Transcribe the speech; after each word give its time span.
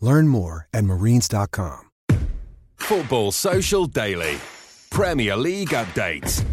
Learn 0.00 0.28
more 0.28 0.66
at 0.72 0.84
marines.com. 0.84 1.90
Football 2.76 3.32
Social 3.32 3.86
Daily. 3.86 4.38
Premier 4.90 5.36
League 5.36 5.68
updates. 5.68 6.44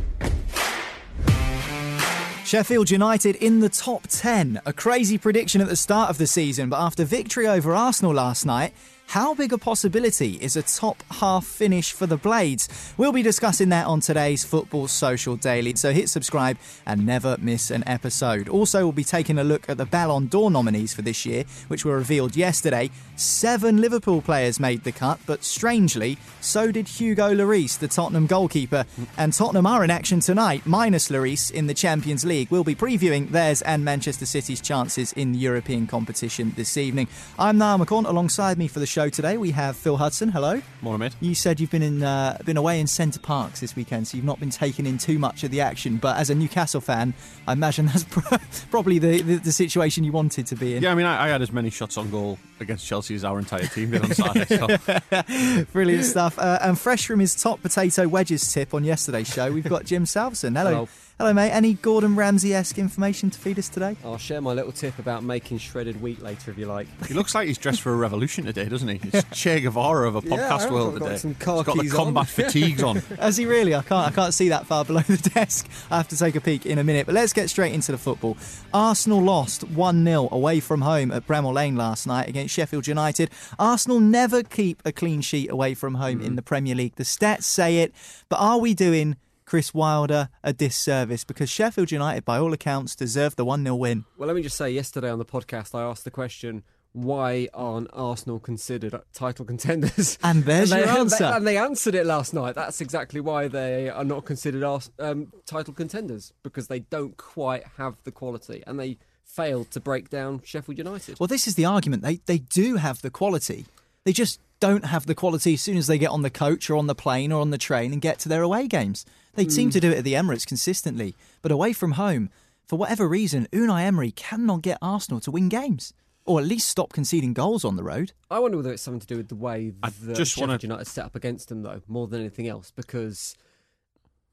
Sheffield 2.46 2.90
United 2.92 3.36
in 3.38 3.60
the 3.60 3.70
top 3.70 4.08
10. 4.08 4.62
A 4.66 4.72
crazy 4.72 5.18
prediction 5.18 5.60
at 5.60 5.68
the 5.68 5.76
start 5.76 6.10
of 6.10 6.18
the 6.18 6.28
season, 6.28 6.70
but 6.70 6.80
after 6.80 7.04
victory 7.04 7.48
over 7.48 7.74
Arsenal 7.74 8.14
last 8.14 8.46
night, 8.46 8.74
how 9.08 9.34
big 9.34 9.54
a 9.54 9.58
possibility 9.58 10.34
is 10.42 10.58
a 10.58 10.62
top 10.62 11.02
half 11.10 11.46
finish 11.46 11.94
for 11.94 12.06
the 12.06 12.18
Blades? 12.18 12.68
We'll 12.98 13.14
be 13.14 13.24
discussing 13.24 13.70
that 13.70 13.88
on 13.88 14.02
today's 14.02 14.44
Football 14.44 14.90
Social 14.90 15.38
Daily, 15.38 15.76
so 15.76 15.94
hit 15.94 16.10
subscribe 16.10 16.58
and 16.86 17.06
never 17.06 17.38
miss 17.40 17.72
an 17.72 17.88
episode. 17.88 18.50
Also, 18.50 18.84
we'll 18.84 18.92
be 18.92 19.06
taking 19.06 19.40
a 19.40 19.46
look 19.46 19.70
at 19.70 19.78
the 19.78 19.86
Ballon 19.86 20.28
d'Or 20.28 20.52
nominees 20.52 20.94
for 20.94 21.04
this 21.04 21.26
year, 21.26 21.46
which 21.70 21.86
were 21.86 21.96
revealed 21.96 22.36
yesterday. 22.36 22.90
Seven 23.16 23.78
Liverpool 23.78 24.22
players 24.22 24.60
made 24.60 24.84
the 24.84 24.92
cut, 24.92 25.20
but 25.26 25.46
strangely, 25.46 26.18
so 26.42 26.70
did 26.70 26.90
Hugo 26.90 27.34
Lloris, 27.34 27.80
the 27.80 27.88
Tottenham 27.88 28.28
goalkeeper. 28.28 28.86
And 29.18 29.32
Tottenham 29.32 29.66
are 29.66 29.86
in 29.86 29.90
action 29.90 30.20
tonight, 30.20 30.64
minus 30.66 31.08
Lloris, 31.10 31.50
in 31.50 31.68
the 31.68 31.74
Champions 31.74 32.26
League. 32.26 32.52
We'll 32.52 32.66
be 32.66 32.76
previewing 32.76 33.30
theirs 33.30 33.62
and 33.62 33.86
Manchester 33.86 34.26
City's 34.26 34.60
chances 34.60 35.14
in 35.14 35.32
the 35.32 35.40
European 35.40 35.88
competition 35.88 36.52
this 36.58 36.76
evening. 36.76 37.08
I'm 37.40 37.58
Niall. 37.58 37.78
Alongside 37.78 38.58
me 38.58 38.68
for 38.68 38.80
the 38.80 38.86
show 38.86 38.97
today, 39.06 39.38
we 39.38 39.52
have 39.52 39.78
Phil 39.78 39.96
Hudson. 39.96 40.30
Hello. 40.30 40.60
Mate. 40.82 41.16
You 41.22 41.36
said 41.36 41.60
you've 41.60 41.70
been 41.70 41.84
in, 41.84 42.02
uh, 42.02 42.40
been 42.46 42.58
away 42.58 42.80
in 42.80 42.88
Center 42.88 43.20
Parcs 43.20 43.60
this 43.60 43.76
weekend, 43.76 44.08
so 44.08 44.18
you've 44.18 44.26
not 44.26 44.40
been 44.40 44.50
taking 44.50 44.88
in 44.88 44.98
too 44.98 45.20
much 45.20 45.44
of 45.44 45.52
the 45.52 45.62
action. 45.62 45.98
But 45.98 46.18
as 46.18 46.32
a 46.32 46.36
Newcastle 46.36 46.82
fan, 46.82 47.14
I 47.48 47.54
imagine 47.54 47.86
that's 47.86 48.04
probably 48.72 48.98
the, 48.98 49.22
the, 49.22 49.36
the 49.36 49.52
situation 49.52 50.04
you 50.04 50.12
wanted 50.12 50.48
to 50.48 50.56
be 50.56 50.76
in. 50.76 50.82
Yeah, 50.82 50.92
I 50.92 50.96
mean, 50.96 51.06
I, 51.06 51.26
I, 51.26 51.28
had 51.28 51.44
as 51.44 51.52
many 51.52 51.70
shots 51.70 51.96
on 51.96 52.10
goal 52.10 52.40
against 52.60 52.88
Chelsea 52.88 53.14
as 53.14 53.24
our 53.24 53.38
entire 53.38 53.68
team 53.68 53.92
did 53.92 54.02
on 54.02 54.14
Saturday. 54.16 54.58
So. 54.58 55.66
Brilliant 55.74 56.06
stuff. 56.06 56.40
Uh, 56.40 56.58
and 56.64 56.80
fresh 56.80 57.06
from 57.06 57.20
his 57.20 57.36
top 57.36 57.62
potato 57.62 58.08
wedges 58.08 58.52
tip 58.52 58.74
on 58.74 58.84
yesterday's 58.84 59.32
show, 59.32 59.52
we've 59.52 59.70
got 59.70 59.86
Jim 59.86 60.06
Salveson. 60.06 60.58
Hello. 60.58 60.72
Hello. 60.72 60.88
Hello, 61.20 61.34
mate. 61.34 61.50
Any 61.50 61.74
Gordon 61.74 62.16
Ramsay 62.16 62.54
esque 62.54 62.78
information 62.78 63.32
to 63.32 63.40
feed 63.40 63.58
us 63.58 63.70
today? 63.70 63.98
I'll 64.06 64.20
share 64.20 64.40
my 64.40 64.54
little 64.54 64.72
tip 64.72 65.00
about 65.00 65.24
making 65.24 65.58
shredded 65.58 66.00
wheat 66.00 66.22
later 66.22 66.52
if 66.52 66.60
you 66.60 66.68
like. 66.68 66.88
He 67.08 67.16
looks 67.16 67.34
like 67.34 67.48
he's 67.48 67.58
dressed 67.58 67.82
for 67.82 67.92
a 67.92 67.96
revolution 67.96 68.46
today, 68.46 68.66
doesn't 68.66 68.88
he? 68.88 69.02
It's 69.18 69.26
Che 69.32 69.62
Guevara 69.62 70.08
of 70.08 70.16
a 70.16 70.22
podcast 70.22 70.66
yeah, 70.66 70.72
world 70.72 71.00
got 71.00 71.06
today. 71.06 71.18
Some 71.18 71.34
he's 71.34 71.44
got 71.44 71.66
the 71.66 71.72
on. 71.72 71.90
combat 71.90 72.28
fatigues 72.28 72.84
on. 72.84 72.98
Has 73.20 73.36
he 73.36 73.48
really? 73.48 73.74
I 73.74 73.82
can't. 73.82 74.10
I 74.10 74.12
can't 74.12 74.32
see 74.32 74.50
that 74.50 74.68
far 74.68 74.86
below 74.86 75.02
the 75.08 75.18
desk. 75.18 75.68
I 75.90 75.98
have 75.98 76.08
to 76.10 76.18
take 76.18 76.36
a 76.36 76.42
peek 76.42 76.68
in 76.68 76.78
a 76.78 76.84
minute. 76.84 77.08
But 77.08 77.16
let's 77.16 77.34
get 77.34 77.50
straight 77.50 77.74
into 77.74 77.92
the 77.92 77.98
football. 77.98 78.38
Arsenal 78.72 79.20
lost 79.20 79.64
one 79.64 80.06
0 80.06 80.30
away 80.32 80.60
from 80.60 80.82
home 80.82 81.10
at 81.10 81.26
Bramall 81.26 81.54
Lane 81.54 81.76
last 81.76 82.06
night 82.06 82.30
against 82.30 82.54
Sheffield 82.54 82.86
United. 82.86 83.32
Arsenal 83.58 84.00
never 84.00 84.44
keep 84.44 84.84
a 84.86 84.92
clean 84.92 85.22
sheet 85.22 85.50
away 85.50 85.74
from 85.74 85.96
home 85.96 86.20
mm. 86.20 86.26
in 86.26 86.36
the 86.36 86.44
Premier 86.44 86.76
League. 86.76 86.94
The 86.94 87.04
stats 87.04 87.44
say 87.44 87.80
it. 87.80 87.92
But 88.30 88.36
are 88.36 88.60
we 88.60 88.76
doing? 88.76 89.16
Chris 89.48 89.74
Wilder 89.74 90.30
a 90.44 90.52
disservice 90.52 91.24
because 91.24 91.50
Sheffield 91.50 91.90
United, 91.90 92.26
by 92.26 92.38
all 92.38 92.52
accounts, 92.52 92.96
deserved 92.96 93.38
the 93.38 93.46
1 93.46 93.64
0 93.64 93.76
win. 93.76 94.06
Well, 94.18 94.28
let 94.28 94.36
me 94.36 94.44
just 94.44 94.58
say, 94.58 94.70
yesterday 94.70 95.10
on 95.10 95.20
the 95.20 95.26
podcast, 95.26 95.74
I 95.74 95.84
asked 95.84 96.04
the 96.04 96.12
question 96.12 96.64
why 96.92 97.48
aren't 97.54 97.90
Arsenal 97.94 98.40
considered 98.40 99.00
title 99.14 99.46
contenders? 99.46 100.18
And 100.24 100.44
there's 100.44 100.72
and 100.72 100.84
your 100.84 100.94
they, 100.94 101.00
answer. 101.00 101.24
And 101.24 101.48
they 101.48 101.58
answered 101.58 101.96
it 101.96 102.06
last 102.06 102.34
night. 102.34 102.56
That's 102.56 102.82
exactly 102.82 103.22
why 103.22 103.48
they 103.48 103.90
are 103.90 104.04
not 104.04 104.26
considered 104.26 104.64
um, 105.00 105.32
title 105.46 105.74
contenders 105.74 106.34
because 106.44 106.68
they 106.68 106.80
don't 106.80 107.16
quite 107.16 107.64
have 107.78 107.98
the 108.04 108.12
quality 108.12 108.64
and 108.68 108.80
they 108.80 108.98
failed 109.24 109.72
to 109.72 109.80
break 109.80 110.10
down 110.10 110.42
Sheffield 110.44 110.78
United. 110.78 111.20
Well, 111.20 111.28
this 111.28 111.48
is 111.48 111.56
the 111.56 111.66
argument. 111.66 112.04
They 112.04 112.20
they 112.26 112.40
do 112.40 112.78
have 112.78 113.02
the 113.02 113.12
quality. 113.12 113.66
They 114.04 114.14
just 114.14 114.40
don't 114.60 114.86
have 114.86 115.06
the 115.06 115.16
quality 115.16 115.54
as 115.54 115.62
soon 115.62 115.78
as 115.78 115.88
they 115.88 115.98
get 115.98 116.10
on 116.10 116.24
the 116.24 116.30
coach 116.30 116.70
or 116.70 116.78
on 116.78 116.88
the 116.88 116.96
plane 116.96 117.32
or 117.32 117.42
on 117.42 117.52
the 117.52 117.58
train 117.58 117.94
and 117.94 118.02
get 118.02 118.20
to 118.20 118.30
their 118.30 118.42
away 118.42 118.68
games. 118.68 119.06
They 119.38 119.46
mm. 119.46 119.52
seem 119.52 119.70
to 119.70 119.80
do 119.80 119.92
it 119.92 120.00
at 120.00 120.04
the 120.04 120.16
Emirates 120.16 120.46
consistently, 120.46 121.16
but 121.44 121.52
away 121.52 121.72
from 121.72 121.94
home, 121.94 122.32
for 122.66 122.78
whatever 122.78 123.08
reason, 123.08 123.48
Unai 123.54 123.84
Emery 123.84 124.12
cannot 124.12 124.64
get 124.64 124.80
Arsenal 124.82 125.22
to 125.22 125.32
win 125.32 125.48
games. 125.48 125.94
Or 126.26 126.42
at 126.42 126.46
least 126.46 126.68
stop 126.68 126.92
conceding 126.92 127.34
goals 127.34 127.64
on 127.64 127.78
the 127.78 127.84
road. 127.84 128.12
I 128.30 128.40
wonder 128.40 128.58
whether 128.58 128.74
it's 128.74 128.82
something 128.82 129.00
to 129.00 129.08
do 129.08 129.16
with 129.16 129.30
the 129.30 129.36
way 129.36 129.72
I 129.82 129.92
that 129.92 130.18
just 130.18 130.34
Sheffield 130.34 130.50
wanna... 130.50 130.60
United 130.62 130.86
set 130.88 131.06
up 131.06 131.16
against 131.16 131.48
them, 131.48 131.62
though, 131.62 131.82
more 131.88 132.08
than 132.08 132.20
anything 132.20 132.50
else, 132.50 132.72
because 132.76 133.38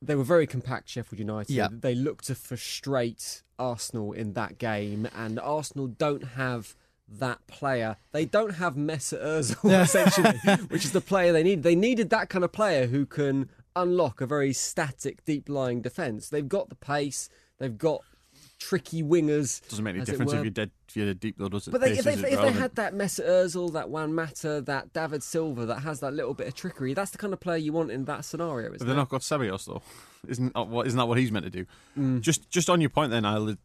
they 0.03 0.16
were 0.16 0.25
very 0.25 0.47
compact, 0.47 0.88
Sheffield 0.88 1.21
United. 1.21 1.53
Yeah. 1.53 1.69
They 1.71 1.94
looked 1.94 2.26
to 2.26 2.34
frustrate 2.34 3.42
Arsenal 3.59 4.12
in 4.12 4.32
that 4.32 4.59
game, 4.59 5.06
and 5.15 5.38
Arsenal 5.38 5.86
don't 5.86 6.25
have 6.25 6.75
that 7.06 7.47
player. 7.47 7.98
They 8.12 8.25
don't 8.25 8.54
have 8.54 8.75
Mesut 8.75 9.22
Ozil 9.22 9.82
essentially, 9.82 10.38
which 10.69 10.84
is 10.84 10.92
the 10.92 11.03
player 11.03 11.32
they 11.32 11.42
need. 11.42 11.62
They 11.62 11.76
needed 11.76 12.10
that 12.10 12.31
kind 12.31 12.44
of 12.44 12.50
player 12.50 12.86
who 12.86 13.06
can 13.06 13.50
unlock 13.76 14.20
a 14.20 14.26
very 14.26 14.52
static, 14.52 15.24
deep 15.24 15.48
lying 15.48 15.82
defence. 15.82 16.28
They've 16.28 16.48
got 16.48 16.68
the 16.68 16.74
pace. 16.74 17.28
They've 17.58 17.76
got 17.76 18.02
tricky 18.58 19.02
wingers. 19.02 19.66
Doesn't 19.68 19.84
make 19.84 19.96
any 19.96 20.04
difference 20.04 20.32
if 20.32 20.42
you're 20.42 20.50
dead. 20.50 20.70
If 20.88 20.96
you're 20.96 21.14
deep 21.14 21.36
though, 21.38 21.48
does 21.48 21.68
it? 21.68 21.70
But 21.70 21.80
they, 21.80 21.92
if, 21.92 22.04
they, 22.04 22.14
if 22.14 22.40
they, 22.40 22.52
had 22.52 22.74
that 22.76 22.94
Mesut 22.94 23.26
Ozil, 23.26 23.72
that 23.72 23.90
Juan 23.90 24.14
Mata, 24.14 24.62
that 24.62 24.92
David 24.92 25.22
Silva, 25.22 25.66
that 25.66 25.80
has 25.80 26.00
that 26.00 26.12
little 26.12 26.34
bit 26.34 26.46
of 26.46 26.54
trickery, 26.54 26.94
that's 26.94 27.10
the 27.10 27.18
kind 27.18 27.32
of 27.32 27.40
player 27.40 27.56
you 27.56 27.72
want 27.72 27.90
in 27.90 28.04
that 28.06 28.24
scenario. 28.24 28.68
Isn't 28.68 28.78
but 28.78 28.86
they've 28.86 28.96
not 28.96 29.08
got 29.08 29.22
Ceballos 29.22 29.66
though. 29.66 29.82
Isn't 30.28 30.54
that 30.54 30.68
what? 30.68 30.86
Isn't 30.86 30.98
that 30.98 31.06
what 31.06 31.18
he's 31.18 31.32
meant 31.32 31.44
to 31.44 31.50
do? 31.50 31.66
Mm. 31.98 32.20
Just, 32.20 32.48
just 32.50 32.70
on 32.70 32.80
your 32.80 32.91
point, 32.91 33.10
then, 33.10 33.24
I, 33.24 33.56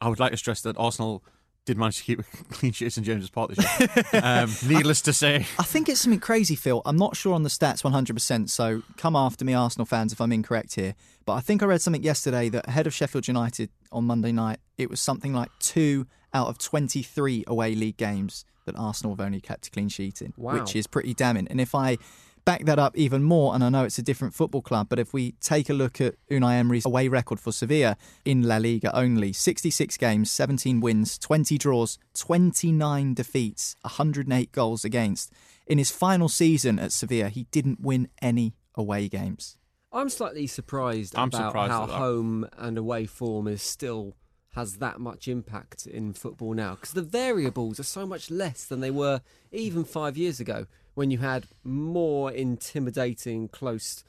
I 0.00 0.08
would 0.08 0.20
like 0.20 0.32
to 0.32 0.36
stress 0.36 0.60
that 0.62 0.76
Arsenal 0.78 1.24
did 1.66 1.76
manage 1.76 1.98
to 1.98 2.04
keep 2.04 2.20
a 2.20 2.22
clean 2.52 2.72
sheet 2.72 2.86
in 2.86 2.90
St 2.90 3.06
James's 3.06 3.28
Park 3.28 3.50
this 3.54 3.80
year. 3.80 4.04
um, 4.22 4.50
needless 4.66 5.02
to 5.02 5.12
say. 5.12 5.46
I 5.58 5.64
think 5.64 5.88
it's 5.88 6.00
something 6.00 6.20
crazy, 6.20 6.54
Phil. 6.54 6.80
I'm 6.86 6.96
not 6.96 7.16
sure 7.16 7.34
on 7.34 7.42
the 7.42 7.50
stats 7.50 7.82
100%, 7.82 8.48
so 8.48 8.82
come 8.96 9.14
after 9.14 9.44
me, 9.44 9.52
Arsenal 9.52 9.84
fans, 9.84 10.12
if 10.12 10.20
I'm 10.20 10.32
incorrect 10.32 10.76
here. 10.76 10.94
But 11.26 11.34
I 11.34 11.40
think 11.40 11.62
I 11.62 11.66
read 11.66 11.82
something 11.82 12.02
yesterday 12.02 12.48
that 12.48 12.66
ahead 12.68 12.86
of 12.86 12.94
Sheffield 12.94 13.28
United 13.28 13.68
on 13.92 14.04
Monday 14.04 14.32
night, 14.32 14.60
it 14.78 14.88
was 14.88 15.00
something 15.00 15.34
like 15.34 15.50
two 15.58 16.06
out 16.32 16.48
of 16.48 16.58
23 16.58 17.44
away 17.46 17.74
league 17.74 17.96
games 17.96 18.44
that 18.64 18.76
Arsenal 18.76 19.14
have 19.14 19.24
only 19.24 19.40
kept 19.40 19.66
a 19.66 19.70
clean 19.70 19.88
sheet 19.88 20.22
in, 20.22 20.32
wow. 20.36 20.54
which 20.54 20.76
is 20.76 20.86
pretty 20.86 21.14
damning. 21.14 21.48
And 21.48 21.60
if 21.60 21.74
I 21.74 21.98
back 22.46 22.64
that 22.64 22.78
up 22.78 22.96
even 22.96 23.22
more, 23.22 23.54
and 23.54 23.62
I 23.62 23.68
know 23.68 23.84
it's 23.84 23.98
a 23.98 24.02
different 24.02 24.32
football 24.32 24.62
club, 24.62 24.88
but 24.88 24.98
if 24.98 25.12
we 25.12 25.32
take 25.32 25.68
a 25.68 25.74
look 25.74 26.00
at 26.00 26.14
Unai 26.30 26.54
Emery's 26.54 26.86
away 26.86 27.08
record 27.08 27.38
for 27.38 27.52
Sevilla 27.52 27.98
in 28.24 28.44
La 28.44 28.56
Liga 28.56 28.96
only 28.96 29.34
66 29.34 29.96
games, 29.98 30.30
17 30.30 30.80
wins, 30.80 31.18
20 31.18 31.58
draws, 31.58 31.98
29 32.14 33.12
defeats, 33.12 33.76
108 33.82 34.52
goals 34.52 34.84
against. 34.84 35.32
In 35.66 35.76
his 35.76 35.90
final 35.90 36.28
season 36.28 36.78
at 36.78 36.92
Sevilla, 36.92 37.28
he 37.28 37.44
didn't 37.50 37.80
win 37.80 38.08
any 38.22 38.54
away 38.76 39.08
games. 39.08 39.58
I'm 39.92 40.08
slightly 40.08 40.46
surprised 40.46 41.16
I'm 41.16 41.28
about 41.28 41.48
surprised 41.48 41.72
how 41.72 41.86
that. 41.86 41.94
home 41.94 42.48
and 42.56 42.78
away 42.78 43.06
form 43.06 43.48
is 43.48 43.60
still 43.60 44.16
has 44.52 44.78
that 44.78 44.98
much 44.98 45.28
impact 45.28 45.86
in 45.86 46.14
football 46.14 46.54
now 46.54 46.76
because 46.76 46.92
the 46.92 47.02
variables 47.02 47.78
are 47.78 47.84
so 47.84 48.06
much 48.06 48.30
less 48.30 48.64
than 48.64 48.80
they 48.80 48.90
were 48.90 49.20
even 49.52 49.84
five 49.84 50.16
years 50.16 50.40
ago 50.40 50.66
when 50.96 51.10
you 51.12 51.18
had 51.18 51.46
more 51.62 52.32
intimidating 52.32 53.48
close 53.48 54.02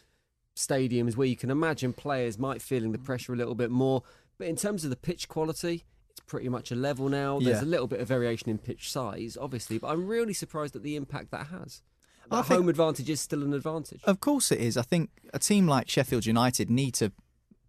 stadiums 0.55 1.15
where 1.15 1.27
you 1.27 1.35
can 1.35 1.51
imagine 1.51 1.93
players 1.93 2.39
might 2.39 2.61
feeling 2.61 2.91
the 2.91 2.97
pressure 2.97 3.31
a 3.33 3.35
little 3.35 3.53
bit 3.53 3.69
more 3.69 4.01
but 4.39 4.47
in 4.47 4.55
terms 4.55 4.83
of 4.83 4.89
the 4.89 4.95
pitch 4.95 5.27
quality 5.27 5.85
it's 6.09 6.19
pretty 6.21 6.49
much 6.49 6.71
a 6.71 6.75
level 6.75 7.09
now 7.09 7.39
there's 7.39 7.61
Yeah. 7.61 7.63
a 7.63 7.69
little 7.69 7.85
bit 7.87 7.99
of 7.99 8.07
variation 8.07 8.49
in 8.49 8.57
pitch 8.57 8.91
size 8.91 9.37
obviously 9.39 9.77
but 9.77 9.89
i'm 9.89 10.07
really 10.07 10.33
surprised 10.33 10.75
at 10.75 10.81
the 10.81 10.95
impact 10.95 11.29
that 11.29 11.47
has 11.47 11.83
that 12.31 12.45
think- 12.47 12.57
home 12.61 12.69
advantage 12.69 13.07
is 13.09 13.21
still 13.21 13.43
an 13.43 13.53
advantage 13.53 14.01
Of 14.05 14.19
course 14.19 14.51
it 14.51 14.59
is. 14.59 14.75
I 14.77 14.81
think 14.81 15.11
a 15.33 15.39
team 15.39 15.67
like 15.67 15.87
Sheffield 15.89 16.25
United 16.25 16.69
need 16.69 16.93
to 16.95 17.11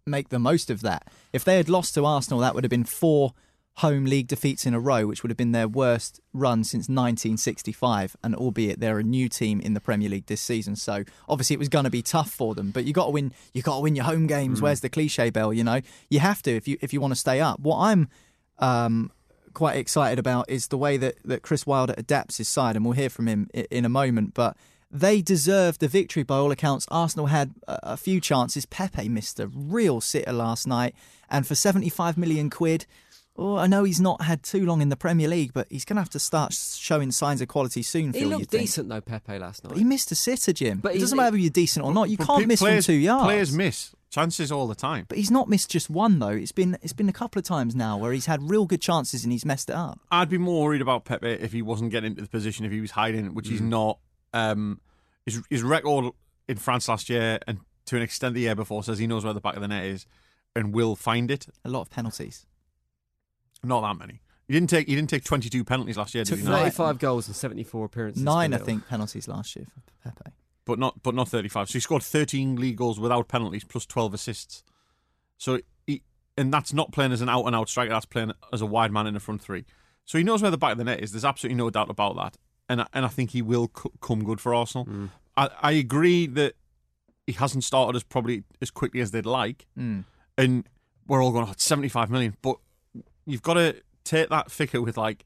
make 0.05 0.27
the 0.29 0.39
most 0.39 0.69
of 0.69 0.81
that. 0.81 1.07
If 1.31 1.45
they 1.45 1.55
had 1.55 1.69
lost 1.69 1.93
to 1.93 2.03
Arsenal, 2.05 2.39
that 2.41 2.55
would 2.55 2.65
have 2.65 2.69
been 2.69 2.83
four 2.83 3.33
home 3.79 4.05
league 4.05 4.27
defeats 4.27 4.65
in 4.65 4.73
a 4.73 4.79
row, 4.79 5.05
which 5.07 5.23
would 5.23 5.29
have 5.29 5.37
been 5.37 5.51
their 5.51 5.67
worst 5.67 6.19
run 6.33 6.63
since 6.63 6.87
1965. 6.89 8.15
And 8.23 8.35
albeit 8.35 8.79
they're 8.79 8.99
a 8.99 9.03
new 9.03 9.29
team 9.29 9.59
in 9.59 9.73
the 9.73 9.79
Premier 9.79 10.09
League 10.09 10.25
this 10.27 10.41
season, 10.41 10.75
so 10.75 11.03
obviously 11.27 11.53
it 11.53 11.59
was 11.59 11.69
going 11.69 11.85
to 11.85 11.89
be 11.89 12.01
tough 12.01 12.29
for 12.31 12.55
them. 12.55 12.71
But 12.71 12.85
you 12.85 12.93
got 12.93 13.05
to 13.05 13.11
win. 13.11 13.33
You 13.53 13.61
got 13.61 13.75
to 13.75 13.81
win 13.81 13.95
your 13.95 14.05
home 14.05 14.27
games. 14.27 14.61
Where's 14.61 14.81
the 14.81 14.89
cliche 14.89 15.29
bell? 15.29 15.53
You 15.53 15.63
know, 15.63 15.81
you 16.09 16.19
have 16.19 16.41
to 16.43 16.51
if 16.51 16.67
you 16.67 16.77
if 16.81 16.93
you 16.93 17.01
want 17.01 17.11
to 17.11 17.19
stay 17.19 17.39
up. 17.39 17.59
What 17.59 17.77
I'm 17.79 18.09
um, 18.59 19.11
quite 19.53 19.77
excited 19.77 20.19
about 20.19 20.49
is 20.49 20.67
the 20.67 20.77
way 20.77 20.97
that, 20.97 21.15
that 21.25 21.41
Chris 21.41 21.65
Wilder 21.65 21.93
adapts 21.97 22.37
his 22.37 22.47
side, 22.49 22.75
and 22.75 22.85
we'll 22.85 22.93
hear 22.93 23.09
from 23.09 23.27
him 23.27 23.49
i- 23.55 23.67
in 23.71 23.85
a 23.85 23.89
moment. 23.89 24.33
But 24.33 24.55
they 24.91 25.21
deserved 25.21 25.79
the 25.79 25.87
victory 25.87 26.23
by 26.23 26.35
all 26.37 26.51
accounts. 26.51 26.85
Arsenal 26.89 27.27
had 27.27 27.53
a 27.67 27.95
few 27.95 28.19
chances. 28.19 28.65
Pepe 28.65 29.07
missed 29.07 29.39
a 29.39 29.47
real 29.47 30.01
sitter 30.01 30.33
last 30.33 30.67
night, 30.67 30.95
and 31.29 31.45
for 31.47 31.55
75 31.55 32.17
million 32.17 32.49
quid. 32.49 32.85
Oh, 33.41 33.55
I 33.55 33.67
know 33.67 33.83
he's 33.85 34.01
not 34.01 34.21
had 34.23 34.43
too 34.43 34.65
long 34.65 34.81
in 34.81 34.89
the 34.89 34.95
Premier 34.97 35.27
League, 35.27 35.53
but 35.53 35.67
he's 35.69 35.85
going 35.85 35.95
to 35.95 36.01
have 36.01 36.09
to 36.11 36.19
start 36.19 36.51
showing 36.53 37.11
signs 37.11 37.39
of 37.41 37.47
quality 37.47 37.81
soon. 37.81 38.11
he 38.13 38.25
looked 38.25 38.41
you'd 38.41 38.49
decent 38.61 38.89
though 38.89 38.99
pepe 39.01 39.39
last 39.39 39.63
night 39.63 39.69
But 39.69 39.77
he 39.77 39.83
missed 39.83 40.11
a 40.11 40.15
sitter, 40.15 40.51
Jim. 40.53 40.79
But 40.79 40.95
it 40.95 40.99
doesn't 40.99 41.15
matter 41.17 41.35
if 41.37 41.41
you're 41.41 41.49
decent 41.49 41.85
or 41.85 41.93
not. 41.93 42.09
You 42.09 42.17
can't 42.17 42.45
miss 42.47 42.59
players, 42.59 42.85
from 42.85 42.93
two 42.93 42.99
yards. 42.99 43.23
Players 43.25 43.53
miss 43.53 43.95
chances 44.09 44.51
all 44.51 44.67
the 44.67 44.75
time. 44.75 45.05
But 45.07 45.19
he's 45.19 45.31
not 45.31 45.47
missed 45.47 45.69
just 45.69 45.89
one 45.89 46.19
though. 46.19 46.29
It's 46.29 46.51
been 46.51 46.77
it's 46.81 46.93
been 46.93 47.07
a 47.09 47.13
couple 47.13 47.39
of 47.39 47.45
times 47.45 47.75
now 47.75 47.97
where 47.97 48.11
he's 48.11 48.25
had 48.25 48.49
real 48.49 48.65
good 48.65 48.81
chances 48.81 49.23
and 49.23 49.31
he's 49.31 49.45
messed 49.45 49.69
it 49.69 49.75
up. 49.75 49.99
I'd 50.11 50.29
be 50.29 50.37
more 50.37 50.63
worried 50.65 50.81
about 50.81 51.05
Pepe 51.05 51.27
if 51.29 51.53
he 51.53 51.61
wasn't 51.61 51.91
getting 51.91 52.11
into 52.11 52.23
the 52.23 52.27
position, 52.29 52.65
if 52.65 52.71
he 52.71 52.81
was 52.81 52.91
hiding, 52.91 53.33
which 53.35 53.45
Mm. 53.47 53.51
he's 53.51 53.61
not. 53.61 53.99
Um, 54.33 54.81
his, 55.25 55.41
his 55.49 55.63
record 55.63 56.13
in 56.47 56.57
France 56.57 56.87
last 56.87 57.09
year 57.09 57.39
and 57.47 57.59
to 57.85 57.95
an 57.95 58.01
extent 58.01 58.33
the 58.33 58.41
year 58.41 58.55
before 58.55 58.83
says 58.83 58.97
he 58.99 59.07
knows 59.07 59.23
where 59.23 59.33
the 59.33 59.41
back 59.41 59.55
of 59.55 59.61
the 59.61 59.67
net 59.67 59.85
is 59.85 60.05
and 60.55 60.73
will 60.73 60.95
find 60.95 61.29
it. 61.31 61.47
A 61.63 61.69
lot 61.69 61.81
of 61.81 61.89
penalties. 61.89 62.45
Not 63.63 63.81
that 63.81 63.97
many. 63.97 64.21
He 64.47 64.53
didn't 64.53 64.69
take. 64.69 64.87
He 64.87 64.95
didn't 64.95 65.09
take 65.09 65.23
twenty 65.23 65.49
two 65.49 65.63
penalties 65.63 65.97
last 65.97 66.15
year, 66.15 66.23
did 66.23 66.31
Took 66.31 66.39
he? 66.39 66.45
Not? 66.45 66.59
35 66.59 66.97
goals 66.99 67.27
and 67.27 67.35
74 67.35 67.85
appearances 67.85 68.23
Nine, 68.23 68.53
I 68.53 68.57
think, 68.57 68.87
penalties 68.87 69.27
last 69.27 69.55
year 69.55 69.65
for 69.65 70.09
Pepe. 70.09 70.31
but 70.65 70.79
not 70.79 71.03
but 71.03 71.13
not 71.13 71.27
35. 71.29 71.69
So 71.69 71.73
he 71.73 71.79
scored 71.79 72.01
13 72.03 72.55
league 72.55 72.77
goals 72.77 72.99
without 72.99 73.27
penalties 73.27 73.63
plus 73.63 73.85
12 73.85 74.13
assists. 74.15 74.63
So 75.37 75.59
he 75.85 76.01
and 76.37 76.51
that's 76.53 76.73
not 76.73 76.91
playing 76.91 77.11
as 77.11 77.21
an 77.21 77.29
out 77.29 77.45
and 77.45 77.55
out 77.55 77.69
striker. 77.69 77.91
That's 77.91 78.05
playing 78.05 78.31
as 78.51 78.61
a 78.61 78.65
wide 78.65 78.91
man 78.91 79.05
in 79.07 79.13
the 79.13 79.19
front 79.19 79.41
three. 79.41 79.65
So 80.05 80.17
he 80.17 80.23
knows 80.23 80.41
where 80.41 80.49
the 80.51 80.57
back 80.57 80.71
of 80.71 80.77
the 80.79 80.83
net 80.83 81.01
is. 81.01 81.11
There's 81.11 81.25
absolutely 81.25 81.57
no 81.57 81.69
doubt 81.69 81.89
about 81.91 82.15
that. 82.15 82.37
And 82.67 82.81
I- 82.81 82.87
and 82.93 83.05
I 83.05 83.09
think 83.09 83.31
he 83.31 83.41
will 83.43 83.69
c- 83.75 83.89
come 84.01 84.23
good 84.23 84.39
for 84.41 84.55
Arsenal. 84.55 85.09
I, 85.37 85.49
I 85.61 85.71
agree 85.73 86.25
that 86.25 86.55
he 87.27 87.33
hasn't 87.33 87.63
started 87.63 87.95
as 87.95 88.03
probably 88.03 88.43
as 88.61 88.71
quickly 88.71 88.99
as 89.01 89.11
they'd 89.11 89.25
like. 89.27 89.67
Mm. 89.77 90.05
And 90.37 90.67
we're 91.07 91.23
all 91.23 91.31
going, 91.31 91.45
oh, 91.47 91.51
it's 91.51 91.63
75 91.63 92.09
million. 92.09 92.35
But 92.41 92.57
you've 93.31 93.41
got 93.41 93.55
to 93.55 93.75
take 94.03 94.29
that 94.29 94.51
figure 94.51 94.81
with 94.81 94.97
like 94.97 95.25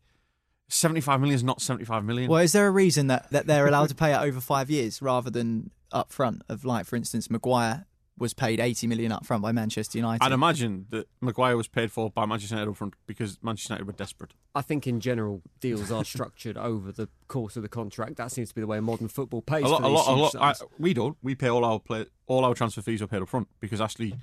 75 0.70 1.20
million 1.20 1.36
is 1.36 1.44
not 1.44 1.62
75 1.62 2.04
million. 2.04 2.30
Well, 2.30 2.42
is 2.42 2.54
there 2.54 2.68
a 2.68 2.72
reason 2.72 3.08
that, 3.08 3.30
that 3.32 3.48
they're 3.48 3.68
allowed 3.68 3.90
to 3.90 3.96
pay 3.96 4.14
it 4.14 4.18
over 4.18 4.40
five 4.40 4.70
years 4.70 5.02
rather 5.02 5.30
than 5.30 5.72
up 5.92 6.12
front? 6.12 6.42
Of 6.50 6.66
like, 6.66 6.86
for 6.86 6.96
instance, 6.96 7.30
Maguire 7.30 7.86
was 8.18 8.34
paid 8.34 8.60
80 8.60 8.88
million 8.88 9.12
up 9.12 9.26
front 9.26 9.42
by 9.42 9.52
Manchester 9.52 9.98
United. 9.98 10.24
I'd 10.24 10.32
imagine 10.32 10.86
that 10.92 11.08
Maguire 11.20 11.58
was 11.58 11.68
paid 11.68 11.92
for 11.92 12.10
by 12.10 12.26
Manchester 12.26 12.56
United 12.56 12.72
up 12.72 12.78
front 12.78 12.94
because 13.08 13.38
Manchester 13.42 13.74
United 13.74 13.88
were 13.88 13.94
desperate. 13.94 14.34
I 14.54 14.62
think 14.62 14.86
in 14.88 15.00
general 15.00 15.42
deals 15.60 15.92
are 15.92 16.06
structured 16.06 16.58
over 16.58 16.92
the 16.92 17.10
course 17.28 17.56
of 17.56 17.64
the 17.64 17.70
contract. 17.70 18.18
That 18.18 18.32
seems 18.32 18.50
to 18.50 18.56
be 18.56 18.62
the 18.62 18.68
way 18.68 18.80
modern 18.80 19.08
football 19.08 19.42
pays. 19.42 19.64
A 19.64 19.68
lot, 19.68 19.82
for 19.82 19.88
a 19.88 19.90
lot, 19.90 20.08
a 20.08 20.12
lot. 20.12 20.36
I, 20.36 20.54
we 20.78 20.94
don't. 20.94 21.18
We 21.22 21.36
pay 21.36 21.50
all 21.50 21.66
our 21.66 21.80
play, 21.80 22.06
all 22.28 22.46
our 22.46 22.54
transfer 22.54 22.82
fees 22.82 23.02
are 23.02 23.08
paid 23.08 23.22
up 23.22 23.30
front 23.30 23.48
because 23.60 23.82
Ashley, 23.82 24.16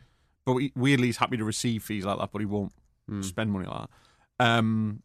but 0.45 0.53
we, 0.53 0.73
weirdly, 0.77 1.09
he's 1.09 1.17
happy 1.17 1.37
to 1.37 1.45
receive 1.45 1.83
fees 1.83 2.05
like 2.05 2.19
that, 2.19 2.31
but 2.33 2.39
he 2.39 2.47
won't 2.47 2.73
spend 3.23 3.53
money 3.53 3.67
like 3.67 3.87
that. 4.39 4.47
Um, 4.47 5.03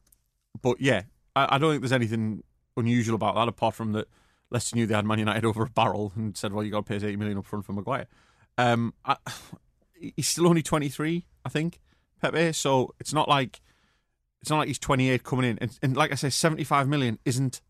but 0.62 0.80
yeah, 0.80 1.04
I, 1.36 1.56
I 1.56 1.58
don't 1.58 1.72
think 1.72 1.82
there's 1.82 1.92
anything 1.92 2.44
unusual 2.78 3.16
about 3.16 3.36
that 3.36 3.48
apart 3.48 3.76
from 3.76 3.94
that 3.94 4.08
Leicester 4.50 4.76
knew 4.76 4.86
they 4.86 4.96
had 4.96 5.06
Man 5.06 5.20
United 5.20 5.46
over 5.46 5.64
a 5.64 5.70
barrel 5.70 6.14
and 6.16 6.36
said, 6.36 6.54
"Well, 6.54 6.64
you 6.64 6.72
got 6.72 6.86
to 6.86 6.90
pay 6.90 6.98
us 6.98 7.04
eighty 7.04 7.18
million 7.18 7.38
up 7.38 7.46
front 7.46 7.66
for 7.66 7.74
Maguire." 7.74 8.08
Um, 8.58 8.94
I, 9.04 9.18
he's 10.16 10.28
still 10.28 10.48
only 10.48 10.62
twenty 10.62 10.90
three, 10.90 11.26
I 11.44 11.50
think, 11.50 11.80
Pepe. 12.22 12.54
So 12.54 12.94
it's 13.00 13.14
not 13.14 13.28
like 13.28 13.62
it's 14.42 14.50
not 14.50 14.60
like 14.60 14.68
he's 14.68 14.80
twenty 14.80 15.10
eight 15.10 15.24
coming 15.24 15.50
in, 15.50 15.58
and, 15.60 15.78
and 15.82 15.98
like 15.98 16.12
I 16.12 16.16
say, 16.16 16.30
seventy 16.30 16.64
five 16.64 16.88
million 16.88 17.20
isn't 17.26 17.62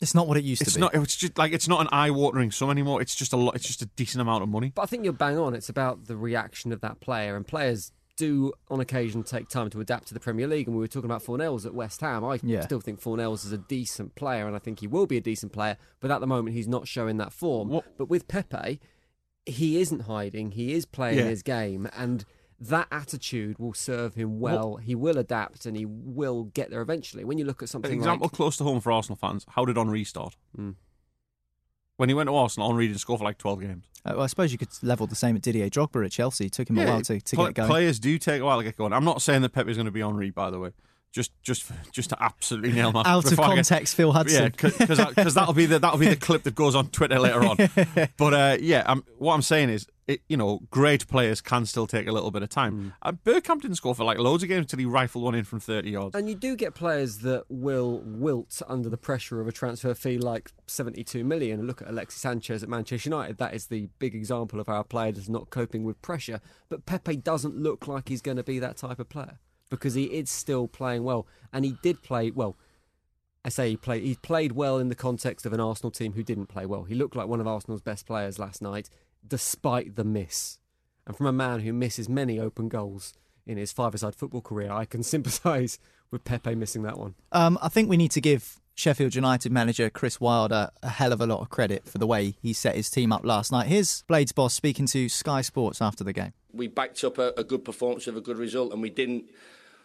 it's 0.00 0.14
not 0.14 0.26
what 0.26 0.38
it 0.38 0.44
used 0.44 0.62
it's 0.62 0.72
to 0.72 0.78
be. 0.78 0.80
not. 0.80 0.94
It's 0.94 1.16
just 1.16 1.36
like 1.36 1.52
it's 1.52 1.68
not 1.68 1.82
an 1.82 1.88
eye-watering 1.92 2.50
sum 2.50 2.70
anymore. 2.70 3.02
It's 3.02 3.14
just 3.14 3.32
a 3.32 3.36
lot. 3.36 3.54
It's 3.54 3.66
just 3.66 3.82
a 3.82 3.86
decent 3.86 4.22
amount 4.22 4.42
of 4.42 4.48
money. 4.48 4.72
But 4.74 4.82
I 4.82 4.86
think 4.86 5.04
you're 5.04 5.12
bang 5.12 5.38
on. 5.38 5.54
It's 5.54 5.68
about 5.68 6.06
the 6.06 6.16
reaction 6.16 6.72
of 6.72 6.80
that 6.80 7.00
player, 7.00 7.36
and 7.36 7.46
players 7.46 7.92
do 8.20 8.52
on 8.70 8.80
occasion 8.80 9.22
take 9.22 9.48
time 9.48 9.70
to 9.70 9.80
adapt 9.80 10.08
to 10.08 10.14
the 10.14 10.20
Premier 10.20 10.46
League. 10.46 10.66
And 10.68 10.76
we 10.76 10.80
were 10.80 10.86
talking 10.88 11.10
about 11.10 11.24
Fornals 11.24 11.64
at 11.66 11.74
West 11.74 12.00
Ham. 12.02 12.24
I 12.24 12.38
Yeah. 12.42 12.60
still 12.60 12.80
think 12.80 13.00
Fornals 13.00 13.44
is 13.44 13.52
a 13.52 13.58
decent 13.58 14.14
player, 14.14 14.46
and 14.46 14.54
I 14.54 14.58
think 14.58 14.80
he 14.80 14.86
will 14.86 15.06
be 15.06 15.16
a 15.16 15.20
decent 15.20 15.52
player. 15.52 15.76
But 16.00 16.10
at 16.10 16.20
the 16.20 16.26
moment, 16.26 16.54
he's 16.56 16.68
not 16.68 16.86
showing 16.86 17.16
that 17.16 17.32
form. 17.32 17.68
What- 17.68 17.96
But 17.98 18.08
with 18.08 18.28
Pepe, 18.28 18.80
he 19.46 19.80
isn't 19.80 20.00
hiding. 20.00 20.52
He 20.52 20.72
is 20.74 20.84
playing 20.86 21.18
Yeah. 21.18 21.24
his 21.24 21.42
game, 21.42 21.88
and 21.96 22.24
that 22.60 22.88
attitude 22.92 23.58
will 23.58 23.72
serve 23.72 24.14
him 24.14 24.38
well. 24.38 24.76
He 24.76 24.94
will 24.94 25.16
adapt, 25.16 25.64
and 25.66 25.76
he 25.76 25.86
will 25.86 26.44
get 26.44 26.70
there 26.70 26.82
eventually. 26.82 27.24
When 27.24 27.38
you 27.38 27.44
look 27.46 27.58
at 27.62 27.68
An 27.68 27.68
something 27.68 27.92
example 27.92 28.26
like 28.26 28.32
close 28.32 28.56
to 28.58 28.64
home 28.64 28.80
for 28.80 28.92
Arsenal 28.92 29.16
fans. 29.16 29.46
How 29.50 29.64
did 29.64 29.78
Henri 29.78 30.04
start? 30.04 30.36
Hmm. 30.54 30.72
When 32.00 32.08
he 32.08 32.14
went 32.14 32.28
to 32.30 32.34
Arsenal, 32.34 32.70
Henri 32.70 32.86
didn't 32.86 33.00
score 33.00 33.18
for 33.18 33.24
like 33.24 33.36
twelve 33.36 33.60
games. 33.60 33.84
Uh, 34.06 34.12
well, 34.14 34.22
I 34.22 34.26
suppose 34.28 34.52
you 34.52 34.56
could 34.56 34.70
level 34.82 35.06
the 35.06 35.14
same 35.14 35.36
at 35.36 35.42
Didier 35.42 35.68
Drogba 35.68 36.02
at 36.02 36.10
Chelsea. 36.10 36.46
It 36.46 36.52
took 36.52 36.70
him 36.70 36.78
a 36.78 36.86
while 36.86 37.02
to, 37.02 37.20
to 37.20 37.36
get 37.36 37.52
going. 37.52 37.68
Players 37.68 37.98
do 37.98 38.16
take 38.16 38.40
a 38.40 38.44
while 38.46 38.56
to 38.56 38.64
get 38.64 38.78
going. 38.78 38.94
I'm 38.94 39.04
not 39.04 39.20
saying 39.20 39.42
that 39.42 39.50
Pepe 39.50 39.70
is 39.70 39.76
going 39.76 39.84
to 39.84 39.90
be 39.90 40.00
Henri, 40.00 40.30
by 40.30 40.48
the 40.48 40.58
way. 40.58 40.70
Just, 41.12 41.32
just, 41.42 41.68
just 41.90 42.10
to 42.10 42.22
absolutely 42.22 42.70
nail 42.70 42.92
my 42.92 43.02
Out 43.04 43.24
of 43.24 43.30
before 43.30 43.46
get- 43.48 43.54
context, 43.66 43.96
Phil 43.96 44.08
Yeah, 44.08 44.12
Hudson. 44.12 44.52
because 44.56 45.34
that'll 45.34 45.54
be 45.54 45.66
the 45.66 45.80
that'll 45.80 45.98
be 45.98 46.06
the 46.08 46.14
clip 46.14 46.44
that 46.44 46.54
goes 46.54 46.76
on 46.76 46.86
Twitter 46.90 47.18
later 47.18 47.44
on. 47.44 47.56
But 48.16 48.34
uh, 48.34 48.56
yeah, 48.60 48.82
um, 48.86 49.04
what 49.18 49.34
I'm 49.34 49.42
saying 49.42 49.70
is, 49.70 49.86
it, 50.06 50.22
you 50.28 50.36
know, 50.36 50.60
great 50.70 51.06
players 51.08 51.40
can 51.40 51.66
still 51.66 51.86
take 51.88 52.06
a 52.06 52.12
little 52.12 52.30
bit 52.30 52.42
of 52.44 52.48
Mm. 52.48 52.52
time. 52.52 52.94
Uh, 53.02 53.10
Bergkamp 53.12 53.60
didn't 53.62 53.74
score 53.76 53.94
for 53.94 54.04
like 54.04 54.18
loads 54.18 54.42
of 54.44 54.48
games 54.48 54.64
until 54.64 54.78
he 54.78 54.84
rifled 54.84 55.24
one 55.24 55.34
in 55.34 55.42
from 55.44 55.58
30 55.58 55.90
yards. 55.90 56.14
And 56.14 56.28
you 56.28 56.34
do 56.36 56.54
get 56.56 56.74
players 56.74 57.18
that 57.18 57.44
will 57.48 58.00
wilt 58.04 58.62
under 58.68 58.88
the 58.88 58.96
pressure 58.96 59.40
of 59.40 59.48
a 59.48 59.52
transfer 59.52 59.94
fee 59.94 60.18
like 60.18 60.52
72 60.68 61.24
million. 61.24 61.66
Look 61.66 61.82
at 61.82 61.88
Alexis 61.88 62.20
Sanchez 62.20 62.62
at 62.62 62.68
Manchester 62.68 63.08
United. 63.08 63.38
That 63.38 63.52
is 63.54 63.66
the 63.66 63.88
big 63.98 64.14
example 64.14 64.60
of 64.60 64.68
how 64.68 64.80
a 64.80 64.84
player 64.84 65.12
is 65.12 65.28
not 65.28 65.50
coping 65.50 65.82
with 65.84 66.00
pressure. 66.02 66.40
But 66.68 66.86
Pepe 66.86 67.16
doesn't 67.16 67.56
look 67.56 67.88
like 67.88 68.08
he's 68.08 68.22
going 68.22 68.36
to 68.36 68.44
be 68.44 68.58
that 68.60 68.76
type 68.76 69.00
of 69.00 69.08
player 69.08 69.38
because 69.70 69.94
he 69.94 70.04
is 70.04 70.28
still 70.28 70.68
playing 70.68 71.04
well. 71.04 71.26
And 71.52 71.64
he 71.64 71.76
did 71.82 72.02
play 72.02 72.30
well. 72.30 72.56
I 73.44 73.48
say 73.48 73.70
he 73.70 73.76
played. 73.76 74.02
He 74.02 74.16
played 74.16 74.52
well 74.52 74.78
in 74.78 74.88
the 74.88 74.94
context 74.94 75.46
of 75.46 75.52
an 75.54 75.60
Arsenal 75.60 75.90
team 75.90 76.12
who 76.12 76.22
didn't 76.22 76.46
play 76.46 76.66
well. 76.66 76.84
He 76.84 76.94
looked 76.94 77.16
like 77.16 77.28
one 77.28 77.40
of 77.40 77.46
Arsenal's 77.46 77.80
best 77.80 78.06
players 78.06 78.38
last 78.38 78.60
night, 78.60 78.90
despite 79.26 79.96
the 79.96 80.04
miss. 80.04 80.58
And 81.06 81.16
from 81.16 81.26
a 81.26 81.32
man 81.32 81.60
who 81.60 81.72
misses 81.72 82.08
many 82.08 82.38
open 82.38 82.68
goals 82.68 83.14
in 83.46 83.56
his 83.56 83.72
five-a-side 83.72 84.14
football 84.14 84.42
career, 84.42 84.70
I 84.70 84.84
can 84.84 85.02
sympathise 85.14 85.78
with 86.10 86.24
Pepe 86.24 86.54
missing 86.54 86.82
that 86.82 86.98
one. 86.98 87.14
Um, 87.32 87.58
I 87.62 87.68
think 87.68 87.88
we 87.88 87.96
need 87.96 88.10
to 88.12 88.20
give 88.20 88.60
Sheffield 88.74 89.14
United 89.14 89.52
manager 89.52 89.88
Chris 89.90 90.20
Wilder 90.20 90.70
a 90.82 90.88
hell 90.88 91.12
of 91.12 91.20
a 91.20 91.26
lot 91.26 91.40
of 91.40 91.48
credit 91.48 91.88
for 91.88 91.98
the 91.98 92.06
way 92.06 92.34
he 92.42 92.52
set 92.52 92.76
his 92.76 92.90
team 92.90 93.12
up 93.12 93.24
last 93.24 93.50
night. 93.52 93.66
Here's 93.68 94.02
Blades 94.02 94.32
boss 94.32 94.52
speaking 94.54 94.86
to 94.86 95.08
Sky 95.08 95.40
Sports 95.40 95.80
after 95.80 96.04
the 96.04 96.12
game. 96.12 96.32
we 96.52 96.66
backed 96.66 97.02
up 97.04 97.16
a, 97.18 97.32
a 97.38 97.44
good 97.44 97.64
performance 97.64 98.06
with 98.06 98.16
a 98.18 98.20
good 98.20 98.36
result, 98.38 98.72
and 98.72 98.82
we 98.82 98.90
didn't 98.90 99.30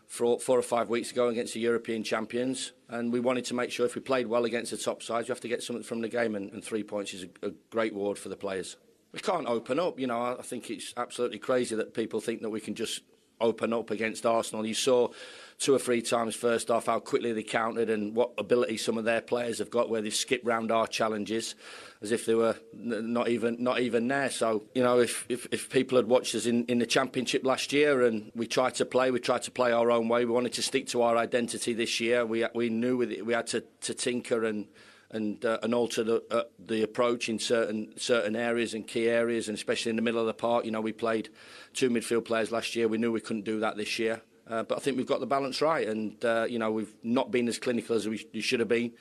four, 0.07 0.39
four 0.39 0.57
or 0.57 0.63
five 0.63 0.89
weeks 0.89 1.11
ago 1.11 1.27
against 1.27 1.53
the 1.53 1.59
European 1.59 2.03
champions. 2.03 2.73
And 2.89 3.11
we 3.11 3.19
wanted 3.19 3.45
to 3.45 3.53
make 3.53 3.71
sure 3.71 3.85
if 3.85 3.95
we 3.95 4.01
played 4.01 4.27
well 4.27 4.45
against 4.45 4.71
the 4.71 4.77
top 4.77 5.01
sides, 5.01 5.27
you 5.27 5.31
have 5.31 5.41
to 5.41 5.47
get 5.47 5.63
something 5.63 5.83
from 5.83 6.01
the 6.01 6.09
game, 6.09 6.35
and, 6.35 6.51
and 6.51 6.63
three 6.63 6.83
points 6.83 7.13
is 7.13 7.23
a, 7.23 7.47
a 7.47 7.51
great 7.69 7.93
reward 7.93 8.17
for 8.17 8.29
the 8.29 8.35
players. 8.35 8.77
We 9.11 9.19
can't 9.19 9.47
open 9.47 9.79
up, 9.79 9.99
you 9.99 10.07
know. 10.07 10.35
I 10.37 10.41
think 10.41 10.69
it's 10.69 10.93
absolutely 10.97 11.39
crazy 11.39 11.75
that 11.75 11.93
people 11.93 12.19
think 12.19 12.41
that 12.41 12.49
we 12.49 12.59
can 12.59 12.75
just 12.75 13.01
open 13.39 13.73
up 13.73 13.89
against 13.91 14.25
Arsenal. 14.25 14.65
You 14.65 14.73
saw 14.73 15.09
two 15.57 15.73
or 15.73 15.79
three 15.79 16.01
times 16.01 16.35
first 16.35 16.69
off 16.69 16.87
how 16.87 16.99
quickly 16.99 17.31
they 17.31 17.43
countered 17.43 17.89
and 17.89 18.13
what 18.13 18.31
ability 18.37 18.77
some 18.77 18.97
of 18.97 19.05
their 19.05 19.21
players 19.21 19.59
have 19.59 19.69
got 19.69 19.89
where 19.89 20.01
they've 20.01 20.13
skipped 20.13 20.45
round 20.45 20.71
our 20.71 20.85
challenges 20.85 21.55
as 22.01 22.11
if 22.11 22.25
they 22.25 22.35
were 22.35 22.55
not 22.73 23.29
even 23.29 23.55
not 23.59 23.79
even 23.79 24.07
there. 24.07 24.29
So 24.29 24.63
you 24.73 24.83
know 24.83 24.99
if, 24.99 25.25
if, 25.29 25.47
if 25.51 25.69
people 25.69 25.97
had 25.97 26.07
watched 26.07 26.35
us 26.35 26.45
in, 26.45 26.65
in 26.65 26.79
the 26.79 26.85
championship 26.85 27.45
last 27.45 27.71
year 27.73 28.05
and 28.05 28.31
we 28.35 28.47
tried 28.47 28.75
to 28.75 28.85
play, 28.85 29.11
we 29.11 29.19
tried 29.19 29.43
to 29.43 29.51
play 29.51 29.71
our 29.71 29.89
own 29.91 30.07
way. 30.09 30.25
We 30.25 30.31
wanted 30.31 30.53
to 30.53 30.61
stick 30.61 30.87
to 30.87 31.01
our 31.01 31.17
identity 31.17 31.73
this 31.73 31.99
year. 31.99 32.25
We 32.25 32.45
we 32.53 32.69
knew 32.69 32.97
we 32.97 33.33
had 33.33 33.47
to, 33.47 33.63
to 33.81 33.93
tinker 33.93 34.43
and 34.43 34.67
and 35.11 35.43
uh, 35.45 35.59
and 35.63 35.73
alter 35.73 36.03
the 36.03 36.23
uh, 36.29 36.43
the 36.59 36.83
approach 36.83 37.29
in 37.29 37.39
certain 37.39 37.93
certain 37.97 38.35
areas 38.35 38.73
and 38.73 38.85
key 38.85 39.07
areas, 39.07 39.47
and 39.47 39.57
especially 39.57 39.91
in 39.91 39.95
the 39.95 40.01
middle 40.01 40.19
of 40.19 40.27
the 40.27 40.33
park. 40.33 40.65
You 40.65 40.71
know, 40.71 40.81
we 40.81 40.91
played 40.91 41.29
two 41.73 41.89
midfield 41.89 42.25
players 42.25 42.51
last 42.51 42.75
year. 42.75 42.87
We 42.87 42.97
knew 42.97 43.11
we 43.11 43.21
couldn't 43.21 43.45
do 43.45 43.59
that 43.61 43.77
this 43.77 43.97
year. 43.97 44.21
Uh, 44.47 44.63
but 44.63 44.77
I 44.77 44.81
think 44.81 44.97
we've 44.97 45.07
got 45.07 45.19
the 45.19 45.25
balance 45.25 45.61
right, 45.61 45.87
and 45.87 46.23
uh, 46.23 46.45
you 46.47 46.59
know 46.59 46.71
we've 46.71 46.93
not 47.03 47.31
been 47.31 47.47
as 47.47 47.57
clinical 47.57 47.95
as 47.95 48.07
we, 48.07 48.27
should 48.41 48.59
have 48.59 48.69
been. 48.69 48.91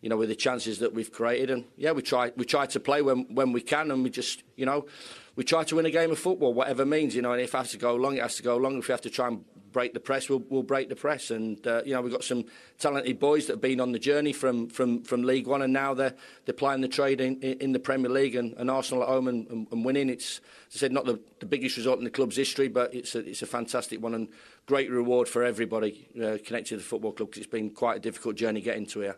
You 0.00 0.10
know, 0.10 0.16
with 0.18 0.28
the 0.28 0.36
chances 0.36 0.80
that 0.80 0.92
we've 0.92 1.10
created, 1.10 1.50
and 1.50 1.64
yeah, 1.76 1.92
we 1.92 2.02
try 2.02 2.32
we 2.36 2.44
try 2.44 2.66
to 2.66 2.80
play 2.80 3.02
when 3.02 3.34
when 3.34 3.52
we 3.52 3.60
can, 3.60 3.90
and 3.90 4.02
we 4.02 4.10
just 4.10 4.42
you 4.56 4.66
know 4.66 4.86
we 5.36 5.44
try 5.44 5.64
to 5.64 5.76
win 5.76 5.86
a 5.86 5.90
game 5.90 6.10
of 6.10 6.18
football, 6.18 6.54
whatever 6.54 6.84
means. 6.84 7.14
You 7.14 7.22
know, 7.22 7.32
and 7.32 7.40
if 7.40 7.54
it 7.54 7.56
has 7.56 7.70
to 7.72 7.78
go 7.78 7.94
long, 7.94 8.16
it 8.16 8.22
has 8.22 8.36
to 8.36 8.42
go 8.42 8.56
long. 8.56 8.78
If 8.78 8.88
we 8.88 8.92
have 8.92 9.00
to 9.02 9.10
try 9.10 9.28
and 9.28 9.44
break 9.74 9.92
the 9.92 10.00
press, 10.00 10.30
we'll, 10.30 10.42
we'll 10.48 10.62
break 10.62 10.88
the 10.88 10.96
press. 10.96 11.30
And 11.30 11.64
uh, 11.66 11.82
you 11.84 11.92
know, 11.92 12.00
we've 12.00 12.12
got 12.12 12.24
some 12.24 12.46
talented 12.78 13.18
boys 13.18 13.46
that 13.46 13.54
have 13.54 13.60
been 13.60 13.80
on 13.80 13.92
the 13.92 13.98
journey 13.98 14.32
from 14.32 14.68
from, 14.68 15.02
from 15.02 15.24
League 15.24 15.46
One, 15.46 15.60
and 15.60 15.72
now 15.74 15.92
they're 15.92 16.14
they're 16.46 16.54
playing 16.54 16.80
the 16.80 16.88
trade 16.88 17.20
in, 17.20 17.42
in 17.42 17.72
the 17.72 17.78
Premier 17.78 18.10
League, 18.10 18.36
and, 18.36 18.54
and 18.54 18.70
Arsenal 18.70 19.02
at 19.02 19.10
home 19.10 19.28
and, 19.28 19.46
and, 19.48 19.66
and 19.70 19.84
winning. 19.84 20.08
It's 20.08 20.40
as 20.70 20.76
I 20.76 20.78
said, 20.78 20.92
not 20.92 21.04
the, 21.04 21.20
the 21.40 21.46
biggest 21.46 21.76
result 21.76 21.98
in 21.98 22.04
the 22.04 22.10
club's 22.10 22.36
history, 22.36 22.68
but 22.68 22.94
it's 22.94 23.14
a 23.14 23.18
it's 23.18 23.42
a 23.42 23.46
fantastic 23.46 24.00
one 24.00 24.14
and 24.14 24.28
great 24.64 24.90
reward 24.90 25.28
for 25.28 25.44
everybody 25.44 26.08
uh, 26.16 26.38
connected 26.44 26.68
to 26.68 26.76
the 26.76 26.82
football 26.82 27.12
club 27.12 27.28
because 27.28 27.42
it's 27.42 27.50
been 27.50 27.68
quite 27.68 27.98
a 27.98 28.00
difficult 28.00 28.36
journey 28.36 28.62
getting 28.62 28.86
to 28.86 29.00
here. 29.00 29.16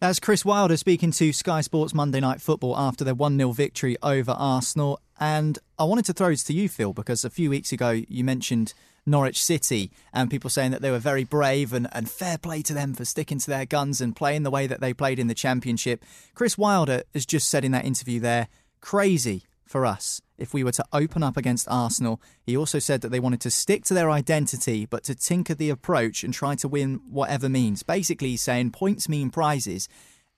That's 0.00 0.20
Chris 0.20 0.44
Wilder 0.44 0.76
speaking 0.76 1.10
to 1.10 1.32
Sky 1.32 1.60
Sports 1.60 1.92
Monday 1.92 2.20
Night 2.20 2.40
Football 2.40 2.76
after 2.76 3.02
their 3.02 3.16
1 3.16 3.36
0 3.36 3.50
victory 3.50 3.96
over 4.00 4.30
Arsenal. 4.30 5.00
And 5.18 5.58
I 5.76 5.84
wanted 5.84 6.04
to 6.04 6.12
throw 6.12 6.30
this 6.30 6.44
to 6.44 6.52
you, 6.52 6.68
Phil, 6.68 6.92
because 6.92 7.24
a 7.24 7.30
few 7.30 7.50
weeks 7.50 7.72
ago 7.72 7.90
you 7.90 8.22
mentioned 8.22 8.74
Norwich 9.08 9.42
City 9.42 9.90
and 10.12 10.30
people 10.30 10.50
saying 10.50 10.70
that 10.70 10.82
they 10.82 10.90
were 10.90 10.98
very 10.98 11.24
brave 11.24 11.72
and, 11.72 11.88
and 11.92 12.10
fair 12.10 12.38
play 12.38 12.62
to 12.62 12.74
them 12.74 12.94
for 12.94 13.04
sticking 13.04 13.38
to 13.38 13.50
their 13.50 13.66
guns 13.66 14.00
and 14.00 14.14
playing 14.14 14.42
the 14.42 14.50
way 14.50 14.66
that 14.66 14.80
they 14.80 14.92
played 14.92 15.18
in 15.18 15.26
the 15.26 15.34
Championship. 15.34 16.04
Chris 16.34 16.56
Wilder 16.56 17.02
has 17.14 17.26
just 17.26 17.48
said 17.48 17.64
in 17.64 17.72
that 17.72 17.84
interview 17.84 18.20
there, 18.20 18.48
crazy 18.80 19.44
for 19.64 19.84
us 19.84 20.20
if 20.38 20.54
we 20.54 20.64
were 20.64 20.72
to 20.72 20.84
open 20.92 21.22
up 21.22 21.36
against 21.36 21.68
Arsenal. 21.68 22.20
He 22.44 22.56
also 22.56 22.78
said 22.78 23.00
that 23.02 23.10
they 23.10 23.20
wanted 23.20 23.40
to 23.42 23.50
stick 23.50 23.84
to 23.84 23.94
their 23.94 24.10
identity 24.10 24.86
but 24.86 25.04
to 25.04 25.14
tinker 25.14 25.54
the 25.54 25.70
approach 25.70 26.24
and 26.24 26.32
try 26.32 26.54
to 26.56 26.68
win 26.68 27.00
whatever 27.10 27.48
means. 27.48 27.82
Basically, 27.82 28.36
saying 28.36 28.70
points 28.70 29.08
mean 29.08 29.30
prizes. 29.30 29.88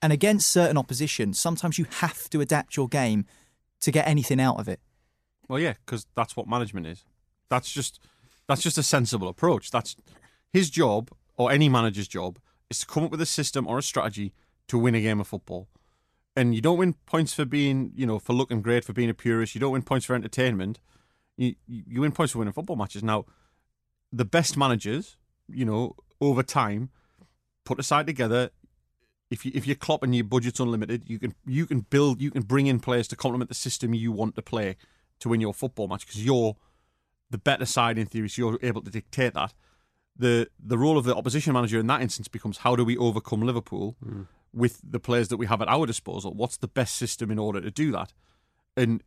And 0.01 0.11
against 0.11 0.49
certain 0.49 0.77
opposition, 0.77 1.33
sometimes 1.33 1.77
you 1.77 1.85
have 1.99 2.29
to 2.31 2.41
adapt 2.41 2.75
your 2.75 2.87
game 2.87 3.25
to 3.81 3.91
get 3.91 4.07
anything 4.07 4.41
out 4.41 4.59
of 4.59 4.67
it. 4.67 4.79
Well, 5.47 5.59
yeah, 5.59 5.73
because 5.85 6.07
that's 6.15 6.35
what 6.35 6.47
management 6.47 6.87
is. 6.87 7.03
That's 7.49 7.71
just 7.71 7.99
that's 8.51 8.61
just 8.61 8.77
a 8.77 8.83
sensible 8.83 9.29
approach. 9.29 9.71
That's 9.71 9.95
his 10.51 10.69
job, 10.69 11.09
or 11.37 11.51
any 11.51 11.69
manager's 11.69 12.07
job, 12.07 12.37
is 12.69 12.79
to 12.79 12.85
come 12.85 13.05
up 13.05 13.11
with 13.11 13.21
a 13.21 13.25
system 13.25 13.65
or 13.65 13.77
a 13.77 13.83
strategy 13.83 14.33
to 14.67 14.77
win 14.77 14.93
a 14.93 15.01
game 15.01 15.21
of 15.21 15.27
football. 15.27 15.69
And 16.35 16.53
you 16.53 16.61
don't 16.61 16.77
win 16.77 16.95
points 17.05 17.33
for 17.33 17.45
being, 17.45 17.91
you 17.95 18.05
know, 18.05 18.19
for 18.19 18.33
looking 18.33 18.61
great, 18.61 18.83
for 18.83 18.91
being 18.93 19.09
a 19.09 19.13
purist. 19.13 19.55
You 19.55 19.61
don't 19.61 19.71
win 19.71 19.83
points 19.83 20.05
for 20.05 20.15
entertainment. 20.15 20.79
You 21.37 21.55
you 21.65 22.01
win 22.01 22.11
points 22.11 22.33
for 22.33 22.39
winning 22.39 22.53
football 22.53 22.75
matches. 22.75 23.03
Now, 23.03 23.25
the 24.11 24.25
best 24.25 24.57
managers, 24.57 25.15
you 25.47 25.63
know, 25.63 25.95
over 26.19 26.43
time, 26.43 26.89
put 27.63 27.79
a 27.79 27.83
side 27.83 28.05
together. 28.05 28.49
If 29.29 29.45
you 29.45 29.53
if 29.55 29.65
you're 29.65 29.77
Klopp 29.77 30.03
and 30.03 30.13
your 30.13 30.25
budget's 30.25 30.59
unlimited, 30.59 31.09
you 31.09 31.19
can 31.19 31.35
you 31.45 31.65
can 31.65 31.81
build, 31.81 32.21
you 32.21 32.31
can 32.31 32.43
bring 32.43 32.67
in 32.67 32.81
players 32.81 33.07
to 33.09 33.15
complement 33.15 33.49
the 33.49 33.55
system 33.55 33.93
you 33.93 34.11
want 34.11 34.35
to 34.35 34.41
play 34.41 34.75
to 35.19 35.29
win 35.29 35.39
your 35.39 35.53
football 35.53 35.87
match 35.87 36.05
because 36.05 36.25
you're 36.25 36.57
the 37.31 37.37
better 37.37 37.65
side 37.65 37.97
in 37.97 38.05
theory, 38.05 38.29
so 38.29 38.41
you're 38.41 38.59
able 38.61 38.81
to 38.81 38.91
dictate 38.91 39.33
that. 39.33 39.53
The 40.15 40.49
the 40.59 40.77
role 40.77 40.97
of 40.97 41.05
the 41.05 41.15
opposition 41.15 41.53
manager 41.53 41.79
in 41.79 41.87
that 41.87 42.01
instance 42.01 42.27
becomes 42.27 42.59
how 42.59 42.75
do 42.75 42.85
we 42.85 42.97
overcome 42.97 43.41
Liverpool 43.41 43.95
mm. 44.05 44.27
with 44.53 44.79
the 44.83 44.99
players 44.99 45.29
that 45.29 45.37
we 45.37 45.47
have 45.47 45.61
at 45.61 45.69
our 45.69 45.85
disposal? 45.85 46.33
What's 46.33 46.57
the 46.57 46.67
best 46.67 46.95
system 46.95 47.31
in 47.31 47.39
order 47.39 47.61
to 47.61 47.71
do 47.71 47.91
that? 47.93 48.13
And 48.77 49.01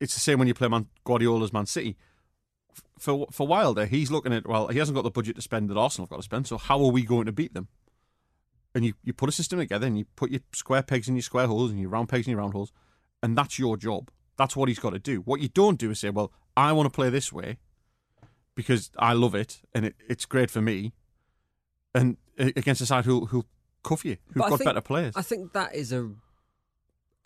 it's 0.00 0.14
the 0.14 0.20
same 0.20 0.38
when 0.38 0.48
you 0.48 0.54
play 0.54 0.68
Man, 0.68 0.86
Guardiola's 1.04 1.52
Man 1.52 1.66
City. 1.66 1.96
For 2.98 3.26
for 3.30 3.46
Wilder, 3.46 3.86
he's 3.86 4.10
looking 4.10 4.32
at 4.32 4.46
well, 4.46 4.68
he 4.68 4.78
hasn't 4.78 4.94
got 4.94 5.02
the 5.02 5.10
budget 5.10 5.36
to 5.36 5.42
spend 5.42 5.68
that 5.68 5.76
Arsenal 5.76 6.06
have 6.06 6.10
got 6.10 6.16
to 6.16 6.22
spend. 6.22 6.46
So 6.46 6.56
how 6.56 6.82
are 6.84 6.92
we 6.92 7.02
going 7.02 7.26
to 7.26 7.32
beat 7.32 7.54
them? 7.54 7.68
And 8.76 8.84
you, 8.84 8.94
you 9.04 9.12
put 9.12 9.28
a 9.28 9.32
system 9.32 9.60
together 9.60 9.86
and 9.86 9.96
you 9.96 10.04
put 10.16 10.32
your 10.32 10.40
square 10.52 10.82
pegs 10.82 11.08
in 11.08 11.14
your 11.14 11.22
square 11.22 11.46
holes 11.46 11.70
and 11.70 11.78
your 11.78 11.90
round 11.90 12.08
pegs 12.08 12.26
in 12.26 12.32
your 12.32 12.40
round 12.40 12.54
holes, 12.54 12.72
and 13.22 13.38
that's 13.38 13.58
your 13.58 13.76
job. 13.76 14.10
That's 14.36 14.56
what 14.56 14.68
he's 14.68 14.80
got 14.80 14.90
to 14.90 14.98
do. 14.98 15.20
What 15.20 15.40
you 15.40 15.48
don't 15.48 15.78
do 15.78 15.92
is 15.92 16.00
say, 16.00 16.10
well, 16.10 16.32
I 16.56 16.72
want 16.72 16.86
to 16.86 16.90
play 16.90 17.08
this 17.08 17.32
way 17.32 17.58
because 18.54 18.90
I 18.98 19.12
love 19.12 19.34
it 19.34 19.60
and 19.74 19.86
it, 19.86 19.96
it's 20.08 20.26
great 20.26 20.50
for 20.50 20.60
me, 20.60 20.92
and 21.94 22.16
against 22.38 22.80
a 22.80 22.86
side 22.86 23.04
who 23.04 23.26
who 23.26 23.44
cuff 23.82 24.04
you, 24.04 24.16
who've 24.28 24.42
got 24.42 24.58
think, 24.58 24.64
better 24.64 24.80
players. 24.80 25.14
I 25.16 25.22
think 25.22 25.52
that 25.52 25.74
is 25.74 25.92
a, 25.92 26.10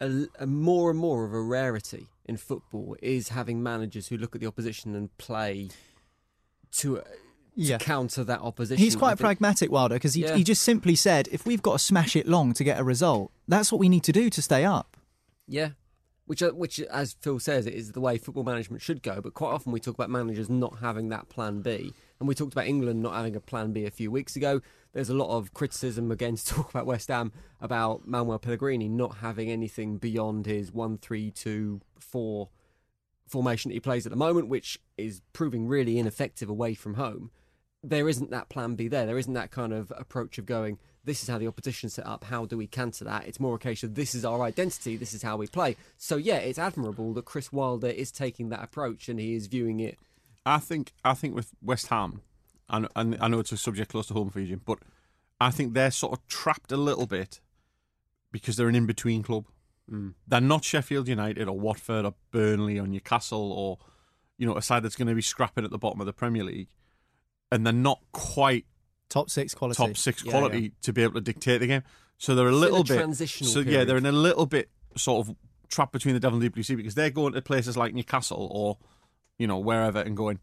a, 0.00 0.24
a 0.40 0.46
more 0.46 0.90
and 0.90 0.98
more 0.98 1.24
of 1.24 1.32
a 1.32 1.40
rarity 1.40 2.08
in 2.24 2.36
football 2.36 2.96
is 3.02 3.30
having 3.30 3.62
managers 3.62 4.08
who 4.08 4.16
look 4.16 4.34
at 4.34 4.40
the 4.40 4.46
opposition 4.46 4.94
and 4.94 5.16
play 5.18 5.68
to. 6.72 6.96
To 6.96 7.02
yeah. 7.60 7.78
counter 7.78 8.22
that 8.22 8.40
opposition. 8.40 8.82
He's 8.82 8.94
quite 8.94 9.18
pragmatic, 9.18 9.72
Wilder, 9.72 9.96
because 9.96 10.14
he, 10.14 10.22
yeah. 10.22 10.36
he 10.36 10.44
just 10.44 10.62
simply 10.62 10.94
said, 10.94 11.28
if 11.32 11.44
we've 11.44 11.60
got 11.60 11.72
to 11.72 11.78
smash 11.80 12.14
it 12.14 12.28
long 12.28 12.52
to 12.52 12.62
get 12.62 12.78
a 12.78 12.84
result, 12.84 13.32
that's 13.48 13.72
what 13.72 13.80
we 13.80 13.88
need 13.88 14.04
to 14.04 14.12
do 14.12 14.30
to 14.30 14.40
stay 14.40 14.64
up. 14.64 14.96
Yeah, 15.48 15.70
which, 16.28 16.42
uh, 16.42 16.50
which, 16.50 16.78
as 16.78 17.14
Phil 17.14 17.38
says, 17.38 17.66
it 17.66 17.72
is 17.72 17.92
the 17.92 18.02
way 18.02 18.18
football 18.18 18.44
management 18.44 18.82
should 18.82 19.02
go. 19.02 19.22
But 19.22 19.32
quite 19.32 19.50
often 19.50 19.72
we 19.72 19.80
talk 19.80 19.94
about 19.94 20.10
managers 20.10 20.50
not 20.50 20.80
having 20.80 21.08
that 21.08 21.30
plan 21.30 21.62
B, 21.62 21.94
and 22.20 22.28
we 22.28 22.34
talked 22.34 22.52
about 22.52 22.66
England 22.66 23.02
not 23.02 23.14
having 23.14 23.34
a 23.34 23.40
plan 23.40 23.72
B 23.72 23.86
a 23.86 23.90
few 23.90 24.10
weeks 24.10 24.36
ago. 24.36 24.60
There's 24.92 25.08
a 25.08 25.14
lot 25.14 25.34
of 25.34 25.54
criticism 25.54 26.10
again 26.10 26.36
to 26.36 26.44
talk 26.54 26.68
about 26.68 26.84
West 26.84 27.08
Ham 27.08 27.32
about 27.62 28.06
Manuel 28.06 28.38
Pellegrini 28.38 28.90
not 28.90 29.16
having 29.16 29.50
anything 29.50 29.96
beyond 29.96 30.44
his 30.44 30.70
one-three-two-four 30.70 32.50
formation 33.26 33.70
that 33.70 33.74
he 33.74 33.80
plays 33.80 34.04
at 34.04 34.10
the 34.10 34.16
moment, 34.16 34.48
which 34.48 34.78
is 34.98 35.22
proving 35.32 35.66
really 35.66 35.98
ineffective 35.98 36.50
away 36.50 36.74
from 36.74 36.94
home. 36.94 37.30
There 37.82 38.06
isn't 38.06 38.30
that 38.30 38.50
plan 38.50 38.74
B 38.74 38.86
there. 38.86 39.06
There 39.06 39.18
isn't 39.18 39.32
that 39.32 39.50
kind 39.50 39.72
of 39.72 39.94
approach 39.96 40.36
of 40.36 40.44
going 40.44 40.78
this 41.08 41.22
is 41.22 41.28
how 41.28 41.38
the 41.38 41.46
opposition 41.46 41.88
set 41.88 42.06
up. 42.06 42.24
How 42.24 42.44
do 42.44 42.56
we 42.56 42.66
counter 42.66 43.04
that? 43.04 43.26
It's 43.26 43.40
more 43.40 43.56
a 43.56 43.58
case 43.58 43.82
of 43.82 43.94
this 43.94 44.14
is 44.14 44.24
our 44.24 44.42
identity. 44.42 44.96
This 44.96 45.14
is 45.14 45.22
how 45.22 45.38
we 45.38 45.46
play. 45.46 45.76
So 45.96 46.16
yeah, 46.16 46.36
it's 46.36 46.58
admirable 46.58 47.14
that 47.14 47.24
Chris 47.24 47.50
Wilder 47.50 47.88
is 47.88 48.12
taking 48.12 48.50
that 48.50 48.62
approach 48.62 49.08
and 49.08 49.18
he 49.18 49.34
is 49.34 49.46
viewing 49.46 49.80
it. 49.80 49.98
I 50.44 50.58
think 50.58 50.92
I 51.04 51.14
think 51.14 51.34
with 51.34 51.52
West 51.62 51.88
Ham, 51.88 52.20
and, 52.68 52.88
and 52.94 53.16
I 53.20 53.28
know 53.28 53.40
it's 53.40 53.52
a 53.52 53.56
subject 53.56 53.90
close 53.90 54.06
to 54.08 54.14
home 54.14 54.30
for 54.30 54.40
you, 54.40 54.60
but 54.64 54.78
I 55.40 55.50
think 55.50 55.72
they're 55.72 55.90
sort 55.90 56.12
of 56.12 56.26
trapped 56.26 56.72
a 56.72 56.76
little 56.76 57.06
bit 57.06 57.40
because 58.30 58.56
they're 58.56 58.68
an 58.68 58.74
in 58.74 58.86
between 58.86 59.22
club. 59.22 59.46
Mm. 59.90 60.14
They're 60.26 60.40
not 60.40 60.64
Sheffield 60.64 61.08
United 61.08 61.48
or 61.48 61.58
Watford 61.58 62.04
or 62.04 62.14
Burnley 62.30 62.78
or 62.78 62.86
Newcastle 62.86 63.52
or 63.52 63.78
you 64.36 64.46
know 64.46 64.56
a 64.56 64.62
side 64.62 64.82
that's 64.82 64.96
going 64.96 65.08
to 65.08 65.14
be 65.14 65.22
scrapping 65.22 65.64
at 65.64 65.70
the 65.70 65.78
bottom 65.78 66.00
of 66.00 66.06
the 66.06 66.12
Premier 66.12 66.44
League, 66.44 66.68
and 67.50 67.64
they're 67.64 67.72
not 67.72 68.00
quite 68.12 68.66
top 69.08 69.30
six 69.30 69.54
quality, 69.54 69.76
top 69.76 69.96
six 69.96 70.24
yeah, 70.24 70.30
quality 70.30 70.60
yeah. 70.60 70.68
to 70.82 70.92
be 70.92 71.02
able 71.02 71.14
to 71.14 71.20
dictate 71.20 71.60
the 71.60 71.66
game. 71.66 71.82
So 72.18 72.34
they're 72.34 72.46
a 72.46 72.50
it's 72.50 72.58
little 72.58 72.80
a 72.80 72.84
bit 72.84 72.96
transitional. 72.96 73.50
So 73.50 73.62
period. 73.62 73.78
yeah, 73.78 73.84
they're 73.84 73.96
in 73.96 74.06
a 74.06 74.12
little 74.12 74.46
bit 74.46 74.70
sort 74.96 75.26
of 75.26 75.36
trapped 75.68 75.92
between 75.92 76.14
the 76.14 76.20
devil 76.20 76.36
and 76.36 76.42
the 76.42 76.46
deep 76.46 76.54
blue 76.54 76.62
sea 76.62 76.74
because 76.74 76.94
they're 76.94 77.10
going 77.10 77.32
to 77.34 77.42
places 77.42 77.76
like 77.76 77.94
Newcastle 77.94 78.48
or 78.50 78.78
you 79.38 79.46
know 79.46 79.58
wherever 79.58 80.00
and 80.00 80.16
going, 80.16 80.40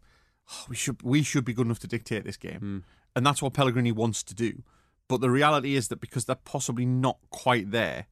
oh, 0.50 0.64
we 0.68 0.76
should 0.76 1.02
we 1.02 1.22
should 1.22 1.44
be 1.44 1.52
good 1.52 1.66
enough 1.66 1.80
to 1.80 1.86
dictate 1.86 2.24
this 2.24 2.36
game, 2.36 2.60
mm. 2.60 2.82
and 3.14 3.26
that's 3.26 3.42
what 3.42 3.52
Pellegrini 3.52 3.92
wants 3.92 4.22
to 4.24 4.34
do. 4.34 4.62
But 5.08 5.20
the 5.20 5.30
reality 5.30 5.76
is 5.76 5.88
that 5.88 6.00
because 6.00 6.24
they're 6.24 6.34
possibly 6.36 6.84
not 6.84 7.18
quite 7.30 7.70
there, 7.70 8.06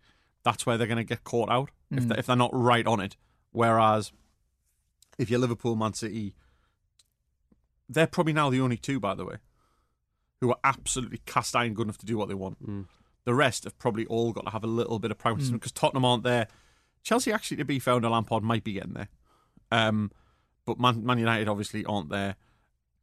that's 0.44 0.64
where 0.64 0.78
they're 0.78 0.86
going 0.86 0.98
to 0.98 1.04
get 1.04 1.24
caught 1.24 1.50
out 1.50 1.70
mm. 1.92 1.98
if 1.98 2.02
hmm. 2.04 2.08
they're, 2.10 2.18
if 2.18 2.26
they're 2.26 2.36
not 2.36 2.54
right 2.54 2.86
on 2.86 3.00
it. 3.00 3.16
Whereas 3.50 4.12
if 5.18 5.30
you're 5.30 5.40
Liverpool, 5.40 5.76
Man 5.76 5.94
City, 5.94 6.34
they're 7.88 8.06
probably 8.06 8.32
now 8.32 8.50
the 8.50 8.60
only 8.60 8.76
two, 8.76 9.00
by 9.00 9.14
the 9.14 9.24
way, 9.24 9.36
who 10.44 10.50
are 10.50 10.58
absolutely 10.62 11.20
cast 11.24 11.56
iron 11.56 11.72
good 11.72 11.86
enough 11.86 11.96
to 11.98 12.06
do 12.06 12.18
what 12.18 12.28
they 12.28 12.34
want. 12.34 12.62
Mm. 12.62 12.84
The 13.24 13.32
rest 13.32 13.64
have 13.64 13.78
probably 13.78 14.04
all 14.06 14.32
got 14.32 14.44
to 14.44 14.50
have 14.50 14.62
a 14.62 14.68
little 14.68 14.98
bit 14.98 15.10
of 15.10 15.16
pragmatism 15.16 15.56
because 15.56 15.72
mm. 15.72 15.80
Tottenham 15.80 16.04
aren't 16.04 16.22
there. 16.22 16.48
Chelsea, 17.02 17.32
actually, 17.32 17.56
to 17.56 17.64
be 17.64 17.78
fair, 17.78 17.94
under 17.94 18.10
Lampard 18.10 18.42
might 18.42 18.62
be 18.62 18.74
getting 18.74 18.92
there. 18.92 19.08
Um, 19.72 20.10
but 20.66 20.78
Man, 20.78 21.04
Man, 21.04 21.18
United 21.18 21.48
obviously 21.48 21.84
aren't 21.86 22.10
there. 22.10 22.36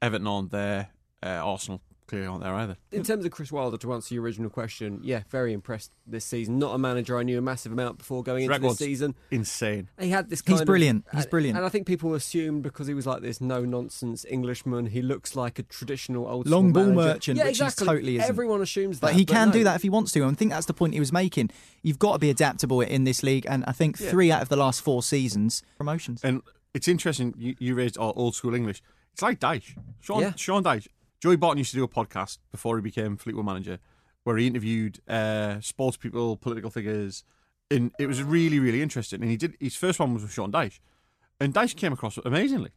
Everton 0.04 0.28
aren't 0.28 0.52
there. 0.52 0.90
Uh, 1.24 1.30
Arsenal 1.30 1.82
clearly 2.12 2.28
aren't 2.28 2.44
there 2.44 2.54
either. 2.54 2.78
In 2.92 3.04
terms 3.04 3.26
of 3.26 3.32
Chris 3.32 3.52
Wilder, 3.52 3.78
to 3.78 3.94
answer 3.94 4.14
your 4.14 4.24
original 4.24 4.50
question, 4.50 5.00
yeah, 5.02 5.24
very 5.30 5.54
impressed 5.54 5.92
this 6.06 6.26
season. 6.26 6.60
Not 6.60 6.76
a 6.76 6.78
manager 6.78 7.18
I 7.18 7.24
knew 7.24 7.38
a 7.38 7.42
massive 7.42 7.72
amount 7.72 7.98
before 7.98 8.22
going 8.22 8.44
into 8.44 8.52
Records 8.54 8.78
this 8.80 8.86
season. 8.88 9.16
insane. 9.32 9.88
He 10.00 10.10
had 10.10 10.30
this. 10.30 10.40
He's 10.40 10.48
kind 10.50 10.60
of- 10.62 10.66
brilliant. 10.68 11.06
He's 11.14 11.22
and- 11.24 11.30
brilliant. 11.32 11.58
And 11.58 11.66
I 11.66 11.70
think 11.70 11.88
people 11.88 12.14
assumed 12.14 12.64
because 12.64 12.86
he 12.88 12.94
was 12.94 13.08
like 13.08 13.22
this 13.22 13.40
no 13.42 13.64
nonsense 13.66 14.26
Englishman, 14.30 14.88
he 14.88 15.02
looks 15.02 15.36
like 15.36 15.58
a 15.58 15.64
traditional 15.64 16.28
old 16.28 16.48
Long 16.48 16.74
ball 16.74 16.84
manager. 16.88 16.96
merchant, 17.14 17.38
Yeah, 17.38 17.46
which 17.46 17.62
exactly. 17.62 17.88
totally 17.88 18.16
isn't. 18.18 18.30
Everyone 18.30 18.62
assumes 18.62 19.00
that, 19.00 19.08
But 19.08 19.16
he 19.16 19.26
can 19.26 19.48
no. 19.48 19.54
do 19.54 19.64
that 19.64 19.76
if 19.78 19.82
he 19.82 19.90
wants 19.90 20.12
to. 20.12 20.22
And 20.22 20.32
I 20.32 20.36
think 20.36 20.52
that's 20.52 20.66
the 20.66 20.74
point 20.74 20.94
he 20.94 21.00
was 21.00 21.14
making. 21.14 21.50
You've 21.82 22.00
got 22.00 22.14
to 22.14 22.20
be 22.20 22.30
adaptable 22.30 22.82
in 22.82 23.06
this 23.06 23.24
league. 23.24 23.46
And 23.50 23.64
I 23.66 23.72
think 23.72 23.98
three 23.98 24.32
out 24.32 24.42
of 24.42 24.50
the 24.50 24.58
last 24.58 24.82
four 24.82 25.02
seasons, 25.02 25.64
promotions. 25.78 26.22
And 26.24 26.42
it's 26.74 26.88
interesting 26.90 27.34
you, 27.38 27.56
you 27.60 27.74
raised 27.76 27.98
all 27.98 28.14
old 28.16 28.36
school 28.36 28.54
English. 28.54 28.82
It's 29.14 29.22
like 29.22 29.40
Dyche. 29.40 29.76
Sean, 30.00 30.22
Yeah. 30.22 30.34
Sean 30.36 30.64
Dyche. 30.64 30.88
Joey 31.22 31.36
Barton 31.36 31.60
used 31.60 31.72
to 31.72 31.78
do 31.78 31.84
a 31.84 31.88
podcast 31.88 32.40
before 32.52 32.76
he 32.78 32.82
became 32.82 33.16
Fleetwood 33.16 33.46
manager 33.46 33.80
where 34.24 34.38
he 34.38 34.48
interviewed 34.48 35.00
uh, 35.08 35.60
sports 35.62 35.98
people, 35.98 36.36
political 36.36 36.72
figures. 36.72 37.24
And 37.70 37.92
it 38.00 38.08
was 38.08 38.22
really, 38.22 38.60
really 38.60 38.82
interesting. 38.82 39.22
And 39.22 39.30
he 39.30 39.38
did 39.38 39.56
his 39.60 39.76
first 39.76 40.00
one 40.00 40.14
was 40.14 40.24
with 40.24 40.34
Sean 40.34 40.52
Dyche. 40.52 40.80
And 41.40 41.54
Dyche 41.54 41.76
came 41.76 41.94
across 41.94 42.18
amazingly. 42.26 42.72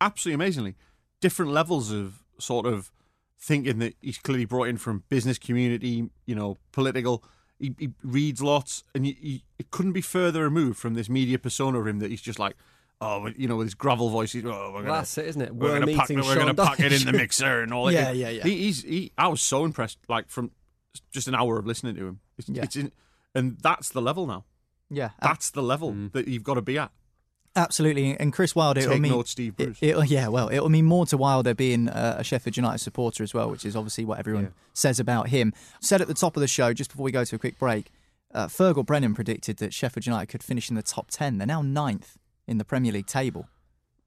Absolutely 0.00 0.34
amazingly. 0.34 0.74
Different 1.20 1.52
levels 1.52 1.92
of 1.92 2.24
sort 2.38 2.66
of 2.66 2.90
thinking 3.38 3.78
that 3.78 3.94
he's 4.00 4.18
clearly 4.18 4.44
brought 4.44 4.68
in 4.68 4.76
from 4.76 5.04
business 5.08 5.38
community, 5.38 6.10
you 6.26 6.34
know, 6.34 6.58
political. 6.72 7.24
He, 7.58 7.74
he 7.78 7.90
reads 8.02 8.42
lots, 8.42 8.82
and 8.94 9.06
he, 9.06 9.16
he, 9.20 9.44
it 9.58 9.70
couldn't 9.70 9.92
be 9.92 10.00
further 10.00 10.42
removed 10.42 10.78
from 10.78 10.94
this 10.94 11.08
media 11.08 11.38
persona 11.38 11.78
of 11.78 11.86
him 11.86 12.00
that 12.00 12.10
he's 12.10 12.20
just 12.20 12.38
like, 12.38 12.56
oh, 13.04 13.28
you 13.36 13.46
know, 13.48 13.56
with 13.56 13.66
his 13.66 13.74
gravel 13.74 14.08
voice. 14.10 14.32
He's, 14.32 14.44
oh, 14.44 14.70
we're 14.74 14.80
gonna, 14.82 14.92
that's 14.94 15.16
it, 15.18 15.26
isn't 15.26 15.42
it? 15.42 15.54
we're 15.54 15.70
Worm 15.72 15.80
gonna 15.80 15.96
pack, 15.96 16.08
we're 16.08 16.34
gonna 16.36 16.54
pack 16.54 16.80
it 16.80 16.92
in 16.92 17.04
the 17.06 17.12
mixer 17.12 17.62
and 17.62 17.72
all 17.72 17.84
that. 17.86 17.92
Yeah, 17.92 18.10
yeah, 18.10 18.28
yeah. 18.30 18.42
He, 18.44 18.56
he's, 18.64 18.82
he, 18.82 19.12
I 19.18 19.28
was 19.28 19.40
so 19.40 19.64
impressed, 19.64 19.98
like 20.08 20.28
from 20.28 20.50
just 21.12 21.28
an 21.28 21.34
hour 21.34 21.58
of 21.58 21.66
listening 21.66 21.94
to 21.96 22.06
him. 22.06 22.20
It's, 22.38 22.48
Yeah. 22.48 22.62
it's 22.62 22.76
in, 22.76 22.92
and 23.34 23.58
that's 23.62 23.88
the 23.90 24.00
level 24.00 24.26
now. 24.26 24.44
yeah, 24.90 25.10
That's 25.20 25.50
the 25.50 25.62
level 25.62 25.92
Mm. 25.92 26.12
that 26.12 26.28
you've 26.28 26.44
got 26.44 26.54
to 26.54 26.62
be 26.62 26.78
at. 26.78 26.90
absolutely. 27.56 28.16
And 28.18 28.32
Chris 28.32 28.54
Wilder, 28.54 28.80
it'll 28.80 28.98
mean, 28.98 29.12
note, 29.12 29.28
Steve 29.28 29.56
Bruce. 29.56 29.78
It, 29.80 29.94
will 29.96 30.04
yeah, 30.18 30.28
well, 30.28 30.48
it'll 30.50 30.68
mean 30.68 30.84
more 30.84 31.06
to 31.06 31.16
Wilder 31.16 31.54
being 31.54 31.88
uh, 31.88 32.16
a 32.18 32.24
Sheffield 32.24 32.56
United 32.56 32.78
supporter 32.78 33.22
as 33.22 33.32
well, 33.34 33.50
which 33.50 33.64
is 33.64 33.76
obviously 33.76 34.04
what 34.04 34.18
everyone 34.18 34.44
Yeah. 34.44 34.50
says 34.72 34.98
about 35.00 35.28
him. 35.28 35.52
Said 35.80 36.00
at 36.00 36.08
the 36.08 36.14
top 36.14 36.36
of 36.36 36.40
the 36.40 36.48
show, 36.48 36.72
just 36.72 36.90
before 36.90 37.04
we 37.04 37.12
go 37.12 37.24
to 37.24 37.36
a 37.36 37.38
quick 37.38 37.58
break, 37.58 37.90
uh, 38.34 38.46
Fergal 38.48 38.84
Brennan 38.84 39.14
predicted 39.14 39.58
that 39.58 39.72
Sheffield 39.72 40.06
United 40.06 40.26
could 40.26 40.42
finish 40.42 40.68
in 40.68 40.74
the 40.76 40.82
top 40.82 41.08
10. 41.10 41.38
They're 41.38 41.46
now 41.46 41.62
ninth 41.62 42.18
in 42.46 42.58
the 42.58 42.64
Premier 42.64 42.92
League 42.92 43.06
table. 43.06 43.48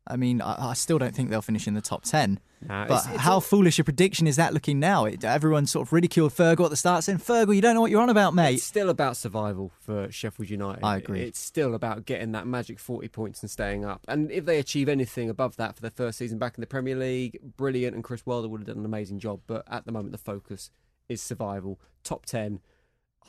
I 0.09 0.15
mean, 0.15 0.41
I, 0.41 0.69
I 0.69 0.73
still 0.73 0.97
don't 0.97 1.13
think 1.13 1.29
they'll 1.29 1.41
finish 1.41 1.67
in 1.67 1.73
the 1.73 1.81
top 1.81 2.03
10. 2.05 2.39
Nah, 2.61 2.87
but 2.87 2.93
it's- 2.99 3.13
it's 3.15 3.23
how 3.23 3.33
all- 3.33 3.41
foolish 3.41 3.77
a 3.77 3.83
prediction 3.83 4.25
is 4.25 4.37
that 4.37 4.53
looking 4.53 4.79
now? 4.79 5.03
It, 5.03 5.25
everyone 5.25 5.65
sort 5.65 5.85
of 5.85 5.91
ridiculed 5.91 6.31
Fergal 6.31 6.63
at 6.63 6.69
the 6.69 6.77
start, 6.77 7.03
saying, 7.03 7.17
Fergal, 7.17 7.53
you 7.53 7.61
don't 7.61 7.75
know 7.75 7.81
what 7.81 7.91
you're 7.91 8.01
on 8.01 8.09
about, 8.09 8.33
mate. 8.33 8.53
It's 8.55 8.63
still 8.63 8.89
about 8.89 9.17
survival 9.17 9.73
for 9.81 10.09
Sheffield 10.09 10.49
United. 10.49 10.81
I 10.85 10.95
agree. 10.95 11.23
It's 11.23 11.39
still 11.39 11.75
about 11.75 12.05
getting 12.05 12.31
that 12.31 12.47
magic 12.47 12.79
40 12.79 13.09
points 13.09 13.41
and 13.43 13.51
staying 13.51 13.83
up. 13.83 14.05
And 14.07 14.31
if 14.31 14.45
they 14.45 14.59
achieve 14.59 14.87
anything 14.87 15.29
above 15.29 15.57
that 15.57 15.75
for 15.75 15.81
their 15.81 15.91
first 15.91 16.19
season 16.19 16.37
back 16.37 16.55
in 16.57 16.61
the 16.61 16.67
Premier 16.67 16.95
League, 16.95 17.37
brilliant. 17.57 17.93
And 17.93 18.01
Chris 18.01 18.25
Wilder 18.25 18.47
would 18.47 18.61
have 18.61 18.67
done 18.67 18.77
an 18.77 18.85
amazing 18.85 19.19
job. 19.19 19.41
But 19.45 19.65
at 19.69 19.85
the 19.85 19.91
moment, 19.91 20.13
the 20.13 20.17
focus 20.17 20.71
is 21.09 21.21
survival. 21.21 21.81
Top 22.05 22.25
10. 22.25 22.61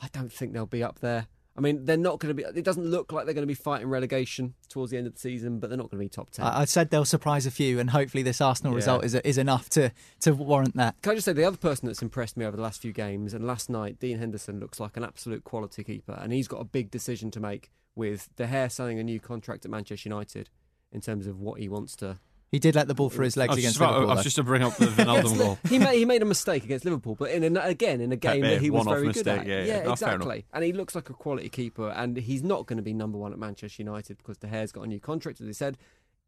I 0.01 0.07
don't 0.13 0.31
think 0.31 0.53
they'll 0.53 0.65
be 0.65 0.81
up 0.81 0.99
there. 0.99 1.27
I 1.59 1.61
mean, 1.61 1.83
they're 1.83 1.97
not 1.97 2.19
going 2.19 2.29
to 2.29 2.33
be. 2.33 2.43
It 2.57 2.63
doesn't 2.63 2.85
look 2.85 3.11
like 3.11 3.25
they're 3.25 3.33
going 3.33 3.43
to 3.43 3.47
be 3.47 3.53
fighting 3.53 3.89
relegation 3.89 4.53
towards 4.69 4.91
the 4.91 4.97
end 4.97 5.07
of 5.07 5.13
the 5.13 5.19
season, 5.19 5.59
but 5.59 5.69
they're 5.69 5.75
not 5.77 5.89
going 5.91 5.99
to 5.99 6.05
be 6.05 6.07
top 6.07 6.29
10. 6.29 6.45
I, 6.45 6.61
I 6.61 6.65
said 6.65 6.89
they'll 6.89 7.03
surprise 7.03 7.45
a 7.45 7.51
few, 7.51 7.79
and 7.79 7.89
hopefully 7.89 8.23
this 8.23 8.39
Arsenal 8.39 8.71
Yeah. 8.71 8.77
result 8.77 9.03
is, 9.03 9.13
is 9.15 9.37
enough 9.37 9.69
to, 9.71 9.91
to 10.21 10.33
warrant 10.33 10.77
that. 10.77 10.95
Can 11.01 11.11
I 11.11 11.15
just 11.15 11.25
say 11.25 11.33
the 11.33 11.43
other 11.43 11.57
person 11.57 11.85
that's 11.87 12.01
impressed 12.01 12.37
me 12.37 12.45
over 12.45 12.55
the 12.55 12.63
last 12.63 12.81
few 12.81 12.93
games, 12.93 13.33
and 13.33 13.45
last 13.45 13.69
night, 13.69 13.99
Dean 13.99 14.19
Henderson 14.19 14.61
looks 14.61 14.79
like 14.79 14.95
an 14.95 15.03
absolute 15.03 15.43
quality 15.43 15.83
keeper, 15.83 16.17
and 16.21 16.31
he's 16.31 16.47
got 16.47 16.61
a 16.61 16.65
big 16.65 16.89
decision 16.89 17.29
to 17.31 17.41
make 17.41 17.69
with 17.93 18.29
De 18.37 18.47
Gea 18.47 18.71
signing 18.71 18.97
a 18.97 19.03
new 19.03 19.19
contract 19.19 19.65
at 19.65 19.71
Manchester 19.71 20.07
United 20.07 20.49
in 20.93 21.01
terms 21.01 21.27
of 21.27 21.41
what 21.41 21.59
he 21.59 21.67
wants 21.67 21.95
to. 21.97 22.19
He 22.51 22.57
did 22.57 22.73
let 22.73 22.87
the 22.87 22.95
ball 22.95 23.09
through 23.09 23.25
his 23.25 23.37
legs 23.37 23.53
against 23.53 23.75
just, 23.75 23.77
about, 23.77 23.93
Liverpool. 23.93 24.09
I 24.09 24.13
was 24.15 24.19
though. 24.19 24.23
just 24.23 24.35
to 24.37 24.43
bring 24.43 24.63
up 24.63 24.75
the 24.77 24.85
Wijnaldum 24.87 25.37
goal. 25.37 25.57
he 25.69 25.77
made 25.77 25.97
he 25.97 26.05
made 26.05 26.21
a 26.21 26.25
mistake 26.25 26.63
against 26.63 26.83
Liverpool, 26.83 27.15
but 27.15 27.29
in 27.29 27.55
a, 27.55 27.59
again 27.61 28.01
in 28.01 28.11
a 28.11 28.15
game 28.15 28.41
Pepe, 28.41 28.55
that 28.55 28.61
he 28.61 28.71
was 28.71 28.85
one-off 28.85 29.01
very 29.01 29.13
good 29.13 29.27
at. 29.27 29.45
yeah, 29.45 29.63
yeah. 29.63 29.83
No, 29.83 29.95
fair 29.95 30.09
enough. 30.09 30.21
exactly. 30.21 30.45
And 30.51 30.63
he 30.63 30.73
looks 30.73 30.95
like 30.95 31.09
a 31.09 31.13
quality 31.13 31.49
keeper, 31.49 31.89
and 31.89 32.17
he's 32.17 32.41
not 32.41 32.65
going 32.65 32.77
to 32.77 32.83
be 32.83 32.93
number 32.93 33.17
one 33.17 33.33
at 33.33 33.39
Manchester 33.39 33.83
United 33.83 34.17
because 34.17 34.37
De 34.37 34.47
Gea's 34.47 34.71
got 34.71 34.81
a 34.81 34.87
new 34.87 34.99
contract, 34.99 35.41
as 35.41 35.47
he 35.47 35.53
said. 35.53 35.77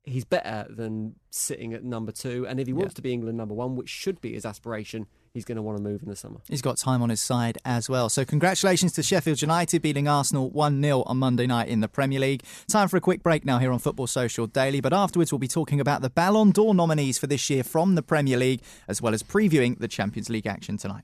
He's 0.04 0.26
better 0.26 0.66
than 0.68 1.16
sitting 1.30 1.74
at 1.74 1.84
number 1.84 2.12
two, 2.12 2.48
and 2.48 2.60
if 2.60 2.68
he 2.68 2.74
wants 2.74 2.96
to 2.96 3.02
be 3.02 3.14
England 3.14 3.38
number 3.38 3.54
one, 3.54 3.76
which 3.76 3.90
should 3.90 4.20
be 4.20 4.34
his 4.34 4.46
aspiration, 4.46 5.06
he's 5.34 5.46
going 5.46 5.56
to 5.56 5.62
want 5.62 5.78
to 5.78 5.84
move 5.84 6.02
in 6.04 6.10
the 6.10 6.16
summer. 6.16 6.40
He's 6.48 6.62
got 6.62 6.78
time 6.78 7.02
on 7.02 7.10
his 7.10 7.22
side 7.22 7.58
as 7.66 7.90
well. 7.90 8.10
So, 8.10 8.26
congratulations 8.26 8.94
to 8.94 9.04
Sheffield 9.04 9.42
United 9.42 9.82
beating 9.82 10.08
Arsenal 10.08 10.50
1 10.50 10.82
0 10.82 11.04
on 11.04 11.18
Monday 11.18 11.48
night 11.48 11.68
in 11.68 11.80
the 11.80 11.88
Premier 11.88 12.20
League. 12.20 12.44
Time 12.68 12.88
for 12.88 12.98
a 12.98 13.02
quick 13.02 13.24
break 13.24 13.46
now 13.46 13.60
here 13.60 13.72
on 13.72 13.80
Football 13.80 14.08
Social 14.08 14.48
Daily. 14.48 14.82
But 14.82 14.94
afterwards, 14.94 15.32
we'll 15.32 15.40
be 15.40 15.48
talking 15.48 15.80
about 15.80 16.02
the 16.02 16.10
Ballon 16.10 16.52
d'Or 16.52 16.74
nominees 16.74 17.18
for 17.18 17.28
this 17.28 17.50
year 17.50 17.64
from 17.64 17.96
the 17.96 18.04
Premier 18.04 18.38
League, 18.38 18.62
as 18.88 19.02
well 19.02 19.14
as 19.14 19.24
previewing 19.24 19.80
the 19.80 19.88
Champions 19.88 20.30
League 20.30 20.48
action 20.48 20.78
tonight. 20.78 21.04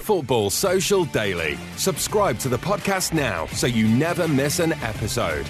Football 0.00 0.50
Social 0.50 1.04
Daily. 1.06 1.58
Subscribe 1.76 2.38
to 2.38 2.48
the 2.48 2.58
podcast 2.58 3.12
now 3.12 3.46
so 3.46 3.66
you 3.66 3.88
never 3.88 4.28
miss 4.28 4.60
an 4.60 4.72
episode. 4.74 5.46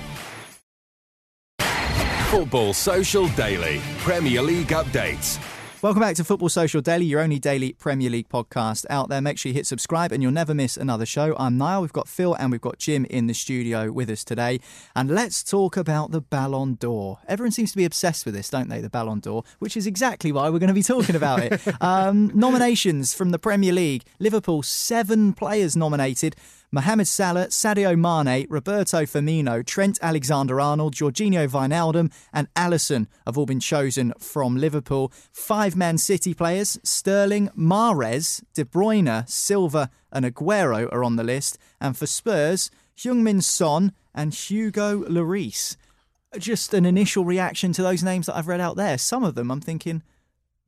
Football 2.30 2.72
Social 2.72 3.28
Daily. 3.28 3.80
Premier 3.98 4.42
League 4.42 4.68
updates. 4.68 5.38
Welcome 5.82 6.00
back 6.00 6.16
to 6.16 6.24
Football 6.24 6.48
Social 6.48 6.80
Daily, 6.80 7.04
your 7.04 7.20
only 7.20 7.38
daily 7.38 7.74
Premier 7.74 8.08
League 8.08 8.30
podcast 8.30 8.86
out 8.88 9.10
there. 9.10 9.20
Make 9.20 9.38
sure 9.38 9.50
you 9.50 9.54
hit 9.54 9.66
subscribe 9.66 10.10
and 10.10 10.22
you'll 10.22 10.32
never 10.32 10.54
miss 10.54 10.78
another 10.78 11.04
show. 11.04 11.36
I'm 11.38 11.58
Niall, 11.58 11.82
we've 11.82 11.92
got 11.92 12.08
Phil 12.08 12.32
and 12.32 12.50
we've 12.50 12.62
got 12.62 12.78
Jim 12.78 13.04
in 13.10 13.26
the 13.26 13.34
studio 13.34 13.92
with 13.92 14.08
us 14.08 14.24
today. 14.24 14.58
And 14.96 15.10
let's 15.10 15.44
talk 15.44 15.76
about 15.76 16.12
the 16.12 16.22
Ballon 16.22 16.76
d'Or. 16.80 17.18
Everyone 17.28 17.52
seems 17.52 17.72
to 17.72 17.76
be 17.76 17.84
obsessed 17.84 18.24
with 18.24 18.34
this, 18.34 18.48
don't 18.48 18.70
they? 18.70 18.80
The 18.80 18.88
Ballon 18.88 19.20
d'Or, 19.20 19.44
which 19.58 19.76
is 19.76 19.86
exactly 19.86 20.32
why 20.32 20.48
we're 20.48 20.58
going 20.58 20.68
to 20.68 20.74
be 20.74 20.82
talking 20.82 21.14
about 21.14 21.40
it. 21.40 21.60
um, 21.82 22.32
nominations 22.34 23.12
from 23.12 23.30
the 23.30 23.38
Premier 23.38 23.72
League 23.72 24.04
Liverpool, 24.18 24.62
seven 24.62 25.34
players 25.34 25.76
nominated. 25.76 26.36
Mohamed 26.72 27.06
Salah, 27.06 27.46
Sadio 27.46 27.96
Mane, 27.96 28.46
Roberto 28.50 29.02
Firmino, 29.02 29.64
Trent 29.64 29.98
Alexander-Arnold, 30.02 30.94
Georginio 30.94 31.48
Wijnaldum, 31.48 32.12
and 32.32 32.52
Alisson 32.54 33.06
have 33.24 33.38
all 33.38 33.46
been 33.46 33.60
chosen 33.60 34.12
from 34.18 34.56
Liverpool. 34.56 35.12
Five 35.32 35.76
Man 35.76 35.96
City 35.96 36.34
players: 36.34 36.78
Sterling, 36.82 37.48
Mahrez, 37.56 38.42
De 38.54 38.64
Bruyne, 38.64 39.28
Silva, 39.28 39.90
and 40.10 40.24
Aguero 40.24 40.92
are 40.92 41.04
on 41.04 41.16
the 41.16 41.24
list. 41.24 41.58
And 41.80 41.96
for 41.96 42.06
Spurs, 42.06 42.70
Heung-Min 42.96 43.42
Son 43.42 43.92
and 44.14 44.34
Hugo 44.34 45.04
Lloris. 45.04 45.76
Just 46.38 46.74
an 46.74 46.84
initial 46.84 47.24
reaction 47.24 47.72
to 47.72 47.82
those 47.82 48.02
names 48.02 48.26
that 48.26 48.36
I've 48.36 48.48
read 48.48 48.60
out 48.60 48.76
there. 48.76 48.98
Some 48.98 49.24
of 49.24 49.34
them, 49.34 49.50
I'm 49.50 49.60
thinking. 49.60 50.02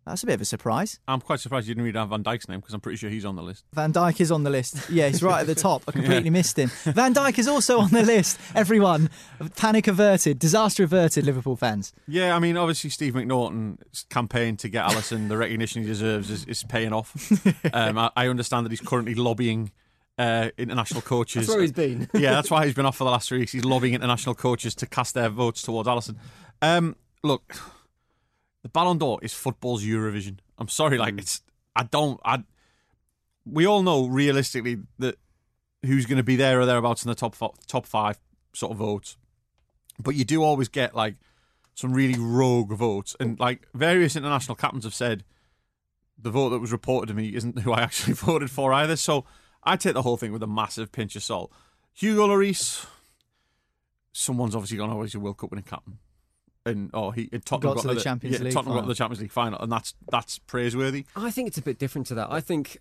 That's 0.09 0.23
a 0.23 0.27
bit 0.27 0.35
of 0.35 0.41
a 0.41 0.45
surprise. 0.45 0.99
I'm 1.07 1.21
quite 1.21 1.41
surprised 1.41 1.69
you 1.69 1.75
didn't 1.75 1.85
read 1.85 1.95
down 1.95 2.09
Van 2.09 2.25
Dijk's 2.25 2.49
name 2.49 2.61
because 2.61 2.75
I'm 2.75 2.81
pretty 2.81 2.97
sure 2.97 3.11
he's 3.11 3.25
on 3.25 3.37
the 3.37 3.43
list. 3.43 3.65
Van 3.73 3.93
Dijk 3.93 4.21
is 4.21 4.33
on 4.33 4.43
the 4.43 4.51
list. 4.51 4.89
Yeah, 4.91 5.09
he's 5.09 5.23
right 5.23 5.41
at 5.41 5.47
the 5.47 5.55
top. 5.55 5.83
I 5.87 5.93
completely 5.93 6.31
missed 6.31 6.59
him. 6.59 6.71
Van 6.85 7.15
Dijk 7.15 7.39
is 7.39 7.49
also 7.49 7.79
on 7.79 7.91
the 7.91 8.03
list. 8.03 8.39
Everyone, 8.55 9.11
panic 9.57 9.87
averted, 9.87 10.39
disaster 10.39 10.85
averted, 10.85 11.25
Liverpool 11.25 11.57
fans. 11.57 11.93
Yeah, 12.07 12.35
I 12.35 12.39
mean, 12.39 12.57
obviously 12.57 12.91
Steve 12.91 13.15
McNaughton's 13.15 14.05
campaign 14.11 14.57
to 14.59 14.69
get 14.69 14.87
Alisson 14.87 15.29
the 15.29 15.37
recognition 15.37 15.83
he 15.83 15.89
deserves 15.89 16.31
is, 16.31 16.45
is 16.47 16.65
paying 16.65 16.93
off. 16.93 17.15
Um, 17.73 17.99
I, 17.99 18.11
I 18.17 18.29
understand 18.29 18.65
that 18.65 18.73
he's 18.73 18.81
currently 18.81 19.15
lobbying 19.15 19.73
uh, 20.19 20.51
international 20.59 21.01
coaches. 21.03 21.47
That's 21.47 21.55
where 21.55 21.63
he's 21.63 21.73
been. 21.73 22.09
yeah, 22.15 22.33
that's 22.33 22.51
why 22.51 22.65
he's 22.65 22.75
been 22.75 22.87
off 22.87 22.97
for 22.97 23.05
the 23.05 23.11
last 23.11 23.29
three 23.29 23.39
weeks. 23.41 23.53
He's 23.53 23.65
lobbying 23.65 23.95
international 23.95 24.35
coaches 24.35 24.75
to 24.77 24.87
cast 24.87 25.15
their 25.15 25.29
votes 25.29 25.63
towards 25.63 25.89
Alisson. 25.89 26.17
Um, 26.63 26.97
look, 27.23 27.55
the 28.63 28.69
Ballon 28.69 28.99
d'Or 28.99 29.19
is 29.23 29.35
football's 29.35 29.85
Eurovision. 29.85 30.39
I'm 30.59 30.69
sorry, 30.69 30.99
like 30.99 31.15
mm. 31.15 31.21
it's. 31.21 31.43
I 31.77 31.85
don't. 31.85 32.21
I. 32.25 32.45
We 33.45 33.67
all 33.67 33.83
know 33.83 34.07
realistically 34.07 34.79
that 34.99 35.17
who's 35.85 36.07
going 36.07 36.19
to 36.19 36.25
be 36.25 36.37
there 36.37 36.61
or 36.61 36.67
thereabouts 36.67 37.05
in 37.05 37.09
the 37.09 37.15
top 37.15 37.37
top 37.67 37.87
five 37.87 38.19
sort 38.53 38.73
of 38.73 38.79
votes, 38.79 39.17
but 39.99 40.15
you 40.15 40.25
do 40.25 40.43
always 40.43 40.69
get 40.69 40.95
like 40.95 41.15
some 41.75 41.93
really 41.93 42.19
rogue 42.19 42.73
votes, 42.73 43.15
and 43.21 43.39
like 43.39 43.69
various 43.75 44.17
international 44.17 44.57
captains 44.57 44.85
have 44.85 44.95
said, 44.95 45.25
the 46.21 46.31
vote 46.31 46.51
that 46.51 46.59
was 46.59 46.73
reported 46.73 47.07
to 47.07 47.15
me 47.15 47.35
isn't 47.35 47.61
who 47.61 47.73
I 47.73 47.83
actually 47.83 48.13
voted 48.15 48.51
for 48.51 48.73
either. 48.73 48.97
So 48.97 49.25
I 49.63 49.77
take 49.77 49.95
the 49.95 50.03
whole 50.03 50.17
thing 50.17 50.33
with 50.33 50.43
a 50.43 50.49
massive 50.49 50.91
pinch 50.93 51.15
of 51.17 51.23
salt. 51.23 51.53
Hugo 51.95 52.29
Lloris, 52.29 52.87
someone's 54.13 54.55
obviously 54.55 54.79
gone. 54.79 54.91
Oh, 54.91 55.03
he's 55.03 55.15
a 55.15 55.21
World 55.21 55.39
Cup 55.39 55.51
winning 55.51 55.65
captain, 55.65 55.99
and 56.67 56.91
oh, 56.95 57.11
he 57.11 57.29
and 57.33 57.45
Tottenham 57.45 57.75
Got 57.75 57.83
to 57.83 57.95
the 57.95 58.01
Champions 58.01 58.39
yeah, 58.39 58.45
League 58.45 58.53
Tottenham 58.53 58.75
got 58.75 58.81
to 58.81 58.83
final. 58.83 58.89
the 58.89 58.95
Champions 58.95 59.21
League 59.23 59.33
final, 59.33 59.59
and 59.61 59.71
that's 59.73 59.95
that's 60.11 60.39
praiseworthy. 60.41 61.05
I 61.17 61.31
think 61.31 61.49
it's 61.49 61.59
a 61.59 61.63
bit 61.63 61.79
different 61.79 62.07
to 62.09 62.15
that. 62.17 62.29
I 62.31 62.41
think 62.41 62.79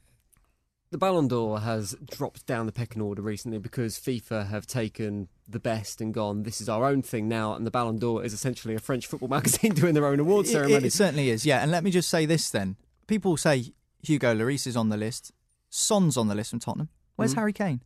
the 0.89 0.97
Ballon 0.97 1.27
d'Or 1.27 1.59
has 1.59 1.95
dropped 2.09 2.45
down 2.45 2.65
the 2.65 2.71
pecking 2.71 3.01
order 3.01 3.21
recently 3.21 3.57
because 3.59 3.97
FIFA 3.99 4.47
have 4.49 4.65
taken 4.65 5.27
the 5.45 5.59
best 5.59 5.99
and 5.99 6.13
gone, 6.13 6.43
this 6.43 6.61
is 6.61 6.69
our 6.69 6.85
own 6.85 7.01
thing 7.01 7.27
now, 7.27 7.53
and 7.53 7.65
the 7.67 7.71
Ballon 7.71 7.97
d'Or 7.97 8.23
is 8.23 8.31
essentially 8.33 8.73
a 8.73 8.79
French 8.79 9.05
football 9.05 9.27
magazine 9.37 9.73
doing 9.73 9.93
their 9.93 10.05
own 10.05 10.19
award 10.21 10.45
It- 10.45 10.49
ceremony. 10.51 10.87
It, 10.87 10.93
certainly 10.93 11.29
is, 11.29 11.45
yeah. 11.45 11.61
And 11.61 11.71
let 11.71 11.83
me 11.83 11.91
just 11.91 12.09
say 12.09 12.25
this 12.25 12.49
then. 12.49 12.77
People 13.05 13.35
say 13.35 13.73
Hugo 14.03 14.33
Lloris 14.33 14.65
is 14.65 14.77
on 14.77 14.87
the 14.89 14.95
list. 14.97 15.33
Son's 15.69 16.15
on 16.15 16.29
the 16.29 16.35
list 16.35 16.51
from 16.51 16.59
Tottenham. 16.59 16.87
Where's 17.17 17.33
Mm. 17.33 17.37
Harry 17.39 17.53
Kane? 17.53 17.81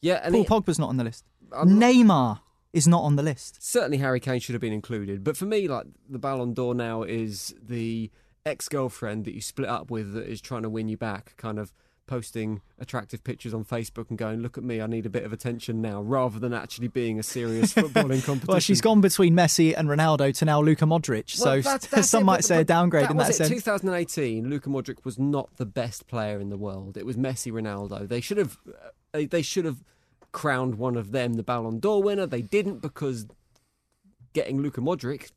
Yeah, 0.00 0.20
and 0.22 0.32
Paul 0.32 0.42
he- 0.42 0.48
Pogba's 0.48 0.78
not 0.78 0.88
on 0.88 0.96
the 0.96 1.04
list. 1.04 1.24
I'm 1.52 1.78
not- 1.78 1.92
Neymar 1.92 2.40
is 2.72 2.86
not 2.86 3.02
on 3.02 3.16
the 3.16 3.22
list. 3.22 3.62
certainly 3.62 3.98
Harry 3.98 4.20
Kane 4.20 4.40
should 4.40 4.52
have 4.54 4.60
been 4.60 4.72
included. 4.72 5.24
But 5.24 5.36
for 5.36 5.46
me, 5.46 5.68
like 5.68 5.86
the 6.08 6.18
Ballon 6.18 6.52
d'Or 6.54 6.74
now 6.74 7.02
is 7.02 7.54
the 7.62 8.10
ex-girlfriend 8.44 9.24
that 9.24 9.34
you 9.34 9.40
split 9.40 9.68
up 9.68 9.90
with 9.90 10.12
that 10.14 10.26
is 10.26 10.40
trying 10.40 10.62
to 10.62 10.70
win 10.70 10.88
you 10.88 10.96
back, 10.96 11.34
kind 11.36 11.58
of 11.58 11.72
posting 12.06 12.62
attractive 12.78 13.22
pictures 13.22 13.52
on 13.52 13.62
Facebook 13.64 14.08
and 14.08 14.16
going, 14.16 14.40
"Look 14.40 14.56
at 14.56 14.64
me, 14.64 14.80
I 14.80 14.86
need 14.86 15.04
a 15.04 15.10
bit 15.10 15.24
of 15.24 15.32
attention 15.32 15.82
now," 15.82 16.00
rather 16.00 16.38
than 16.38 16.54
actually 16.54 16.88
being 16.88 17.18
a 17.18 17.22
serious 17.22 17.74
footballing 17.74 18.24
competition. 18.24 18.46
Well, 18.46 18.60
she's 18.60 18.80
gone 18.80 19.02
between 19.02 19.34
Messi 19.34 19.74
and 19.76 19.88
Ronaldo 19.88 20.34
to 20.38 20.44
now 20.46 20.62
Luka 20.62 20.86
Modric. 20.86 21.38
Well, 21.38 21.56
so 21.56 21.60
that's- 21.60 21.86
that's 21.90 22.08
some 22.08 22.22
it, 22.22 22.26
might 22.26 22.44
say 22.44 22.60
a 22.60 22.64
downgrade 22.64 23.10
in 23.10 23.16
was 23.18 23.26
that 23.26 23.32
it. 23.34 23.48
sense. 23.48 23.50
2018, 23.50 24.48
Luka 24.48 24.70
Modric 24.70 25.04
was 25.04 25.18
not 25.18 25.54
the 25.56 25.66
best 25.66 26.06
player 26.06 26.40
in 26.40 26.48
the 26.48 26.56
world. 26.56 26.96
It 26.96 27.04
was 27.04 27.16
Messi, 27.18 27.52
Ronaldo. 27.52 28.08
They 28.08 28.22
should 28.22 28.38
have, 28.38 28.56
uh, 29.12 29.20
they 29.30 29.42
should 29.42 29.66
have 29.66 29.84
crowned 30.32 30.76
one 30.76 30.96
of 30.96 31.12
them 31.12 31.34
the 31.34 31.42
Ballon 31.42 31.78
d'Or 31.78 32.02
winner. 32.02 32.26
They 32.26 32.42
didn't 32.42 32.80
because 32.80 33.26
getting 34.32 34.60
Luka 34.60 34.80
Modric 34.80 35.30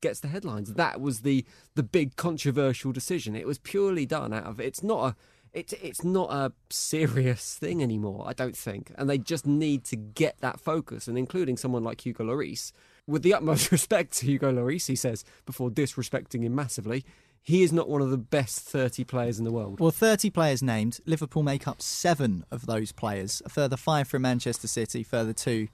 gets 0.00 0.20
the 0.20 0.28
headlines. 0.28 0.74
That 0.74 1.00
was 1.00 1.20
the 1.20 1.44
the 1.74 1.82
big 1.82 2.16
controversial 2.16 2.92
decision. 2.92 3.34
It 3.34 3.46
was 3.46 3.58
purely 3.58 4.06
done 4.06 4.32
out 4.32 4.44
of 4.44 4.60
it's 4.60 4.82
not 4.82 5.10
a 5.10 5.16
it's 5.52 5.72
it's 5.74 6.04
not 6.04 6.30
a 6.30 6.52
serious 6.70 7.56
thing 7.56 7.82
anymore. 7.82 8.24
I 8.26 8.32
don't 8.32 8.56
think, 8.56 8.92
and 8.96 9.08
they 9.08 9.18
just 9.18 9.46
need 9.46 9.84
to 9.86 9.96
get 9.96 10.38
that 10.40 10.60
focus. 10.60 11.08
And 11.08 11.16
including 11.16 11.56
someone 11.56 11.82
like 11.82 12.04
Hugo 12.04 12.24
Lloris, 12.24 12.72
with 13.06 13.22
the 13.22 13.34
utmost 13.34 13.72
respect 13.72 14.12
to 14.18 14.26
Hugo 14.26 14.52
Lloris, 14.52 14.86
he 14.86 14.96
says 14.96 15.24
before 15.46 15.70
disrespecting 15.70 16.42
him 16.42 16.54
massively. 16.54 17.04
He 17.46 17.62
is 17.62 17.72
not 17.72 17.88
one 17.88 18.02
of 18.02 18.10
the 18.10 18.18
best 18.18 18.58
30 18.60 19.04
players 19.04 19.38
in 19.38 19.44
the 19.44 19.52
world. 19.52 19.78
Well, 19.78 19.92
30 19.92 20.30
players 20.30 20.64
named. 20.64 20.98
Liverpool 21.06 21.44
make 21.44 21.68
up 21.68 21.80
seven 21.80 22.44
of 22.50 22.66
those 22.66 22.90
players. 22.90 23.40
A 23.44 23.48
further 23.48 23.76
five 23.76 24.08
from 24.08 24.22
Manchester 24.22 24.66
City, 24.66 25.04
further 25.04 25.32
two 25.32 25.68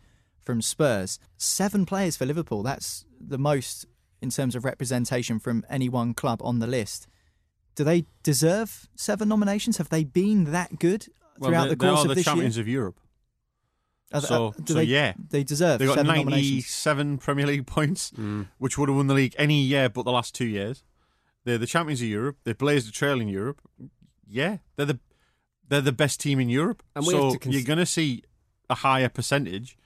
from 0.44 0.60
Spurs. 0.60 1.18
Seven 1.38 1.86
players 1.86 2.14
for 2.14 2.26
Liverpool. 2.26 2.62
That's 2.62 3.06
the 3.18 3.38
most 3.38 3.86
in 4.20 4.28
terms 4.28 4.54
of 4.54 4.66
representation 4.66 5.38
from 5.38 5.64
any 5.70 5.88
one 5.88 6.12
club 6.12 6.42
on 6.44 6.58
the 6.58 6.66
list. 6.66 7.06
Do 7.74 7.84
they 7.84 8.04
deserve 8.22 8.86
seven 8.94 9.30
nominations? 9.30 9.78
Have 9.78 9.88
they 9.88 10.04
been 10.04 10.52
that 10.52 10.78
good 10.78 11.06
Well, 11.38 11.48
throughout 11.48 11.62
they, 11.64 11.68
the 11.70 11.76
they 11.76 11.86
course 11.88 11.98
are 12.00 12.02
of 12.02 12.08
the 12.08 12.14
this 12.16 12.24
champions 12.26 12.56
year? 12.58 12.62
of 12.64 12.68
Europe. 12.68 13.00
Are 14.12 14.20
they- 14.20 14.26
so, 14.26 14.48
uh, 14.48 14.50
do 14.62 14.74
so 14.74 14.78
they, 14.80 14.84
yeah, 14.84 15.14
they 15.30 15.42
deserve 15.42 15.78
they 15.78 15.86
got 15.86 15.94
seven 15.94 16.08
nominations. 16.14 16.50
97 16.50 17.16
Premier 17.16 17.46
League 17.46 17.66
points, 17.66 18.12
which 18.58 18.76
would 18.76 18.90
have 18.90 18.96
won 18.96 19.06
the 19.06 19.14
league 19.14 19.34
any 19.38 19.62
year 19.62 19.88
but 19.88 20.02
the 20.02 20.12
last 20.12 20.34
two 20.34 20.44
years. 20.44 20.84
They're 21.44 21.58
the 21.58 21.66
champions 21.66 22.00
of 22.00 22.08
Europe. 22.08 22.38
They 22.44 22.52
blazed 22.52 22.88
the 22.88 22.92
trail 22.92 23.20
in 23.20 23.28
Europe. 23.28 23.60
Yeah, 24.26 24.58
they're 24.76 24.86
the 24.86 25.00
they're 25.68 25.80
the 25.80 25.92
best 25.92 26.20
team 26.20 26.38
in 26.40 26.48
Europe. 26.48 26.82
And 26.94 27.04
so 27.04 27.32
to 27.32 27.38
cons- 27.38 27.54
you're 27.54 27.64
going 27.64 27.78
to 27.78 27.86
see 27.86 28.22
a 28.70 28.74
higher 28.76 29.08
percentage 29.08 29.76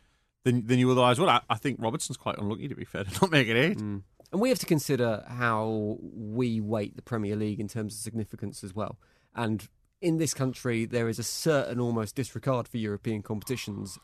than 0.45 0.67
than 0.67 0.79
you 0.79 0.91
otherwise 0.91 1.19
would. 1.19 1.29
I, 1.29 1.41
I 1.49 1.57
think 1.57 1.79
Robertson's 1.81 2.17
quite 2.17 2.39
unlucky 2.39 2.69
to 2.69 2.75
be 2.75 2.85
fair 2.85 3.05
to 3.05 3.11
not 3.21 3.31
make 3.31 3.49
it 3.49 3.57
eight. 3.57 3.79
Mm. 3.79 4.03
And 4.33 4.41
we 4.41 4.49
have 4.49 4.59
to 4.59 4.67
consider 4.67 5.25
how 5.29 5.99
we 6.01 6.61
weight 6.61 6.97
the 6.97 7.03
Premier 7.03 7.37
League 7.37 7.61
in 7.61 7.69
terms 7.69 7.95
of 7.95 8.01
significance 8.01 8.65
as 8.65 8.75
well. 8.75 8.99
And 9.35 9.69
in 10.01 10.19
this 10.19 10.35
country, 10.35 10.85
there 10.85 11.09
is 11.09 11.19
a 11.19 11.23
certain 11.23 11.81
almost 11.81 12.17
disregard 12.17 12.69
for 12.69 12.77
European 12.77 13.23
competitions 13.23 13.99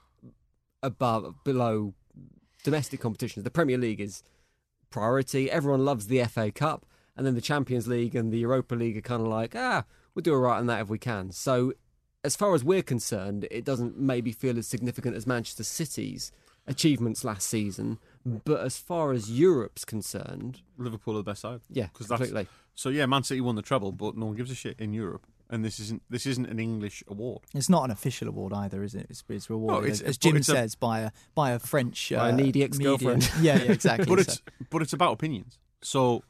above, 0.82 1.34
below 1.44 1.94
domestic 2.64 3.00
competitions. 3.00 3.44
The 3.44 3.50
Premier 3.50 3.78
League 3.78 4.00
is 4.00 4.22
priority. 4.90 5.50
Everyone 5.50 5.84
loves 5.84 6.06
the 6.06 6.22
FA 6.24 6.50
Cup, 6.50 6.86
and 7.16 7.26
then 7.26 7.34
the 7.34 7.40
Champions 7.40 7.86
League 7.88 8.14
and 8.14 8.32
the 8.32 8.38
Europa 8.38 8.74
League 8.74 8.96
are 8.96 9.00
kind 9.02 9.22
of 9.22 9.28
like, 9.28 9.54
ah, 9.56 9.84
we'll 10.14 10.22
do 10.22 10.32
all 10.34 10.40
right 10.40 10.58
on 10.58 10.66
that 10.66 10.80
if 10.82 10.88
we 10.88 10.98
can. 10.98 11.30
So, 11.32 11.72
as 12.24 12.36
far 12.36 12.54
as 12.54 12.62
we're 12.62 12.82
concerned, 12.82 13.46
it 13.50 13.64
doesn't 13.64 13.98
maybe 13.98 14.32
feel 14.32 14.56
as 14.58 14.66
significant 14.66 15.16
as 15.16 15.26
Manchester 15.26 15.64
City's 15.64 16.30
achievements 16.66 17.24
last 17.24 17.48
season. 17.48 17.98
But 18.24 18.60
as 18.60 18.76
far 18.76 19.12
as 19.12 19.30
Europe's 19.30 19.84
concerned, 19.84 20.62
Liverpool 20.78 21.14
are 21.14 21.18
the 21.18 21.22
best 21.24 21.40
side. 21.42 21.60
yeah, 21.68 21.88
'Cause 21.92 22.06
that's- 22.06 22.28
completely. 22.28 22.48
So 22.74 22.88
yeah, 22.88 23.04
Man 23.06 23.22
City 23.24 23.40
won 23.40 23.56
the 23.56 23.62
treble, 23.62 23.92
but 23.92 24.16
no 24.16 24.26
one 24.26 24.36
gives 24.36 24.50
a 24.50 24.54
shit 24.54 24.78
in 24.80 24.92
Europe. 24.94 25.26
And 25.50 25.62
this 25.62 25.78
isn't 25.78 26.02
this 26.08 26.24
isn't 26.24 26.46
an 26.46 26.58
English 26.58 27.02
award. 27.08 27.42
It's 27.52 27.68
not 27.68 27.84
an 27.84 27.90
official 27.90 28.26
award 28.28 28.54
either, 28.54 28.82
is 28.82 28.94
it? 28.94 29.06
It's, 29.10 29.22
it's 29.28 29.50
rewarded, 29.50 29.84
it's- 29.90 30.00
as, 30.00 30.08
as 30.10 30.16
Jim 30.18 30.36
it's 30.36 30.48
a- 30.48 30.52
says, 30.52 30.74
by 30.76 31.00
a 31.00 31.10
by 31.34 31.50
a 31.50 31.58
French 31.58 32.10
By 32.10 32.30
a 32.30 32.32
uh, 32.32 32.36
needy 32.36 32.62
ex-girlfriend. 32.64 33.28
Yeah, 33.40 33.56
yeah, 33.62 33.72
exactly. 33.72 34.06
but 34.06 34.24
So- 34.24 34.32
it's 34.32 34.42
but 34.70 34.80
it's 34.80 34.94
about 34.94 35.12
opinions. 35.12 35.58
So 35.82 36.22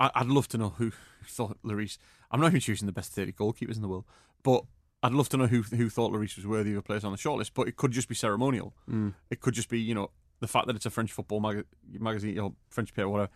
I, 0.00 0.10
I'd 0.16 0.26
love 0.26 0.48
to 0.48 0.58
know 0.58 0.70
who 0.70 0.90
thought 1.24 1.58
Lloris. 1.62 1.98
I'm 2.32 2.40
not 2.40 2.48
even 2.48 2.60
choosing 2.60 2.86
the 2.86 2.92
best 2.92 3.12
30 3.12 3.32
goalkeepers 3.32 3.76
in 3.76 3.82
the 3.82 3.88
world, 3.88 4.06
but 4.42 4.64
I'd 5.02 5.12
love 5.12 5.28
to 5.30 5.36
know 5.36 5.46
who 5.46 5.62
who 5.62 5.88
thought 5.88 6.12
Lloris 6.12 6.36
was 6.36 6.46
worthy 6.46 6.72
of 6.72 6.78
a 6.78 6.82
place 6.82 7.04
on 7.04 7.12
the 7.12 7.18
shortlist. 7.18 7.52
But 7.54 7.68
it 7.68 7.76
could 7.76 7.92
just 7.92 8.08
be 8.08 8.14
ceremonial. 8.14 8.74
Mm. 8.90 9.14
It 9.30 9.40
could 9.40 9.54
just 9.54 9.68
be 9.68 9.78
you 9.78 9.94
know 9.94 10.10
the 10.40 10.48
fact 10.48 10.66
that 10.66 10.76
it's 10.76 10.86
a 10.86 10.90
French 10.90 11.12
football 11.12 11.40
mag- 11.40 11.66
magazine 11.88 12.38
or 12.38 12.54
French 12.70 12.94
paper, 12.94 13.08
whatever, 13.08 13.30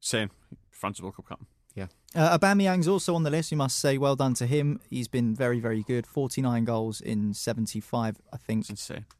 saying 0.00 0.30
France 0.70 1.00
World 1.00 1.16
Cup 1.16 1.28
captain. 1.28 1.46
Yeah. 1.74 1.86
Uh, 2.14 2.36
Aubameyang's 2.36 2.88
also 2.88 3.14
on 3.14 3.22
the 3.22 3.30
list. 3.30 3.52
We 3.52 3.56
must 3.56 3.78
say 3.78 3.96
well 3.96 4.16
done 4.16 4.34
to 4.34 4.46
him. 4.46 4.80
He's 4.88 5.06
been 5.06 5.34
very, 5.34 5.60
very 5.60 5.82
good. 5.82 6.06
49 6.06 6.64
goals 6.64 7.00
in 7.00 7.32
75, 7.32 8.20
I 8.32 8.36
think, 8.36 8.66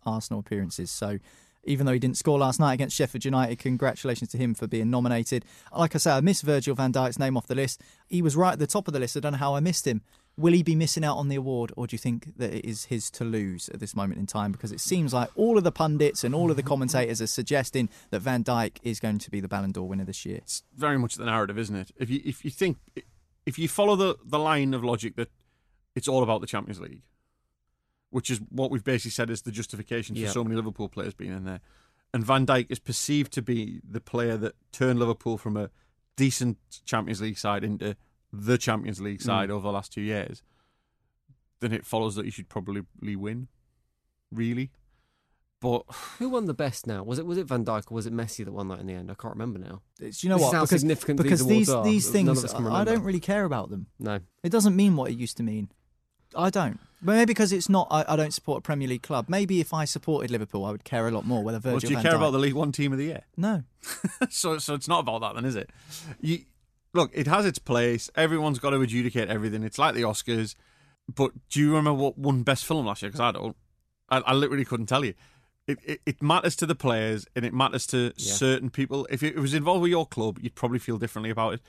Arsenal 0.04 0.40
appearances. 0.40 0.90
So 0.90 1.18
even 1.64 1.87
though 1.87 1.92
he 1.92 1.99
didn't 1.99 2.16
score 2.16 2.38
last 2.38 2.61
night 2.61 2.75
against 2.75 2.96
Sheffield 2.96 3.25
United, 3.25 3.59
congratulations 3.59 4.31
to 4.31 4.38
him 4.38 4.55
for 4.55 4.66
being 4.66 4.90
nominated. 4.90 5.44
Like 5.77 5.94
I 5.94 5.99
say, 5.99 6.12
I 6.12 6.20
missed 6.20 6.42
Virgil 6.42 6.75
van 6.75 6.92
Dijk's 6.92 7.18
name 7.18 7.37
off 7.37 7.46
the 7.46 7.55
list. 7.55 7.83
He 8.07 8.23
was 8.23 8.37
right 8.37 8.53
at 8.53 8.59
the 8.59 8.66
top 8.66 8.88
of 8.88 8.94
the 8.94 9.01
list. 9.01 9.16
I 9.16 9.20
don't 9.20 9.33
know 9.33 9.38
how 9.38 9.55
I 9.55 9.61
missed 9.61 9.87
him. 9.87 10.03
Will 10.37 10.53
he 10.55 10.62
be 10.62 10.75
missing 10.75 11.05
out 11.05 11.16
on 11.16 11.29
the 11.29 11.37
award, 11.37 11.70
or 11.77 11.87
do 11.87 11.94
you 11.94 11.99
think 11.99 12.37
that 12.38 12.55
it 12.55 12.64
is 12.64 12.87
his 12.87 13.11
to 13.12 13.25
lose 13.25 13.68
at 13.70 13.81
this 13.81 13.94
moment 13.94 14.20
in 14.20 14.27
time? 14.27 14.53
Because 14.53 14.73
it 14.73 14.81
seems 14.81 15.12
like 15.12 15.29
all 15.35 15.59
of 15.59 15.64
the 15.64 15.73
pundits 15.73 16.25
and 16.25 16.35
all 16.35 16.51
of 16.51 16.57
the 16.57 16.62
commentators 16.62 17.20
are 17.20 17.27
suggesting 17.27 17.90
that 18.11 18.20
Van 18.20 18.42
Dijk 18.42 18.79
is 18.83 19.01
going 19.01 19.18
to 19.18 19.31
be 19.31 19.40
the 19.40 19.49
Ballon 19.49 19.73
d'Or 19.73 19.87
winner 19.87 20.05
this 20.05 20.25
year. 20.25 20.38
It's 20.38 20.62
very 20.75 20.99
much 20.99 21.16
the 21.16 21.27
narrative, 21.27 21.59
isn't 21.59 21.77
it? 21.77 21.90
If 21.96 22.09
you 22.09 22.23
if 22.25 22.44
you 22.44 22.51
think 22.51 22.79
if 23.44 23.59
you 23.59 23.68
follow 23.68 23.96
the 23.96 24.16
the 24.25 24.38
line 24.38 24.73
of 24.73 24.83
logic 24.83 25.16
that 25.16 25.29
it's 25.94 26.09
all 26.09 26.23
about 26.23 26.40
the 26.40 26.46
Champions 26.46 26.81
League, 26.81 27.03
which 28.11 28.31
is 28.31 28.40
what 28.51 28.70
we've 28.70 28.85
basically 28.85 29.12
said 29.12 29.31
is 29.31 29.42
the 29.42 29.53
justification 29.53 30.14
for 30.14 30.23
Yeah. 30.23 30.31
so 30.31 30.44
many 30.44 30.57
Liverpool 30.57 30.88
players 30.88 31.14
being 31.14 31.33
in 31.33 31.44
there, 31.44 31.61
and 32.12 32.25
Van 32.25 32.46
Dijk 32.46 32.66
is 32.68 32.79
perceived 32.79 33.33
to 33.33 33.42
be 33.42 33.81
the 33.88 34.01
player 34.01 34.37
that 34.37 34.55
turned 34.73 34.99
Liverpool 34.99 35.38
from 35.38 35.57
a 35.57 35.70
decent 36.16 36.59
Champions 36.85 37.20
League 37.20 37.38
side 37.38 37.64
into 37.64 37.96
the 38.33 38.59
Champions 38.59 39.01
League 39.01 39.20
mm. 39.20 39.25
side 39.25 39.51
over 39.51 39.62
the 39.62 39.73
last 39.73 39.92
two 39.92 40.01
years, 40.01 40.42
then 41.61 41.73
it 41.73 41.87
follows 41.87 42.14
that 42.16 42.25
he 42.25 42.31
should 42.31 42.49
probably 42.49 42.83
win, 43.16 43.49
really. 44.31 44.70
But 45.61 45.85
Who 46.18 46.31
won 46.31 46.46
the 46.46 46.55
best 46.55 46.87
now? 46.87 47.03
Was 47.03 47.18
it 47.18 47.27
was 47.27 47.38
it 47.38 47.46
Van 47.46 47.64
Dijk 47.64 47.90
or 47.90 47.94
was 47.94 48.07
it 48.07 48.12
Messi 48.12 48.44
that 48.44 48.53
won 48.53 48.68
that 48.68 48.81
in 48.81 48.87
the 48.87 48.94
end? 48.94 49.11
I 49.11 49.14
can't 49.14 49.35
remember 49.35 49.59
now. 49.59 49.83
It's, 50.01 50.25
you 50.25 50.31
know 50.31 50.37
This 50.37 50.44
what? 50.44 50.55
how 50.55 50.62
because 50.62 50.81
significant 50.81 51.18
these 51.18 51.25
because 51.25 51.40
awards 51.42 51.59
these 51.59 51.70
are. 51.70 51.85
these 51.85 52.11
things, 52.11 52.55
I 52.55 52.85
don't 52.85 53.03
really 53.03 53.20
care 53.20 53.44
about 53.44 53.70
them. 53.70 53.87
No. 53.99 54.20
It 54.42 54.51
doesn't 54.51 54.75
mean 54.75 54.96
what 54.96 55.11
it 55.11 55.18
used 55.18 55.37
to 55.37 55.42
mean. 55.42 55.70
I 56.34 56.50
don't. 56.50 56.78
But 57.02 57.12
maybe 57.16 57.26
because 57.26 57.52
it's 57.52 57.68
not. 57.68 57.88
I, 57.90 58.04
I 58.08 58.16
don't 58.16 58.32
support 58.32 58.58
a 58.58 58.62
Premier 58.62 58.86
League 58.86 59.02
club. 59.02 59.26
Maybe 59.28 59.60
if 59.60 59.72
I 59.72 59.84
supported 59.84 60.30
Liverpool, 60.30 60.64
I 60.64 60.70
would 60.70 60.84
care 60.84 61.08
a 61.08 61.10
lot 61.10 61.24
more 61.24 61.42
whether 61.42 61.58
Virgil 61.58 61.72
well, 61.72 61.80
do 61.80 61.88
you 61.88 61.94
van 61.96 62.02
care 62.02 62.12
Dijk- 62.12 62.16
about 62.16 62.30
the 62.32 62.38
League 62.38 62.54
One 62.54 62.72
team 62.72 62.92
of 62.92 62.98
the 62.98 63.06
year? 63.06 63.22
No. 63.36 63.62
so 64.30 64.58
so 64.58 64.74
it's 64.74 64.88
not 64.88 65.00
about 65.00 65.20
that 65.22 65.34
then, 65.34 65.44
is 65.44 65.56
it? 65.56 65.70
You 66.20 66.40
look, 66.92 67.10
it 67.14 67.26
has 67.26 67.46
its 67.46 67.58
place. 67.58 68.10
Everyone's 68.16 68.58
got 68.58 68.70
to 68.70 68.80
adjudicate 68.80 69.28
everything. 69.28 69.62
It's 69.62 69.78
like 69.78 69.94
the 69.94 70.02
Oscars. 70.02 70.54
But 71.12 71.32
do 71.48 71.60
you 71.60 71.68
remember 71.68 71.94
what 71.94 72.18
won 72.18 72.42
best 72.42 72.66
film 72.66 72.86
last 72.86 73.02
year? 73.02 73.10
Because 73.10 73.20
I 73.20 73.32
don't. 73.32 73.56
I, 74.10 74.18
I 74.18 74.32
literally 74.34 74.64
couldn't 74.64 74.86
tell 74.86 75.04
you. 75.04 75.14
It, 75.66 75.78
it 75.84 76.00
it 76.04 76.22
matters 76.22 76.54
to 76.56 76.66
the 76.66 76.74
players 76.74 77.26
and 77.34 77.44
it 77.44 77.54
matters 77.54 77.86
to 77.88 78.12
certain 78.18 78.70
people. 78.70 79.06
If 79.10 79.22
it 79.22 79.36
was 79.36 79.54
involved 79.54 79.82
with 79.82 79.90
your 79.90 80.06
club, 80.06 80.38
you'd 80.42 80.54
probably 80.54 80.78
feel 80.78 80.98
differently 80.98 81.30
about 81.30 81.54
it. 81.54 81.60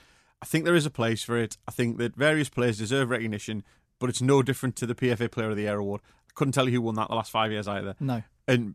I 0.42 0.44
think 0.44 0.64
there 0.64 0.74
is 0.74 0.86
a 0.86 0.90
place 0.90 1.22
for 1.22 1.38
it. 1.38 1.56
I 1.68 1.70
think 1.70 1.98
that 1.98 2.16
various 2.16 2.48
players 2.48 2.78
deserve 2.78 3.10
recognition, 3.10 3.62
but 4.02 4.10
it's 4.10 4.20
no 4.20 4.42
different 4.42 4.74
to 4.76 4.84
the 4.86 4.94
PFA 4.94 5.30
Player 5.30 5.48
of 5.50 5.56
the 5.56 5.62
Year 5.62 5.78
award. 5.78 6.00
I 6.28 6.32
couldn't 6.34 6.52
tell 6.52 6.66
you 6.66 6.72
who 6.74 6.82
won 6.82 6.96
that 6.96 7.08
the 7.08 7.14
last 7.14 7.30
five 7.30 7.52
years 7.52 7.68
either. 7.68 7.94
No. 8.00 8.22
And 8.48 8.74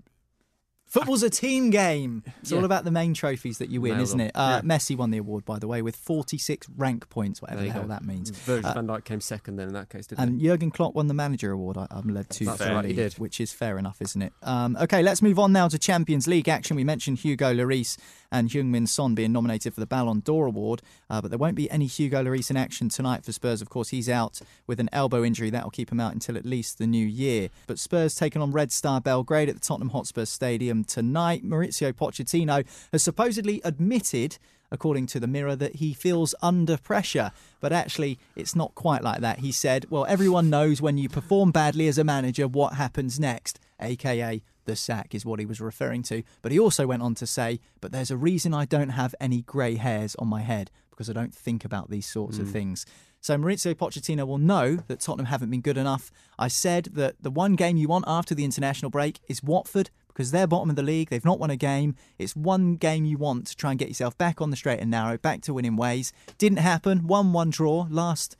Football's 0.86 1.22
a 1.22 1.30
team 1.30 1.70
game. 1.70 2.24
It's 2.42 2.54
all 2.54 2.64
about 2.64 2.86
the 2.86 2.92
main 2.92 3.14
trophies 3.14 3.58
that 3.58 3.70
you 3.70 3.82
win, 3.82 3.96
Nailed 3.96 4.04
isn't 4.04 4.22
on. 4.22 4.28
it? 4.28 4.32
Uh, 4.34 4.62
Messi 4.62 4.96
won 4.96 5.12
the 5.12 5.18
award, 5.18 5.44
by 5.44 5.60
the 5.60 5.68
way, 5.68 5.82
with 5.82 5.98
46 5.98 6.66
rank 6.78 7.10
points, 7.10 7.42
whatever 7.42 7.60
the 7.60 7.66
you 7.68 7.74
hell 7.74 7.82
go. 7.82 7.88
that 7.90 8.06
means. 8.06 8.30
Virgil 8.30 8.70
Uh, 8.70 8.74
van 8.74 8.88
Dijk 8.88 9.04
came 9.04 9.20
second 9.20 9.58
then 9.58 9.68
in 9.68 9.74
that 9.74 9.90
case, 9.90 10.08
didn't 10.08 10.22
And 10.24 10.40
Jurgen 10.40 10.72
Klopp 10.72 10.96
won 10.96 11.08
the 11.08 11.14
manager 11.14 11.52
award. 11.52 11.78
I, 11.78 11.88
I'm 11.92 12.08
led 12.08 12.30
to 12.30 12.46
That's 12.46 12.62
right, 12.62 12.86
he 12.86 12.94
did. 12.94 13.16
which 13.16 13.42
is 13.42 13.52
fair 13.52 13.78
enough, 13.78 14.02
isn't 14.02 14.22
it? 14.22 14.32
Um, 14.44 14.78
okay, 14.80 15.04
let's 15.04 15.22
move 15.22 15.38
on 15.40 15.52
now 15.52 15.68
to 15.68 15.78
Champions 15.78 16.26
League 16.26 16.48
action. 16.48 16.78
We 16.78 16.86
mentioned 16.86 17.18
Hugo 17.20 17.54
Lloris 17.54 17.98
and 18.32 18.50
Heung-min 18.50 18.88
Son 18.88 19.16
being 19.16 19.32
nominated 19.32 19.74
for 19.74 19.80
the 19.80 19.86
Ballon 19.86 20.20
d'Or 20.20 20.48
award. 20.48 20.82
Uh, 21.10 21.22
but 21.22 21.32
there 21.32 21.38
won't 21.38 21.56
be 21.56 21.70
any 21.72 21.86
Hugo 21.86 22.24
Lloris 22.24 22.50
in 22.50 22.58
action 22.58 22.90
tonight 22.90 23.24
for 23.24 23.32
Spurs. 23.32 23.62
Of 23.62 23.70
course, 23.70 23.90
he's 23.90 24.10
out 24.10 24.40
with 24.66 24.80
an 24.80 24.90
elbow 24.92 25.24
injury. 25.24 25.50
That'll 25.50 25.70
keep 25.70 25.92
him 25.92 26.00
out 26.00 26.14
until 26.14 26.38
at 26.38 26.46
least 26.46 26.78
the 26.78 26.88
new 26.88 27.06
year. 27.06 27.50
But 27.68 27.80
Spurs 27.80 28.16
taking 28.16 28.42
on 28.42 28.52
Red 28.52 28.72
Star 28.72 29.02
Belgrade 29.02 29.50
at 29.50 29.56
the 29.56 29.62
Tottenham 29.62 29.90
Hotspur 29.90 30.26
Stadium 30.26 30.84
tonight. 30.84 31.46
Mauricio 31.46 31.94
Pochettino 31.94 32.66
has 32.92 33.04
supposedly 33.04 33.62
admitted 33.64 34.38
according 34.72 35.08
to 35.08 35.20
the 35.20 35.28
Mirror, 35.28 35.56
that 35.58 35.76
he 35.76 35.94
feels 35.94 36.36
under 36.42 36.78
pressure. 36.78 37.32
But 37.60 37.74
actually, 37.74 38.20
it's 38.36 38.56
not 38.56 38.76
quite 38.76 39.04
like 39.04 39.22
that. 39.22 39.40
He 39.40 39.52
said, 39.52 39.86
Well, 39.90 40.06
everyone 40.08 40.50
knows 40.50 40.82
when 40.82 40.98
you 40.98 41.10
perform 41.10 41.52
badly 41.52 41.88
as 41.88 41.98
a 41.98 42.04
manager 42.04 42.48
what 42.48 42.74
happens 42.74 43.20
next, 43.20 43.60
aka 43.80 44.42
the 44.68 44.76
sack, 44.76 45.16
is 45.16 45.26
what 45.26 45.40
he 45.40 45.46
was 45.48 45.60
referring 45.60 46.04
to. 46.04 46.22
But 46.44 46.52
he 46.52 46.60
also 46.60 46.86
went 46.86 47.02
on 47.02 47.16
to 47.16 47.26
say, 47.26 47.60
But 47.82 47.92
there's 47.92 48.12
a 48.12 48.18
reason 48.18 48.54
I 48.54 48.66
don't 48.66 48.90
have 48.90 49.16
any 49.20 49.42
grey 49.42 49.76
hairs 49.78 50.16
on 50.20 50.28
my 50.28 50.42
head 50.42 50.70
because 50.92 51.10
I 51.10 51.14
don't 51.14 51.34
think 51.34 51.66
about 51.66 51.90
these 51.90 52.06
sorts 52.08 52.38
of 52.38 52.50
things. 52.50 52.86
So 53.22 53.36
Mauricio 53.38 53.74
Pochettino 53.76 54.26
will 54.28 54.38
know 54.38 54.78
that 54.88 55.00
Tottenham 55.00 55.26
haven't 55.28 55.50
been 55.50 55.62
good 55.62 55.78
enough. 55.78 56.12
I 56.40 56.48
said 56.48 56.86
that 56.94 57.16
the 57.22 57.32
one 57.32 57.56
game 57.56 57.78
you 57.78 57.88
want 57.88 58.06
after 58.08 58.34
the 58.36 58.46
international 58.46 58.90
break 58.92 59.20
is 59.28 59.42
Watford 59.44 59.90
because 60.08 60.32
they're 60.32 60.48
bottom 60.48 60.70
of 60.72 60.76
the 60.76 60.84
league. 60.84 61.10
They've 61.10 61.24
not 61.26 61.40
won 61.40 61.50
a 61.52 61.56
game. 61.58 61.96
It's 62.18 62.36
one 62.36 62.76
game 62.76 63.06
you 63.06 63.18
want 63.18 63.46
to 63.48 63.56
try 63.56 63.72
and 63.72 63.80
get 63.80 63.88
yourself 63.90 64.18
back 64.18 64.42
on 64.42 64.50
the 64.50 64.56
straight 64.56 64.80
and 64.80 64.90
narrow, 64.90 65.18
back 65.18 65.42
to 65.42 65.54
winning 65.54 65.76
ways. 65.76 66.12
Didn't 66.40 66.60
happen. 66.60 67.06
1 67.08 67.34
1 67.34 67.50
draw. 67.52 67.86
Last 67.90 68.36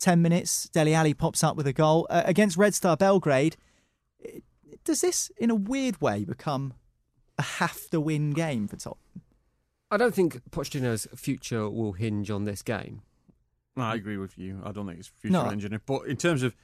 10 0.00 0.20
minutes, 0.20 0.68
Dele 0.70 0.92
Alli 0.94 1.14
pops 1.14 1.42
up 1.44 1.56
with 1.56 1.66
a 1.66 1.72
goal. 1.72 2.06
Uh, 2.10 2.22
against 2.26 2.56
Red 2.58 2.74
Star 2.74 2.96
Belgrade, 2.96 3.56
it- 4.18 4.44
does 4.84 5.00
this, 5.00 5.30
in 5.36 5.50
a 5.50 5.54
weird 5.54 6.00
way, 6.00 6.24
become 6.24 6.74
a 7.38 7.42
have 7.42 7.88
to 7.90 8.00
win 8.00 8.32
game 8.32 8.68
for 8.68 8.76
Tottenham? 8.76 9.22
I 9.90 9.96
don't 9.96 10.14
think 10.14 10.40
Pochettino's 10.50 11.06
future 11.14 11.68
will 11.68 11.92
hinge 11.92 12.30
on 12.30 12.44
this 12.44 12.62
game. 12.62 13.02
No, 13.76 13.84
I 13.84 13.94
agree 13.94 14.16
with 14.16 14.38
you. 14.38 14.60
I 14.64 14.72
don't 14.72 14.86
think 14.86 14.98
it's 14.98 15.08
future 15.08 15.32
No. 15.32 15.46
engine. 15.48 15.78
But 15.86 16.06
in 16.06 16.16
terms 16.16 16.42
of 16.42 16.54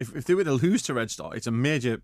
if, 0.00 0.14
if 0.14 0.24
they 0.24 0.34
were 0.34 0.44
to 0.44 0.52
lose 0.52 0.82
to 0.82 0.94
Red 0.94 1.10
Star, 1.10 1.34
it's 1.34 1.46
a 1.46 1.50
major 1.52 2.02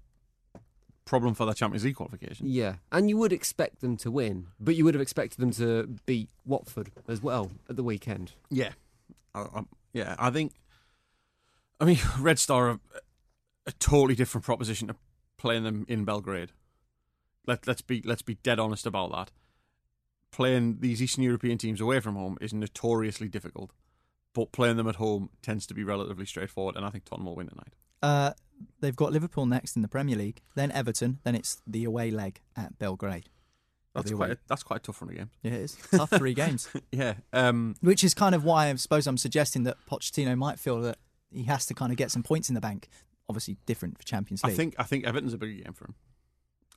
problem 1.04 1.34
for 1.34 1.44
their 1.44 1.54
Champions 1.54 1.84
League 1.84 1.96
qualification. 1.96 2.46
Yeah, 2.48 2.76
and 2.92 3.08
you 3.08 3.16
would 3.16 3.32
expect 3.32 3.80
them 3.80 3.96
to 3.98 4.10
win, 4.12 4.46
but 4.60 4.76
you 4.76 4.84
would 4.84 4.94
have 4.94 5.00
expected 5.00 5.38
them 5.38 5.50
to 5.52 5.98
beat 6.06 6.28
Watford 6.44 6.92
as 7.08 7.20
well 7.20 7.50
at 7.68 7.74
the 7.76 7.82
weekend. 7.82 8.32
Yeah, 8.48 8.70
I, 9.34 9.40
I, 9.40 9.62
yeah. 9.92 10.14
I 10.18 10.30
think. 10.30 10.52
I 11.80 11.84
mean, 11.84 11.98
Red 12.20 12.38
Star 12.38 12.70
are 12.70 12.80
a 13.66 13.72
totally 13.72 14.14
different 14.14 14.44
proposition 14.44 14.88
to 14.88 14.94
playing 15.40 15.64
them 15.64 15.86
in 15.88 16.04
Belgrade. 16.04 16.52
Let 17.46 17.66
let's 17.66 17.80
be 17.80 18.02
let's 18.04 18.22
be 18.22 18.34
dead 18.34 18.60
honest 18.60 18.86
about 18.86 19.10
that. 19.12 19.30
Playing 20.30 20.76
these 20.80 21.02
Eastern 21.02 21.24
European 21.24 21.58
teams 21.58 21.80
away 21.80 21.98
from 22.00 22.14
home 22.14 22.36
is 22.40 22.52
notoriously 22.52 23.28
difficult, 23.28 23.72
but 24.34 24.52
playing 24.52 24.76
them 24.76 24.86
at 24.86 24.96
home 24.96 25.30
tends 25.42 25.66
to 25.66 25.74
be 25.74 25.82
relatively 25.82 26.26
straightforward. 26.26 26.76
And 26.76 26.84
I 26.84 26.90
think 26.90 27.04
Tottenham 27.04 27.26
will 27.26 27.36
win 27.36 27.48
tonight. 27.48 27.74
Uh, 28.02 28.32
they've 28.80 28.94
got 28.94 29.12
Liverpool 29.12 29.46
next 29.46 29.74
in 29.74 29.82
the 29.82 29.88
Premier 29.88 30.16
League, 30.16 30.42
then 30.54 30.70
Everton, 30.70 31.18
then 31.24 31.34
it's 31.34 31.60
the 31.66 31.84
away 31.84 32.10
leg 32.10 32.40
at 32.56 32.78
Belgrade. 32.78 33.28
That's 33.94 34.12
quite 34.12 34.30
a, 34.30 34.38
that's 34.46 34.62
quite 34.62 34.76
a 34.76 34.82
tough 34.82 35.02
run 35.02 35.10
of 35.10 35.16
games. 35.16 35.30
Yeah, 35.42 35.52
it 35.52 35.60
is. 35.62 35.76
Tough 35.90 36.10
three 36.10 36.34
games. 36.34 36.68
Yeah. 36.92 37.14
Um, 37.32 37.74
Which 37.80 38.04
is 38.04 38.14
kind 38.14 38.34
of 38.34 38.44
why 38.44 38.68
I 38.68 38.74
suppose 38.76 39.06
I'm 39.06 39.16
suggesting 39.16 39.64
that 39.64 39.78
Pochettino 39.90 40.36
might 40.36 40.60
feel 40.60 40.80
that 40.82 40.98
he 41.32 41.44
has 41.44 41.66
to 41.66 41.74
kind 41.74 41.90
of 41.90 41.98
get 41.98 42.10
some 42.10 42.22
points 42.22 42.48
in 42.48 42.54
the 42.54 42.60
bank. 42.60 42.88
Obviously, 43.30 43.56
different 43.64 43.96
for 43.96 44.04
Champions 44.04 44.42
League. 44.42 44.48
I 44.48 44.50
League. 44.50 44.56
think 44.56 44.74
I 44.78 44.82
think 44.82 45.04
Everton's 45.06 45.32
a 45.34 45.38
bigger 45.38 45.62
game 45.64 45.72
for 45.72 45.84
him. 45.86 45.94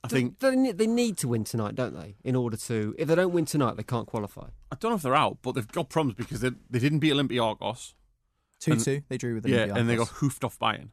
I 0.02 0.08
They- 0.08 0.16
think 0.16 0.38
they, 0.38 0.54
ne- 0.54 0.72
they 0.72 0.86
need 0.86 1.16
to 1.18 1.28
win 1.28 1.44
tonight, 1.44 1.74
don't 1.74 1.94
they? 1.94 2.16
In 2.24 2.36
order 2.36 2.56
to, 2.58 2.94
if 2.98 3.08
they 3.08 3.14
don't 3.14 3.32
win 3.32 3.46
tonight, 3.46 3.76
they 3.76 3.82
can't 3.82 4.06
qualify. 4.06 4.48
I 4.70 4.76
don't 4.78 4.90
know 4.92 4.96
if 4.96 5.02
they're 5.02 5.14
out, 5.14 5.38
but 5.42 5.52
they've 5.54 5.66
got 5.66 5.88
problems 5.88 6.14
because 6.16 6.40
they 6.40 6.50
they 6.70 6.78
didn't 6.78 6.98
beat 7.00 7.12
Olympiacos. 7.12 7.94
2 8.60 8.76
2, 8.76 9.02
they 9.08 9.16
drew 9.18 9.34
with 9.34 9.46
Yeah, 9.46 9.74
and 9.76 9.88
they 9.88 9.96
got 9.96 10.08
hoofed 10.08 10.44
off 10.44 10.58
Bayern. 10.58 10.88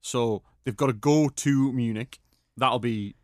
So 0.00 0.42
they've 0.64 0.76
got 0.76 0.86
to 0.86 0.92
go 0.92 1.28
to 1.28 1.72
Munich. 1.72 2.18
That'll 2.56 2.78
be 2.78 3.14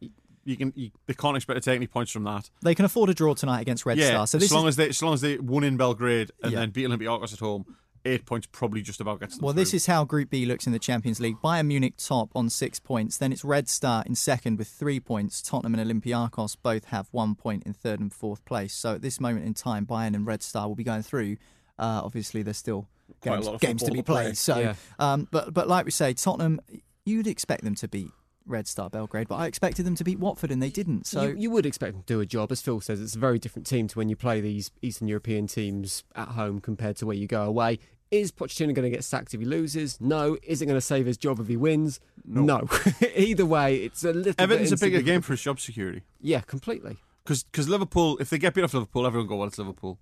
you 0.44 0.56
can 0.56 0.72
you, 0.74 0.90
they 1.06 1.14
can't 1.14 1.37
expect 1.37 1.56
to 1.62 1.70
take 1.70 1.76
any 1.76 1.87
points 1.87 2.11
from 2.11 2.24
that. 2.24 2.50
They 2.62 2.74
can 2.74 2.85
afford 2.85 3.08
a 3.11 3.14
draw 3.14 3.35
tonight 3.35 3.61
against 3.61 3.87
Red 3.87 3.98
yeah, 3.98 4.08
Star. 4.08 4.26
So 4.26 4.38
this 4.38 4.48
as 4.50 4.52
long 4.52 4.64
is, 4.66 4.68
as 4.72 4.76
they 4.76 4.88
as 4.88 5.02
long 5.02 5.14
as 5.14 5.20
they 5.20 5.38
won 5.38 5.64
in 5.64 5.76
Belgrade 5.76 6.30
and 6.42 6.52
Yeah. 6.52 6.61
then 6.61 6.70
beat 6.70 6.87
Olympiacos 6.88 7.32
at 7.32 7.38
home, 7.38 7.64
eight 8.05 8.27
points 8.27 8.47
probably 8.51 8.83
just 8.83 9.01
about 9.01 9.21
gets 9.21 9.37
them. 9.37 9.45
well, 9.45 9.55
this 9.55 9.73
is 9.73 9.87
how 9.87 10.05
Group 10.05 10.31
B 10.31 10.45
looks 10.47 10.67
in 10.67 10.73
the 10.73 10.79
Champions 10.79 11.21
League. 11.21 11.37
Bayern 11.43 11.67
Munich 11.69 11.95
top 11.97 12.31
on 12.35 12.49
six 12.51 12.79
points. 12.81 13.19
Then 13.19 13.33
it's 13.33 13.45
Red 13.45 13.69
Star 13.69 14.03
in 14.07 14.15
second 14.15 14.59
with 14.59 14.69
three 14.69 14.99
points. 15.01 15.41
Tottenham 15.43 15.75
and 15.79 15.91
Olympiacos 15.91 16.57
both 16.62 16.87
have 16.87 17.09
one 17.12 17.35
point 17.35 17.62
in 17.65 17.73
third 17.73 18.01
and 18.01 18.12
fourth 18.12 18.45
place. 18.45 18.75
So 18.75 18.95
at 18.95 19.03
this 19.03 19.21
moment 19.21 19.45
in 19.47 19.55
time, 19.55 19.87
Bayern 19.87 20.15
and 20.15 20.27
Red 20.27 20.43
Star 20.43 20.67
will 20.69 20.75
be 20.75 20.85
going 20.85 21.03
through. 21.03 21.37
Uh, 21.79 22.01
obviously, 22.05 22.43
there's 22.43 22.57
still 22.59 22.88
Quite 23.21 23.33
a 23.33 23.37
games, 23.37 23.47
lot 23.47 23.55
of 23.57 23.61
games 23.61 23.83
to 23.83 23.87
football 23.87 23.95
be 23.95 23.99
to 23.99 24.05
play. 24.05 24.23
played. 24.25 24.37
So, 24.38 24.59
Yeah. 24.59 24.75
um, 24.99 25.29
but 25.31 25.53
but 25.55 25.69
like 25.69 25.85
we 25.85 25.91
say, 25.91 26.12
Tottenham, 26.15 26.61
you'd 27.05 27.27
expect 27.27 27.62
them 27.65 27.75
to 27.77 27.88
beat 27.88 28.11
Red 28.46 28.66
Star 28.66 28.90
Belgrade, 28.90 29.28
but 29.28 29.37
I 29.37 29.46
expected 29.46 29.85
them 29.87 29.94
to 29.96 30.05
beat 30.05 30.18
Watford 30.18 30.50
and 30.50 30.62
they 30.62 30.70
didn't. 30.70 31.07
So 31.07 31.22
you, 31.22 31.35
you 31.37 31.50
would 31.50 31.66
expect 31.66 31.92
them 31.94 32.02
to 32.02 32.07
do 32.07 32.20
a 32.20 32.26
job. 32.26 32.50
As 32.52 32.61
Phil 32.61 32.81
says, 32.81 33.00
it's 33.00 33.14
a 33.14 33.18
very 33.18 33.38
different 33.38 33.66
team 33.66 33.88
to 33.88 33.98
when 33.98 34.09
you 34.09 34.16
play 34.16 34.40
these 34.40 34.70
Eastern 34.83 35.09
European 35.09 35.46
teams 35.46 36.05
at 36.14 36.28
home 36.28 36.61
compared 36.61 36.96
to 36.96 37.07
where 37.07 37.16
you 37.16 37.26
go 37.26 37.42
away. 37.44 37.78
Is 38.11 38.31
Pochettino 38.31 38.74
going 38.74 38.83
to 38.85 38.90
get 38.90 39.05
sacked 39.05 39.33
if 39.33 39.40
he 39.40 39.46
loses? 39.46 39.98
No. 40.00 40.37
Is 40.42 40.61
it 40.61 40.66
going 40.66 40.76
to 40.76 40.83
save 40.83 41.07
his 41.07 41.16
job 41.16 41.40
if 41.40 41.48
he 41.48 41.57
wins? 41.57 41.98
No. 42.26 42.68
Either 43.16 43.46
way, 43.46 43.76
it's 43.76 44.05
a 44.05 44.12
little. 44.12 44.35
Everton's 44.38 44.70
bit 44.70 44.81
a 44.83 44.85
bigger 44.85 45.00
game 45.02 45.22
for 45.22 45.33
his 45.33 45.40
job 45.40 45.59
security 45.59 46.02
Yeah, 46.20 46.40
completely. 46.40 46.98
because 47.24 47.68
Liverpool 47.68 48.18
if 48.18 48.28
they 48.28 48.37
get 48.37 48.52
beat 48.52 48.64
off 48.64 48.74
Liverpool, 48.74 49.07
everyone 49.07 49.28
go 49.28 49.37
well 49.37 49.48
it's 49.48 49.57
Liverpool, 49.59 49.98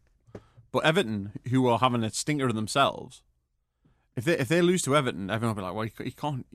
but 0.73 0.85
Everton 0.85 1.33
who 1.51 1.69
are 1.69 1.79
having 1.79 2.03
a 2.03 2.11
stinker 2.11 2.51
themselves, 2.53 3.23
if 4.17 4.25
they 4.25 4.37
if 4.39 4.49
they 4.49 4.61
lose 4.61 4.83
to 4.83 4.97
Everton, 4.97 5.31
everyone 5.31 5.55
will 5.55 5.63
be 5.63 5.67
like, 5.67 5.75
well, 5.75 5.85
he 5.85 6.11
ca- 6.11 6.21
can't, 6.21 6.47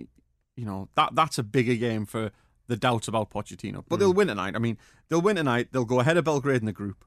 you 0.56 0.66
know 0.66 0.90
that 0.96 1.16
that's 1.16 1.38
a 1.38 1.44
bigger 1.44 1.76
game 1.76 2.06
for 2.06 2.32
the 2.68 2.76
doubts 2.76 3.08
about 3.08 3.30
Pochettino. 3.30 3.84
But 3.88 4.00
they'll 4.00 4.14
win 4.14 4.28
tonight. 4.28 4.56
I 4.56 4.60
mean, 4.60 4.78
they'll 5.10 5.22
win 5.22 5.36
tonight. 5.36 5.70
They'll 5.72 5.86
go 5.86 6.00
ahead 6.00 6.18
of 6.18 6.26
Belgrade 6.26 6.62
in 6.62 6.66
the 6.66 6.72
group, 6.72 7.06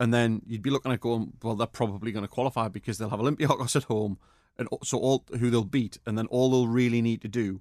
and 0.00 0.12
then 0.12 0.42
you'd 0.46 0.62
be 0.62 0.70
looking 0.70 0.92
at 0.92 1.00
going, 1.00 1.34
well, 1.42 1.54
they're 1.54 1.66
probably 1.66 2.12
going 2.12 2.24
to 2.24 2.28
qualify 2.28 2.68
because 2.68 2.98
they'll 2.98 3.10
have 3.10 3.20
Olympiacos 3.20 3.76
at 3.76 3.84
home, 3.84 4.18
and 4.58 4.68
so 4.82 4.98
all 4.98 5.24
who 5.38 5.50
they'll 5.50 5.64
beat, 5.64 5.98
and 6.06 6.16
then 6.16 6.26
all 6.26 6.50
they'll 6.50 6.68
really 6.68 7.02
need 7.02 7.20
to 7.22 7.28
do 7.28 7.60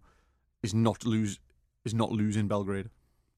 is 0.61 0.73
not 0.73 1.05
lose 1.05 1.39
is 1.85 1.93
not 1.93 2.11
lose 2.11 2.37
in 2.37 2.47
Belgrade 2.47 2.89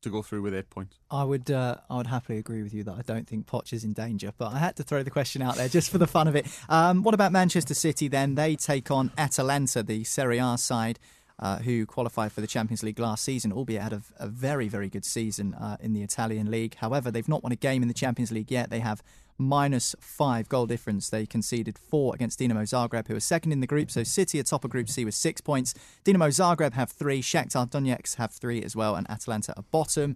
to 0.06 0.10
go 0.12 0.22
through 0.22 0.44
with 0.44 0.54
eight 0.54 0.70
points. 0.70 1.00
I 1.10 1.24
would 1.24 1.50
uh, 1.52 1.78
I 1.90 1.98
would 1.98 2.08
happily 2.08 2.38
agree 2.38 2.64
with 2.64 2.74
you 2.74 2.84
that 2.84 2.94
I 2.94 3.02
don't 3.02 3.28
think 3.28 3.48
Poch 3.48 3.74
is 3.74 3.84
in 3.84 3.94
danger, 3.94 4.32
but 4.38 4.54
I 4.54 4.60
had 4.60 4.76
to 4.78 4.84
throw 4.84 5.04
the 5.04 5.10
question 5.10 5.42
out 5.42 5.56
there 5.56 5.68
just 5.68 5.90
for 5.90 5.98
the 5.98 6.08
fun 6.08 6.28
of 6.28 6.36
it. 6.36 6.48
Um, 6.70 7.04
what 7.04 7.14
about 7.14 7.32
Manchester 7.32 7.74
City 7.74 8.08
then? 8.08 8.36
They 8.36 8.56
take 8.56 8.92
on 8.92 9.12
Atalanta, 9.18 9.84
the 9.84 10.04
Serie 10.04 10.38
A 10.38 10.58
side. 10.58 11.00
Uh, 11.38 11.58
who 11.58 11.86
qualified 11.86 12.32
for 12.32 12.40
the 12.40 12.48
Champions 12.48 12.82
League 12.82 12.98
last 12.98 13.22
season, 13.22 13.52
albeit 13.52 13.82
had 13.82 13.92
a, 13.92 14.02
a 14.20 14.28
very, 14.28 14.70
very 14.70 14.88
good 14.88 15.04
season 15.04 15.54
uh, 15.56 15.76
in 15.82 15.92
the 15.92 16.02
Italian 16.02 16.50
league. 16.50 16.76
However, 16.76 17.12
they've 17.12 17.28
not 17.28 17.44
won 17.44 17.52
a 17.52 17.58
game 17.58 17.82
in 17.82 17.90
the 17.90 17.94
Champions 17.94 18.32
League 18.32 18.50
yet. 18.50 18.70
They 18.70 18.80
have 18.80 19.04
minus 19.38 19.96
five 20.00 20.48
goal 20.48 20.66
difference. 20.66 21.10
They 21.10 21.26
conceded 21.26 21.78
four 21.78 22.16
against 22.16 22.40
Dinamo 22.40 22.64
Zagreb, 22.64 23.10
who 23.10 23.18
are 23.18 23.20
second 23.20 23.52
in 23.52 23.60
the 23.60 23.68
group. 23.68 23.92
So 23.92 24.04
City 24.04 24.40
are 24.40 24.44
top 24.44 24.64
of 24.64 24.72
Group 24.72 24.88
C 24.90 25.04
with 25.04 25.14
six 25.14 25.42
points. 25.42 25.74
Dinamo 26.06 26.30
Zagreb 26.30 26.72
have 26.72 26.92
three. 26.92 27.22
Shakhtar 27.22 27.70
Donetsk 27.70 28.16
have 28.16 28.32
three 28.32 28.64
as 28.64 28.74
well, 28.74 28.96
and 28.96 29.06
Atalanta 29.10 29.54
are 29.58 29.64
bottom. 29.72 30.16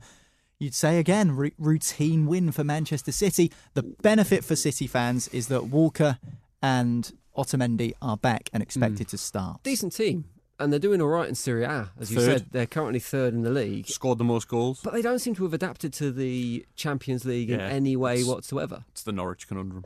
You'd 0.57 0.73
say 0.73 0.99
again, 0.99 1.31
ru- 1.31 1.51
routine 1.57 2.27
win 2.27 2.53
for 2.53 2.63
Manchester 2.63 3.11
City. 3.11 3.51
The 3.73 3.83
benefit 3.83 4.45
for 4.45 4.55
City 4.55 4.87
fans 4.87 5.27
is 5.29 5.47
that 5.47 5.65
Walker 5.65 6.17
and 6.61 7.11
Otamendi 7.35 7.91
are 8.01 8.17
back 8.17 8.49
and 8.53 8.63
expected 8.63 9.09
to 9.09 9.17
start. 9.17 9.63
Decent 9.63 9.93
team. 9.93 10.25
And 10.59 10.71
they're 10.73 10.79
doing 10.79 11.01
all 11.01 11.07
right 11.07 11.29
in 11.29 11.35
Serie 11.35 11.63
A. 11.63 11.89
As 11.99 12.11
you 12.11 12.19
Third. 12.19 12.39
said, 12.39 12.47
they're 12.51 12.65
currently 12.65 12.99
third 12.99 13.33
in 13.33 13.43
the 13.43 13.49
league. 13.49 13.87
Scored 13.87 14.17
the 14.17 14.23
most 14.25 14.47
goals. 14.49 14.81
But 14.83 14.93
they 14.93 15.01
don't 15.01 15.19
seem 15.19 15.33
to 15.35 15.43
have 15.43 15.53
adapted 15.53 15.93
to 15.93 16.11
the 16.11 16.65
Champions 16.75 17.23
League 17.25 17.49
in 17.49 17.59
Yeah, 17.59 17.67
any 17.67 17.95
way 17.95 18.15
it's- 18.15 18.27
whatsoever. 18.27 18.83
It's 18.89 19.03
the 19.03 19.11
Norwich 19.13 19.47
conundrum, 19.47 19.85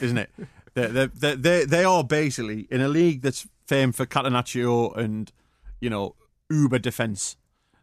isn't 0.00 0.16
it? 0.18 0.30
They're, 0.74 0.88
they're, 0.88 1.06
they're, 1.08 1.34
they 1.36 1.64
they 1.64 1.84
are 1.84 2.04
basically 2.04 2.68
in 2.70 2.80
a 2.80 2.86
league 2.86 3.22
that's 3.22 3.44
famed 3.66 3.96
for 3.96 4.06
Catenaccio 4.06 4.96
and 4.96 5.32
you 5.80 5.90
know 5.90 6.14
uber 6.48 6.78
defence. 6.78 7.36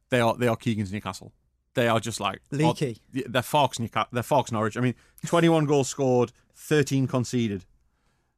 They 0.09 0.21
are 0.21 0.35
they 0.37 0.47
are 0.47 0.55
Keegan's 0.55 0.93
Newcastle. 0.93 1.33
They 1.73 1.89
are 1.89 1.99
just 1.99 2.21
like 2.21 2.39
Leaky. 2.49 3.01
oh, 3.17 3.21
they're 3.27 3.41
Fox 3.41 3.77
Newcastle. 3.77 4.07
They're 4.13 4.23
Fox 4.23 4.53
Norwich. 4.53 4.77
I 4.77 4.79
mean, 4.79 4.95
twenty 5.25 5.49
one 5.49 5.65
goals 5.71 5.89
scored, 5.89 6.31
thirteen 6.55 7.07
conceded. 7.07 7.65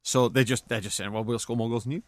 So 0.02 0.30
they 0.30 0.44
just 0.44 0.68
they're 0.68 0.82
just 0.82 0.98
saying, 0.98 1.12
well, 1.12 1.24
we'll 1.24 1.38
score 1.38 1.56
more 1.56 1.70
goals 1.70 1.84
than 1.84 1.92
you, 1.92 2.04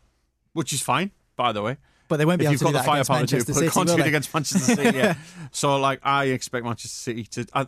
which 0.53 0.73
is 0.73 0.81
fine, 0.81 1.11
by 1.35 1.51
the 1.51 1.61
way. 1.61 1.77
But 2.07 2.17
they 2.17 2.25
won't 2.25 2.39
be 2.39 2.45
if 2.45 2.47
able 2.47 2.51
you've 2.53 2.59
to 2.59 2.65
got 2.65 2.69
do 2.71 2.73
the 2.73 2.83
that 2.83 2.91
against 2.91 3.07
firepower 3.07 3.25
to 3.25 3.35
Manchester 3.35 3.53
put 3.53 3.59
City, 3.59 3.65
will 3.67 3.85
concede 3.85 4.03
they? 4.03 4.07
against 4.09 4.33
Manchester 4.33 4.75
City, 4.75 4.97
yeah. 4.97 5.15
so 5.51 5.77
like 5.77 5.99
I 6.03 6.25
expect 6.25 6.65
Manchester 6.65 6.89
City 6.89 7.23
to 7.23 7.45
uh, 7.53 7.65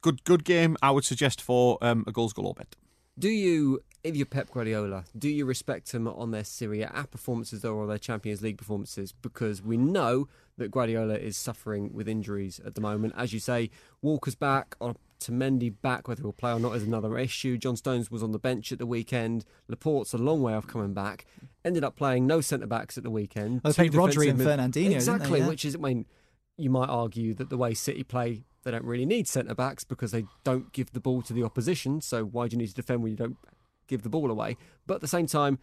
good 0.00 0.22
good 0.24 0.44
game. 0.44 0.76
I 0.82 0.90
would 0.92 1.04
suggest 1.04 1.42
for 1.42 1.78
um, 1.80 2.04
a 2.06 2.12
goals 2.12 2.32
galore 2.32 2.54
bet. 2.54 2.76
Do 3.18 3.28
you, 3.28 3.80
if 4.02 4.16
you're 4.16 4.24
Pep 4.24 4.50
Guardiola, 4.50 5.04
do 5.18 5.28
you 5.28 5.44
respect 5.44 5.92
them 5.92 6.08
on 6.08 6.30
their 6.30 6.44
Serie 6.44 6.82
A 6.82 7.06
performances 7.10 7.64
or 7.64 7.86
their 7.86 7.98
Champions 7.98 8.40
League 8.40 8.56
performances? 8.56 9.12
Because 9.12 9.60
we 9.60 9.76
know 9.76 10.26
that 10.56 10.70
Guardiola 10.70 11.16
is 11.16 11.36
suffering 11.36 11.92
with 11.92 12.08
injuries 12.08 12.60
at 12.64 12.74
the 12.74 12.80
moment. 12.80 13.12
As 13.16 13.32
you 13.34 13.40
say, 13.40 13.70
Walker's 14.00 14.36
back. 14.36 14.74
Otamendi 15.20 15.74
back, 15.82 16.08
whether 16.08 16.22
he'll 16.22 16.32
play 16.32 16.52
or 16.52 16.60
not, 16.60 16.74
is 16.76 16.82
another 16.82 17.18
issue. 17.18 17.58
John 17.58 17.76
Stones 17.76 18.10
was 18.10 18.22
on 18.22 18.32
the 18.32 18.38
bench 18.38 18.72
at 18.72 18.78
the 18.78 18.86
weekend. 18.86 19.44
Laporte's 19.68 20.12
a 20.14 20.18
long 20.18 20.42
way 20.42 20.54
off 20.54 20.66
coming 20.66 20.94
back. 20.94 21.26
Ended 21.64 21.84
up 21.84 21.96
playing 21.96 22.26
no 22.26 22.40
centre 22.40 22.66
backs 22.66 22.96
at 22.98 23.04
the 23.04 23.10
weekend. 23.10 23.60
Well, 23.62 23.72
they 23.72 23.88
played 23.88 23.92
Rodri 23.92 24.28
and 24.30 24.38
defensive 24.38 24.38
mid- 24.38 24.46
Fernandinho, 24.48 24.72
didn't 24.72 24.90
they? 24.90 24.94
Exactly, 24.96 25.38
Yeah. 25.40 25.48
which 25.48 25.64
is, 25.64 25.74
I 25.76 25.78
mean, 25.78 26.06
you 26.56 26.70
might 26.70 26.88
argue 26.88 27.34
that 27.34 27.50
the 27.50 27.56
way 27.56 27.74
City 27.74 28.02
play, 28.02 28.44
they 28.62 28.70
don't 28.70 28.84
really 28.84 29.06
need 29.06 29.28
centre 29.28 29.54
backs 29.54 29.84
because 29.84 30.10
they 30.12 30.24
don't 30.44 30.72
give 30.72 30.92
the 30.92 31.00
ball 31.00 31.22
to 31.22 31.32
the 31.32 31.42
opposition. 31.42 32.00
So 32.00 32.24
why 32.24 32.48
do 32.48 32.54
you 32.54 32.58
need 32.58 32.68
to 32.68 32.74
defend 32.74 33.02
when 33.02 33.10
you 33.12 33.16
don't 33.16 33.36
give 33.86 34.02
the 34.02 34.08
ball 34.10 34.30
away? 34.30 34.56
But 34.86 34.96
at 34.96 35.00
the 35.00 35.08
same 35.08 35.26
time, 35.26 35.58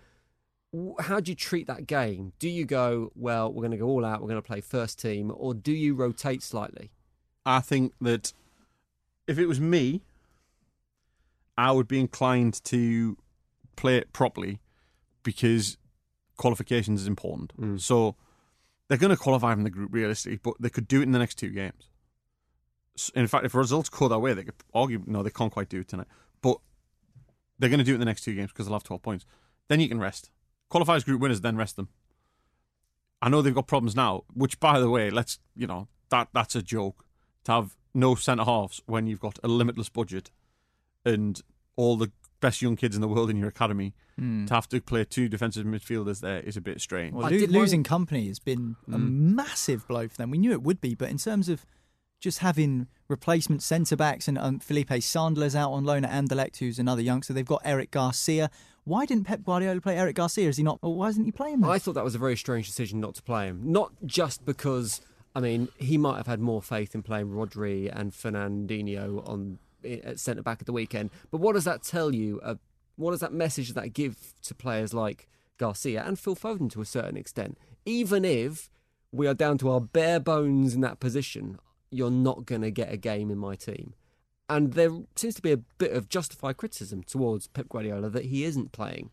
how 1.00 1.20
do 1.20 1.32
you 1.32 1.36
treat 1.36 1.66
that 1.68 1.88
game? 1.88 2.34
Do 2.40 2.50
you 2.50 2.66
go, 2.66 3.12
well, 3.16 3.52
we're 3.52 3.62
going 3.62 3.72
to 3.72 3.78
go 3.78 3.88
all 3.88 4.04
out, 4.06 4.22
we're 4.22 4.28
going 4.28 4.42
to 4.42 4.48
play 4.48 4.62
first 4.62 5.00
team, 5.00 5.32
or 5.36 5.54
do 5.54 5.72
you 5.72 5.96
rotate 5.96 6.44
slightly? 6.44 6.92
I 7.46 7.62
think 7.62 7.94
that 8.02 8.34
if 9.28 9.38
it 9.38 9.46
was 9.46 9.60
me, 9.60 10.02
I 11.58 11.72
would 11.72 11.88
be 11.88 12.00
inclined 12.00 12.64
to 12.66 13.18
play 13.76 13.98
it 13.98 14.14
properly 14.14 14.60
because 15.24 15.78
qualifications 16.38 17.02
is 17.02 17.08
important. 17.08 17.54
Mm. 17.60 17.82
So 17.82 18.16
they're 18.88 18.98
going 18.98 19.16
to 19.16 19.18
qualify 19.18 19.54
from 19.54 19.64
the 19.64 19.70
group 19.70 19.90
realistically, 19.92 20.40
but 20.42 20.54
they 20.60 20.70
could 20.70 20.88
do 20.88 21.00
it 21.00 21.04
in 21.04 21.12
the 21.12 21.20
next 21.20 21.36
two 21.36 21.50
games. 21.50 21.90
In 23.14 23.28
fact, 23.28 23.46
if 23.46 23.54
results 23.54 23.90
go 23.90 24.08
their 24.08 24.18
way, 24.18 24.34
they 24.34 24.44
could 24.44 24.56
argue 24.74 25.04
no, 25.06 25.22
they 25.22 25.30
can't 25.30 25.52
quite 25.52 25.70
do 25.70 25.82
it 25.82 25.88
tonight, 25.88 26.08
but 26.42 26.58
they're 27.60 27.70
going 27.70 27.80
to 27.80 27.84
do 27.84 27.92
it 27.92 27.96
in 27.96 28.00
the 28.00 28.06
next 28.06 28.24
two 28.24 28.34
games 28.34 28.52
because 28.52 28.66
they'll 28.66 28.74
have 28.76 28.84
twelve 28.84 29.04
points. 29.04 29.26
Then 29.68 29.80
you 29.80 29.88
can 29.88 30.00
rest. 30.00 30.32
Qualifiers 30.72 31.06
group 31.06 31.22
winners, 31.22 31.42
then 31.42 31.58
rest 31.58 31.76
them. 31.76 31.90
I 33.22 33.30
know 33.30 33.42
they've 33.42 33.54
got 33.54 33.68
problems 33.68 33.96
now, 33.96 34.24
which, 34.34 34.60
by 34.60 34.80
the 34.80 34.90
way, 34.90 35.10
let's 35.12 35.40
you 35.56 35.68
know 35.68 35.88
that 36.10 36.30
that's 36.34 36.56
a 36.56 36.62
joke 36.62 37.06
to 37.44 37.52
have 37.52 37.76
no 37.98 38.16
centre 38.16 38.44
halves 38.46 38.82
when 38.86 39.08
you've 39.08 39.20
got 39.20 39.40
a 39.44 39.48
limitless 39.48 39.90
budget 39.90 40.30
and 41.06 41.42
all 41.76 41.98
the 41.98 42.12
best 42.40 42.62
young 42.62 42.76
kids 42.76 42.96
in 42.96 43.02
the 43.02 43.08
world 43.08 43.30
in 43.30 43.38
your 43.38 43.50
academy. 43.50 43.94
To 44.20 44.48
have 44.50 44.68
to 44.70 44.82
play 44.82 45.06
two 45.06 45.30
defensive 45.30 45.64
midfielders 45.64 46.22
there 46.22 46.40
is 46.40 46.58
a 46.58 46.62
bit 46.62 46.82
strange. 46.82 47.14
Well, 47.14 47.24
lo- 47.26 47.30
did 47.30 47.52
one- 47.52 47.60
losing 47.62 47.84
Kompany 47.84 48.28
has 48.30 48.40
been 48.40 48.76
a 48.92 48.98
massive 48.98 49.88
blow 49.88 50.08
for 50.08 50.18
them. 50.18 50.32
We 50.32 50.40
knew 50.40 50.52
it 50.54 50.64
would 50.64 50.82
be, 50.82 50.96
but 50.96 51.10
in 51.10 51.18
terms 51.20 51.50
of 51.50 51.68
just 52.20 52.40
having 52.40 52.88
replacement 53.10 53.62
centre 53.62 53.96
backs 53.96 54.28
and 54.28 54.36
um, 54.40 54.58
Philippe 54.58 54.98
Sandler's 55.02 55.56
out 55.56 55.72
on 55.72 55.84
loan 55.84 56.04
at 56.04 56.10
Anderlecht, 56.12 56.58
who's 56.58 56.80
another 56.80 57.02
youngster. 57.04 57.32
They've 57.32 57.46
got 57.46 57.62
Eric 57.64 57.92
Garcia. 57.92 58.50
Why 58.86 59.06
didn't 59.06 59.26
Pep 59.26 59.44
Guardiola 59.44 59.82
play 59.82 59.96
Eric 59.96 60.16
Garcia? 60.16 60.50
Is 60.50 60.58
he 60.58 60.64
not? 60.64 60.80
Or 60.82 60.96
why 60.96 61.10
isn't 61.10 61.24
he 61.24 61.32
playing 61.32 61.56
him? 61.60 61.66
I 61.66 61.78
thought 61.78 61.94
that 61.94 62.04
was 62.04 62.16
a 62.16 62.20
very 62.20 62.36
strange 62.38 62.66
decision 62.66 63.00
not 63.00 63.14
to 63.16 63.22
play 63.22 63.46
him. 63.46 63.72
Not 63.72 63.92
just 64.04 64.46
because, 64.46 65.00
I 65.38 65.40
mean, 65.40 65.68
he 65.78 66.00
might 66.00 66.18
have 66.18 66.26
had 66.26 66.40
more 66.40 66.64
faith 66.64 66.96
in 66.96 67.04
playing 67.04 67.28
Rodri 67.28 67.96
and 67.96 68.12
Fernandinho 68.12 69.22
on 69.30 69.60
at 69.86 70.20
centre 70.20 70.42
back 70.42 70.62
at 70.62 70.66
the 70.66 70.74
weekend. 70.74 71.12
But 71.30 71.42
what 71.42 71.54
does 71.54 71.64
that 71.66 71.84
tell 71.84 72.12
you? 72.12 72.42
Uh, 72.42 72.56
what 72.96 73.12
does 73.12 73.20
that 73.20 73.34
message 73.34 73.74
that 73.74 73.94
give 73.94 74.34
to 74.42 74.56
players 74.56 74.96
like 74.96 75.30
Garcia 75.60 76.04
and 76.04 76.18
Phil 76.18 76.36
Foden 76.36 76.72
to 76.72 76.82
a 76.82 76.86
certain 76.86 77.16
extent? 77.16 77.56
Even 77.86 78.26
if 78.26 78.72
we 79.12 79.28
are 79.28 79.36
down 79.36 79.60
to 79.60 79.70
our 79.70 79.80
bare 79.80 80.20
bones 80.20 80.74
in 80.74 80.82
that 80.82 81.00
position, 81.00 81.60
you're 81.92 82.10
not 82.10 82.48
going 82.48 82.62
to 82.62 82.72
get 82.72 82.92
a 82.92 82.98
game 82.98 83.30
in 83.30 83.38
my 83.38 83.56
team. 83.56 83.94
And 84.50 84.74
there 84.74 84.90
seems 85.16 85.36
to 85.36 85.44
be 85.44 85.52
a 85.52 85.58
bit 85.58 85.94
of 85.94 86.10
justified 86.10 86.58
criticism 86.58 87.04
towards 87.04 87.46
Pep 87.46 87.70
Guardiola 87.70 88.10
that 88.10 88.26
he 88.26 88.44
isn't 88.44 88.72
playing 88.72 89.12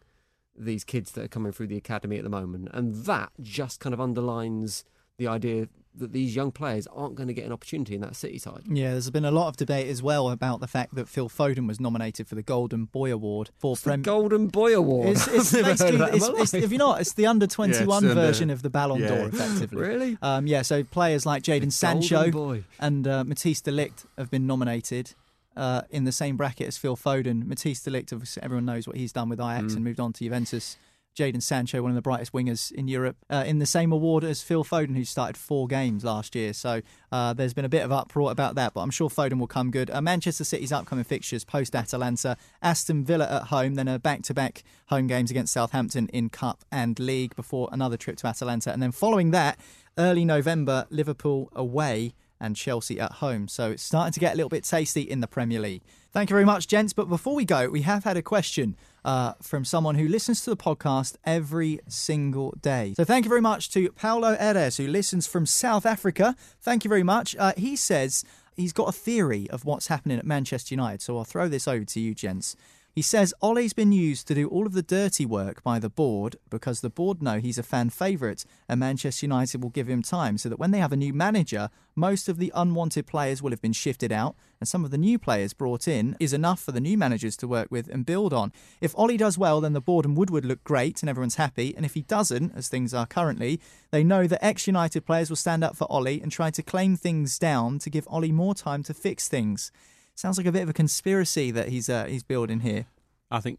these 0.56 0.84
kids 0.84 1.12
that 1.12 1.24
are 1.24 1.28
coming 1.28 1.52
through 1.52 1.66
the 1.66 1.76
academy 1.76 2.16
at 2.16 2.24
the 2.24 2.30
moment. 2.30 2.70
And 2.72 2.94
that 3.04 3.32
just 3.42 3.78
kind 3.78 3.92
of 3.92 4.00
underlines 4.00 4.86
the 5.18 5.26
idea 5.26 5.68
that 5.96 6.12
these 6.12 6.34
young 6.34 6.50
players 6.50 6.88
aren't 6.88 7.14
going 7.14 7.28
to 7.28 7.32
get 7.34 7.44
an 7.46 7.52
opportunity 7.52 7.94
in 7.94 8.00
that 8.00 8.16
City 8.16 8.36
side. 8.38 8.62
Yeah, 8.68 8.90
there's 8.90 9.10
been 9.10 9.24
a 9.24 9.30
lot 9.30 9.46
of 9.48 9.56
debate 9.56 9.86
as 9.88 10.02
well 10.02 10.28
about 10.30 10.58
the 10.60 10.66
fact 10.66 10.94
that 10.96 11.08
Phil 11.08 11.28
Foden 11.28 11.68
was 11.68 11.78
nominated 11.78 12.26
for 12.26 12.34
the 12.34 12.42
Golden 12.42 12.86
Boy 12.86 13.12
Award 13.12 13.50
for 13.58 13.76
The 13.76 13.82
Prem- 13.82 14.02
Golden 14.02 14.48
Boy 14.48 14.74
Award. 14.76 15.10
It's, 15.10 15.28
it's 15.28 15.54
I've 15.54 15.62
never 15.62 15.68
heard 15.68 15.78
basically, 15.78 15.94
of 15.94 15.98
that 16.00 16.14
it's, 16.40 16.54
it's, 16.54 16.64
if 16.64 16.70
you're 16.72 16.78
not, 16.78 17.00
it's 17.00 17.12
the 17.14 17.26
under 17.26 17.46
21 17.46 17.74
Yeah, 17.76 17.82
it's 17.84 17.92
under- 17.92 18.14
version 18.14 18.50
of 18.50 18.62
the 18.62 18.70
Ballon 18.70 19.00
yeah. 19.02 19.08
d'Or, 19.08 19.28
effectively. 19.28 19.78
Really? 19.86 20.18
Um, 20.20 20.46
yeah, 20.48 20.62
so 20.62 20.82
players 20.82 21.24
like 21.26 21.42
Jadon 21.44 21.70
Sancho 21.72 22.62
and 22.80 23.06
uh, 23.06 23.22
Matthijs 23.24 23.62
de 23.62 23.70
Ligt 23.70 24.04
have 24.18 24.30
been 24.30 24.46
nominated 24.46 25.14
uh, 25.56 25.82
in 25.90 26.02
the 26.04 26.10
same 26.12 26.36
bracket 26.36 26.66
as 26.66 26.76
Phil 26.76 26.96
Foden. 26.96 27.44
Matthijs 27.44 27.84
de 27.84 27.90
Ligt, 27.92 28.12
obviously, 28.12 28.42
everyone 28.42 28.64
knows 28.64 28.88
what 28.88 28.96
he's 28.96 29.12
done 29.12 29.28
with 29.28 29.38
Ajax 29.38 29.72
Mm. 29.72 29.76
and 29.76 29.84
moved 29.84 30.00
on 30.00 30.12
to 30.14 30.24
Juventus. 30.24 30.76
Jadon 31.14 31.42
Sancho, 31.42 31.80
one 31.82 31.90
of 31.90 31.94
the 31.94 32.02
brightest 32.02 32.32
wingers 32.32 32.72
in 32.72 32.88
Europe, 32.88 33.16
uh, 33.30 33.44
in 33.46 33.58
the 33.58 33.66
same 33.66 33.92
award 33.92 34.24
as 34.24 34.42
Phil 34.42 34.64
Foden, 34.64 34.96
who 34.96 35.04
started 35.04 35.36
four 35.36 35.66
games 35.66 36.04
last 36.04 36.34
year. 36.34 36.52
So 36.52 36.82
uh, 37.12 37.32
there's 37.34 37.54
been 37.54 37.64
a 37.64 37.68
bit 37.68 37.84
of 37.84 37.92
uproar 37.92 38.32
about 38.32 38.56
that, 38.56 38.74
but 38.74 38.80
I'm 38.80 38.90
sure 38.90 39.08
Foden 39.08 39.38
will 39.38 39.46
come 39.46 39.70
good. 39.70 39.90
Uh, 39.90 40.00
Manchester 40.00 40.44
City's 40.44 40.72
upcoming 40.72 41.04
fixtures 41.04 41.44
post 41.44 41.76
Atalanta, 41.76 42.36
Aston 42.62 43.04
Villa 43.04 43.28
at 43.30 43.42
home, 43.44 43.76
then 43.76 43.88
a 43.88 43.98
back 43.98 44.22
to 44.22 44.34
back 44.34 44.64
home 44.86 45.06
games 45.06 45.30
against 45.30 45.52
Southampton 45.52 46.08
in 46.08 46.28
Cup 46.30 46.64
and 46.72 46.98
League 46.98 47.36
before 47.36 47.68
another 47.70 47.96
trip 47.96 48.16
to 48.18 48.26
Atalanta. 48.26 48.72
And 48.72 48.82
then 48.82 48.92
following 48.92 49.30
that, 49.30 49.58
early 49.96 50.24
November, 50.24 50.86
Liverpool 50.90 51.48
away 51.54 52.14
and 52.40 52.56
Chelsea 52.56 53.00
at 53.00 53.12
home. 53.12 53.48
So 53.48 53.70
it's 53.70 53.82
starting 53.82 54.12
to 54.12 54.20
get 54.20 54.34
a 54.34 54.36
little 54.36 54.48
bit 54.48 54.64
tasty 54.64 55.02
in 55.02 55.20
the 55.20 55.28
Premier 55.28 55.60
League. 55.60 55.82
Thank 56.12 56.30
you 56.30 56.34
very 56.34 56.44
much, 56.44 56.68
gents. 56.68 56.92
But 56.92 57.08
before 57.08 57.34
we 57.34 57.44
go, 57.44 57.68
we 57.68 57.82
have 57.82 58.04
had 58.04 58.16
a 58.16 58.22
question 58.22 58.76
uh, 59.04 59.34
from 59.42 59.64
someone 59.64 59.96
who 59.96 60.08
listens 60.08 60.42
to 60.42 60.50
the 60.50 60.56
podcast 60.56 61.16
every 61.24 61.80
single 61.88 62.54
day. 62.62 62.94
So 62.96 63.04
thank 63.04 63.24
you 63.24 63.28
very 63.28 63.40
much 63.40 63.70
to 63.70 63.90
Paolo 63.92 64.36
Eres, 64.38 64.76
who 64.76 64.86
listens 64.86 65.26
from 65.26 65.46
South 65.46 65.84
Africa. 65.86 66.36
Thank 66.60 66.84
you 66.84 66.88
very 66.88 67.02
much. 67.02 67.36
Uh, 67.36 67.52
he 67.56 67.76
says 67.76 68.24
he's 68.56 68.72
got 68.72 68.88
a 68.88 68.92
theory 68.92 69.48
of 69.50 69.64
what's 69.64 69.88
happening 69.88 70.18
at 70.18 70.26
Manchester 70.26 70.74
United. 70.74 71.02
So 71.02 71.18
I'll 71.18 71.24
throw 71.24 71.48
this 71.48 71.68
over 71.68 71.84
to 71.84 72.00
you, 72.00 72.14
gents. 72.14 72.56
He 72.94 73.02
says 73.02 73.34
Ole's 73.42 73.72
been 73.72 73.90
used 73.90 74.28
to 74.28 74.36
do 74.36 74.46
all 74.46 74.66
of 74.66 74.72
the 74.72 74.80
dirty 74.80 75.26
work 75.26 75.64
by 75.64 75.80
the 75.80 75.90
board 75.90 76.36
because 76.48 76.80
the 76.80 76.88
board 76.88 77.20
know 77.20 77.40
he's 77.40 77.58
a 77.58 77.64
fan 77.64 77.90
favourite 77.90 78.44
and 78.68 78.78
Manchester 78.78 79.26
United 79.26 79.60
will 79.60 79.70
give 79.70 79.88
him 79.88 80.00
time 80.00 80.38
so 80.38 80.48
that 80.48 80.60
when 80.60 80.70
they 80.70 80.78
have 80.78 80.92
a 80.92 80.96
new 80.96 81.12
manager, 81.12 81.70
most 81.96 82.28
of 82.28 82.38
the 82.38 82.52
unwanted 82.54 83.04
players 83.04 83.42
will 83.42 83.50
have 83.50 83.60
been 83.60 83.72
shifted 83.72 84.12
out 84.12 84.36
and 84.60 84.68
some 84.68 84.84
of 84.84 84.92
the 84.92 84.98
new 84.98 85.18
players 85.18 85.52
brought 85.52 85.88
in 85.88 86.16
is 86.20 86.32
enough 86.32 86.60
for 86.60 86.70
the 86.70 86.80
new 86.80 86.96
managers 86.96 87.36
to 87.38 87.48
work 87.48 87.66
with 87.68 87.88
and 87.88 88.06
build 88.06 88.32
on. 88.32 88.52
If 88.80 88.96
Ole 88.96 89.16
does 89.16 89.36
well, 89.36 89.60
then 89.60 89.72
the 89.72 89.80
board 89.80 90.04
and 90.04 90.16
Woodward 90.16 90.44
look 90.44 90.62
great 90.62 91.02
and 91.02 91.10
everyone's 91.10 91.34
happy. 91.34 91.74
And 91.74 91.84
if 91.84 91.94
he 91.94 92.02
doesn't, 92.02 92.54
as 92.54 92.68
things 92.68 92.94
are 92.94 93.06
currently, 93.06 93.60
they 93.90 94.04
know 94.04 94.28
that 94.28 94.44
ex 94.44 94.68
United 94.68 95.04
players 95.04 95.30
will 95.30 95.36
stand 95.36 95.64
up 95.64 95.74
for 95.74 95.90
Ole 95.90 96.06
and 96.06 96.30
try 96.30 96.52
to 96.52 96.62
claim 96.62 96.96
things 96.96 97.40
down 97.40 97.80
to 97.80 97.90
give 97.90 98.06
Ole 98.08 98.28
more 98.28 98.54
time 98.54 98.84
to 98.84 98.94
fix 98.94 99.26
things. 99.26 99.72
Sounds 100.14 100.36
like 100.38 100.46
a 100.46 100.52
bit 100.52 100.62
of 100.62 100.68
a 100.68 100.72
conspiracy 100.74 101.50
that 101.50 101.68
he's 101.68 101.88
uh, 101.88 102.04
he's 102.06 102.22
building 102.22 102.60
here. 102.60 102.86
I 103.30 103.40
think 103.40 103.58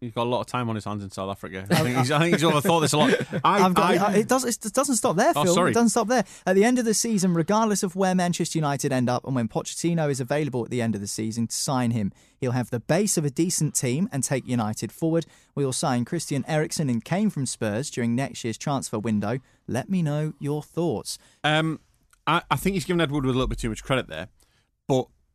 he's 0.00 0.12
got 0.12 0.24
a 0.24 0.30
lot 0.30 0.40
of 0.40 0.46
time 0.46 0.68
on 0.68 0.74
his 0.74 0.84
hands 0.84 1.02
in 1.02 1.10
South 1.10 1.30
Africa. 1.30 1.66
I 1.70 1.74
think 1.76 1.96
he's, 1.96 2.10
I 2.12 2.18
think 2.20 2.34
he's 2.34 2.44
overthought 2.44 2.82
this 2.82 2.92
a 2.92 2.98
lot. 2.98 3.12
I, 3.44 3.64
I've 3.64 3.74
got, 3.74 3.96
I- 3.98 4.16
it, 4.16 4.28
does, 4.28 4.44
it 4.44 4.72
doesn't 4.72 4.96
stop 4.96 5.16
there, 5.16 5.32
Oh, 5.34 5.44
Phil. 5.44 5.54
sorry. 5.54 5.70
It 5.70 5.74
doesn't 5.74 5.88
stop 5.88 6.08
there. 6.08 6.24
At 6.46 6.54
the 6.54 6.62
end 6.64 6.78
of 6.78 6.84
the 6.84 6.92
season, 6.94 7.32
regardless 7.34 7.82
of 7.82 7.96
where 7.96 8.14
Manchester 8.14 8.58
United 8.58 8.92
end 8.92 9.08
up 9.08 9.24
and 9.24 9.34
when 9.34 9.48
Pochettino 9.48 10.10
is 10.10 10.20
available 10.20 10.62
at 10.64 10.70
the 10.70 10.82
end 10.82 10.94
of 10.94 11.00
the 11.00 11.06
season 11.06 11.46
to 11.48 11.56
sign 11.56 11.90
him, 11.92 12.12
he'll 12.38 12.52
have 12.52 12.70
the 12.70 12.80
base 12.80 13.16
of 13.16 13.24
a 13.24 13.30
decent 13.30 13.74
team 13.74 14.08
and 14.12 14.22
take 14.22 14.46
United 14.46 14.92
forward. 14.92 15.24
We'll 15.54 15.72
sign 15.72 16.04
Christian 16.04 16.44
Eriksen 16.46 16.90
and 16.90 17.02
Kane 17.04 17.30
from 17.30 17.46
Spurs 17.46 17.90
during 17.90 18.14
next 18.14 18.44
year's 18.44 18.58
transfer 18.58 18.98
window. 18.98 19.38
Let 19.66 19.88
me 19.88 20.02
know 20.02 20.34
your 20.38 20.62
thoughts. 20.62 21.18
Um, 21.42 21.80
I, 22.26 22.42
I 22.50 22.56
think 22.56 22.74
he's 22.74 22.84
given 22.84 23.00
Ed 23.00 23.10
Woodward 23.10 23.34
a 23.34 23.38
little 23.38 23.48
bit 23.48 23.58
too 23.58 23.70
much 23.70 23.82
credit 23.82 24.06
there. 24.08 24.28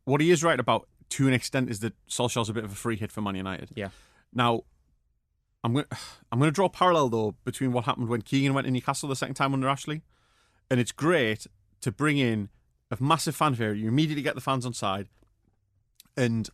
What 0.09 0.21
he 0.21 0.31
is 0.31 0.43
right 0.43 0.59
about, 0.59 0.87
to 1.09 1.27
an 1.27 1.33
extent, 1.33 1.69
is 1.69 1.81
that 1.81 1.93
Solskjaer's 2.07 2.49
a 2.49 2.53
bit 2.53 2.63
of 2.63 2.71
a 2.71 2.75
free 2.75 2.95
hit 2.95 3.11
for 3.11 3.21
Man 3.21 3.35
United. 3.35 3.69
Yeah. 3.75 3.89
Now, 4.33 4.63
I'm 5.63 5.73
going 5.73 5.85
I'm 6.31 6.39
going 6.39 6.49
to 6.49 6.55
draw 6.55 6.65
a 6.65 6.69
parallel 6.69 7.09
though 7.09 7.35
between 7.45 7.73
what 7.73 7.85
happened 7.85 8.09
when 8.09 8.23
Keegan 8.23 8.53
went 8.53 8.65
to 8.65 8.71
Newcastle 8.71 9.07
the 9.07 9.15
second 9.15 9.35
time 9.35 9.53
under 9.53 9.69
Ashley, 9.69 10.01
and 10.69 10.79
it's 10.79 10.91
great 10.91 11.45
to 11.81 11.91
bring 11.91 12.17
in 12.17 12.49
a 12.89 12.97
massive 12.99 13.35
fanfare. 13.35 13.73
You 13.73 13.87
immediately 13.87 14.23
get 14.23 14.33
the 14.33 14.41
fans 14.41 14.65
on 14.65 14.73
side, 14.73 15.09
and 16.17 16.49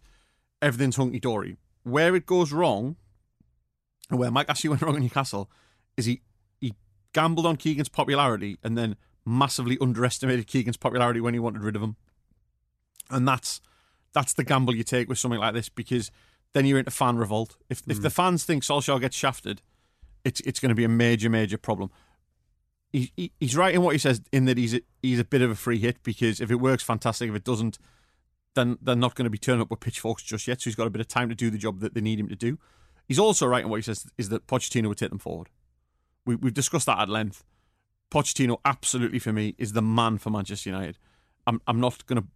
everything's 0.61 0.97
hunky 0.97 1.19
dory. 1.19 1.55
Where 1.83 2.13
it 2.13 2.25
goes 2.25 2.51
wrong, 2.51 2.97
and 4.09 4.19
where 4.19 4.31
Mike 4.31 4.49
Ashley 4.49 4.69
went 4.71 4.81
wrong 4.81 4.97
in 4.97 5.03
Newcastle, 5.03 5.49
is 5.95 6.05
he 6.05 6.21
he 6.59 6.73
gambled 7.13 7.45
on 7.45 7.55
Keegan's 7.55 7.87
popularity 7.87 8.57
and 8.63 8.77
then 8.77 8.97
massively 9.25 9.77
underestimated 9.79 10.45
Keegan's 10.45 10.77
popularity 10.77 11.21
when 11.21 11.33
he 11.33 11.39
wanted 11.39 11.63
rid 11.63 11.77
of 11.77 11.81
him. 11.81 11.95
And 13.09 13.27
that's 13.27 13.61
that's 14.13 14.33
the 14.33 14.43
gamble 14.43 14.75
you 14.75 14.83
take 14.83 15.09
with 15.09 15.19
something 15.19 15.39
like 15.39 15.53
this 15.53 15.69
because 15.69 16.09
then 16.53 16.65
you're 16.65 16.79
into 16.79 16.91
fan 16.91 17.17
revolt. 17.17 17.57
If 17.69 17.83
if 17.87 18.01
the 18.01 18.09
hmm. 18.09 18.13
fans 18.13 18.43
think 18.45 18.63
Solskjaer 18.63 18.99
gets 19.01 19.15
shafted, 19.15 19.61
it's 20.23 20.39
it's 20.41 20.59
going 20.59 20.69
to 20.69 20.75
be 20.75 20.85
a 20.85 20.89
major 20.89 21.29
major 21.29 21.57
problem. 21.57 21.91
He, 22.91 23.11
he 23.15 23.31
he's 23.39 23.57
right 23.57 23.75
in 23.75 23.81
what 23.81 23.93
he 23.93 23.99
says 23.99 24.21
in 24.31 24.45
that 24.45 24.57
he's 24.57 24.73
a, 24.73 24.81
he's 25.01 25.19
a 25.19 25.25
bit 25.25 25.41
of 25.41 25.51
a 25.51 25.55
free 25.55 25.79
hit 25.79 26.01
because 26.01 26.39
if 26.39 26.49
it 26.49 26.55
works, 26.55 26.81
fantastic. 26.81 27.29
If 27.29 27.35
it 27.35 27.43
doesn't, 27.43 27.77
then 28.55 28.77
they're 28.81 28.95
not 28.95 29.15
going 29.15 29.25
to 29.25 29.29
be 29.29 29.37
turning 29.37 29.61
up 29.61 29.69
with 29.69 29.81
pitchforks 29.81 30.23
just 30.23 30.47
yet. 30.47 30.61
So 30.61 30.69
he's 30.69 30.75
got 30.75 30.87
a 30.87 30.89
bit 30.89 31.01
of 31.01 31.07
time 31.07 31.29
to 31.29 31.35
do 31.35 31.49
the 31.49 31.57
job 31.57 31.81
that 31.81 31.93
they 31.93 32.01
need 32.01 32.19
him 32.19 32.29
to 32.29 32.35
do. 32.35 32.57
He's 33.07 33.19
also 33.19 33.45
right 33.45 33.63
in 33.63 33.69
what 33.69 33.77
he 33.77 33.81
says 33.81 34.07
is 34.17 34.29
that 34.29 34.47
Pochettino 34.47 34.87
would 34.87 34.97
take 34.97 35.09
them 35.09 35.19
forward. 35.19 35.49
We, 36.25 36.35
we've 36.35 36.53
discussed 36.53 36.87
that 36.87 36.97
at 36.97 37.09
length. 37.09 37.43
Pochettino, 38.09 38.59
absolutely 38.63 39.19
for 39.19 39.33
me, 39.33 39.55
is 39.57 39.73
the 39.73 39.81
man 39.81 40.17
for 40.17 40.29
Manchester 40.29 40.69
United. 40.69 40.97
I'm 41.45 41.61
I'm 41.67 41.79
not 41.79 42.05
going 42.05 42.21
to 42.21 42.27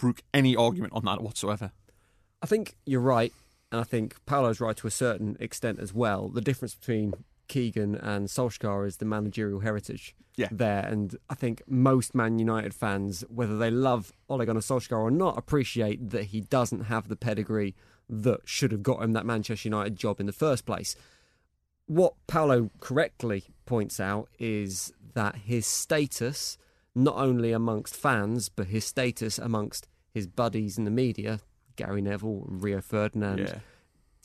brook 0.00 0.22
any 0.32 0.56
argument 0.56 0.94
on 0.94 1.04
that 1.04 1.20
whatsoever. 1.22 1.72
I 2.42 2.46
think 2.46 2.76
you're 2.86 3.00
right, 3.02 3.32
and 3.70 3.80
I 3.80 3.84
think 3.84 4.16
Paolo's 4.24 4.60
right 4.60 4.76
to 4.78 4.86
a 4.86 4.90
certain 4.90 5.36
extent 5.38 5.78
as 5.78 5.92
well. 5.92 6.28
The 6.28 6.40
difference 6.40 6.74
between 6.74 7.12
Keegan 7.48 7.96
and 7.96 8.28
Solskjaer 8.28 8.86
is 8.86 8.96
the 8.96 9.04
managerial 9.04 9.60
heritage 9.60 10.14
Yeah. 10.36 10.48
there, 10.50 10.86
and 10.86 11.16
I 11.28 11.34
think 11.34 11.62
most 11.66 12.14
Man 12.14 12.38
United 12.38 12.72
fans, 12.72 13.24
whether 13.28 13.58
they 13.58 13.70
love 13.70 14.12
Ole 14.30 14.46
Gunnar 14.46 14.60
Solskjaer 14.60 14.98
or 14.98 15.10
not, 15.10 15.36
appreciate 15.36 16.10
that 16.10 16.24
he 16.26 16.40
doesn't 16.40 16.84
have 16.84 17.08
the 17.08 17.16
pedigree 17.16 17.74
that 18.08 18.40
should 18.46 18.72
have 18.72 18.82
got 18.82 19.02
him 19.02 19.12
that 19.12 19.26
Manchester 19.26 19.68
United 19.68 19.96
job 19.96 20.18
in 20.18 20.26
the 20.26 20.32
first 20.32 20.64
place. 20.64 20.96
What 21.86 22.14
Paolo 22.26 22.70
correctly 22.80 23.44
points 23.66 24.00
out 24.00 24.28
is 24.38 24.92
that 25.14 25.34
his 25.36 25.66
status, 25.66 26.56
not 26.94 27.16
only 27.16 27.52
amongst 27.52 27.94
fans, 27.96 28.48
but 28.48 28.66
his 28.68 28.84
status 28.84 29.38
amongst 29.38 29.86
his 30.12 30.26
buddies 30.26 30.76
in 30.78 30.84
the 30.84 30.90
media, 30.90 31.40
Gary 31.76 32.02
Neville, 32.02 32.44
Rio 32.48 32.80
Ferdinand, 32.80 33.38
Yeah. 33.38 33.58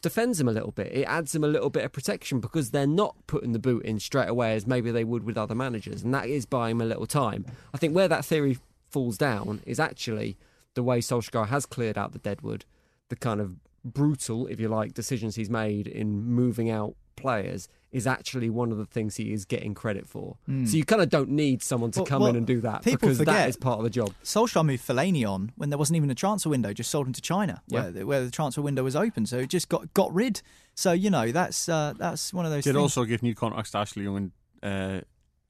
defends 0.01 0.39
him 0.39 0.47
a 0.47 0.51
little 0.51 0.71
bit. 0.71 0.91
It 0.91 1.03
adds 1.03 1.33
him 1.33 1.43
a 1.43 1.47
little 1.47 1.69
bit 1.69 1.83
of 1.85 1.91
protection 1.91 2.39
because 2.39 2.71
they're 2.71 2.85
not 2.87 3.15
putting 3.27 3.53
the 3.53 3.59
boot 3.59 3.83
in 3.85 3.99
straight 3.99 4.29
away 4.29 4.55
as 4.55 4.67
maybe 4.67 4.91
they 4.91 5.03
would 5.03 5.23
with 5.23 5.37
other 5.37 5.55
managers, 5.55 6.03
and 6.03 6.13
that 6.13 6.27
is 6.27 6.45
buying 6.45 6.73
him 6.77 6.81
a 6.81 6.85
little 6.85 7.07
time. 7.07 7.45
I 7.73 7.77
think 7.77 7.95
where 7.95 8.07
that 8.07 8.25
theory 8.25 8.57
falls 8.89 9.17
down 9.17 9.61
is 9.65 9.79
actually 9.79 10.37
the 10.73 10.83
way 10.83 10.99
Solskjaer 10.99 11.47
has 11.47 11.65
cleared 11.65 11.97
out 11.97 12.11
the 12.13 12.19
deadwood, 12.19 12.65
the 13.09 13.15
kind 13.15 13.39
of 13.41 13.57
brutal, 13.83 14.47
if 14.47 14.59
you 14.59 14.67
like, 14.67 14.93
decisions 14.93 15.35
he's 15.35 15.49
made 15.49 15.87
in 15.87 16.23
moving 16.23 16.69
out 16.69 16.95
players 17.15 17.67
is 17.95 18.05
actually 18.05 18.49
one 18.49 18.71
of 18.71 18.77
the 18.77 18.85
things 18.85 19.15
he 19.15 19.31
is 19.31 19.45
getting 19.45 19.73
credit 19.73 20.07
for. 20.07 20.37
So 20.47 20.75
you 20.77 20.83
kind 20.83 21.01
of 21.01 21.09
don't 21.09 21.29
need 21.29 21.63
someone 21.63 21.91
to 21.91 21.99
Well- 21.99 22.05
come 22.05 22.21
well, 22.23 22.29
in 22.31 22.35
and 22.35 22.45
do 22.45 22.59
that 22.61 22.83
people 22.83 23.07
because 23.07 23.19
that 23.19 23.25
forget- 23.25 23.49
is 23.49 23.55
part 23.57 23.77
of 23.79 23.83
the 23.83 23.89
job. 23.89 24.13
Solskjaer 24.23 24.65
moved 24.65 24.85
Fellaini 24.85 25.25
on 25.27 25.51
when 25.55 25.69
there 25.69 25.77
wasn't 25.79 25.97
even 25.97 26.09
a 26.09 26.15
transfer 26.15 26.49
window, 26.49 26.73
just 26.73 26.91
sold 26.91 27.07
him 27.07 27.13
to 27.13 27.21
China, 27.21 27.61
Yeah. 27.67 27.89
where, 27.91 28.05
where 28.05 28.23
the 28.25 28.31
transfer 28.31 28.61
window 28.61 28.83
was 28.83 28.95
open. 28.95 29.25
So 29.25 29.37
it 29.39 29.49
just 29.49 29.69
got 29.69 29.93
got 29.93 30.13
rid. 30.13 30.41
So 30.75 30.91
you 30.91 31.09
know 31.09 31.31
that's 31.31 31.69
uh, 31.69 31.93
that's 31.97 32.33
one 32.33 32.45
of 32.45 32.51
those. 32.51 32.63
Did 32.65 32.73
things. 32.73 32.81
also 32.81 33.05
give 33.05 33.23
new 33.23 33.33
contracts 33.33 33.71
to 33.71 33.77
Ashley 33.77 34.03
Young 34.03 34.17
and 34.17 34.31
uh, 34.61 35.01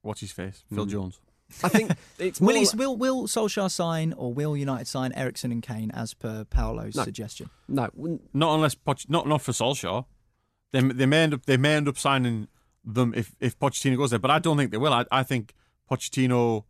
what's 0.04 0.22
his 0.22 0.32
face, 0.32 0.64
Phil 0.74 0.86
Jones. 0.86 1.20
I 1.64 1.70
think 1.70 1.92
it's 2.20 2.42
more 2.42 2.54
Will, 2.54 2.60
he, 2.62 2.78
will 2.78 2.98
will 2.98 3.24
Solskjaer 3.28 3.70
sign 3.72 4.14
or 4.14 4.34
will 4.34 4.56
United 4.58 4.88
sign 4.88 5.12
Eriksen 5.14 5.52
and 5.52 5.62
Kane 5.64 5.92
as 5.92 6.14
per 6.14 6.44
Paolo's 6.44 6.96
No. 6.96 7.04
suggestion? 7.04 7.50
no, 7.68 7.90
wouldn't- 7.96 8.22
Not 8.34 8.56
unless 8.56 8.76
Poch- 8.76 9.10
not 9.10 9.28
not 9.28 9.42
for 9.42 9.52
Solskjaer. 9.52 10.06
They 10.76 10.82
they 10.82 11.06
may 11.06 11.24
end 11.24 11.34
up 11.34 11.46
they 11.46 11.58
may 11.58 11.76
end 11.76 11.88
up 11.88 11.98
signing 11.98 12.48
them 12.84 13.14
if 13.16 13.36
if 13.40 13.58
Pochettino 13.58 13.98
goes 13.98 14.10
there, 14.12 14.20
but 14.20 14.32
I 14.32 14.40
don't 14.40 14.58
think 14.58 14.72
they 14.72 14.78
will. 14.78 14.94
I 14.94 15.06
I 15.12 15.24
think 15.24 15.54
Pochettino 15.90 16.66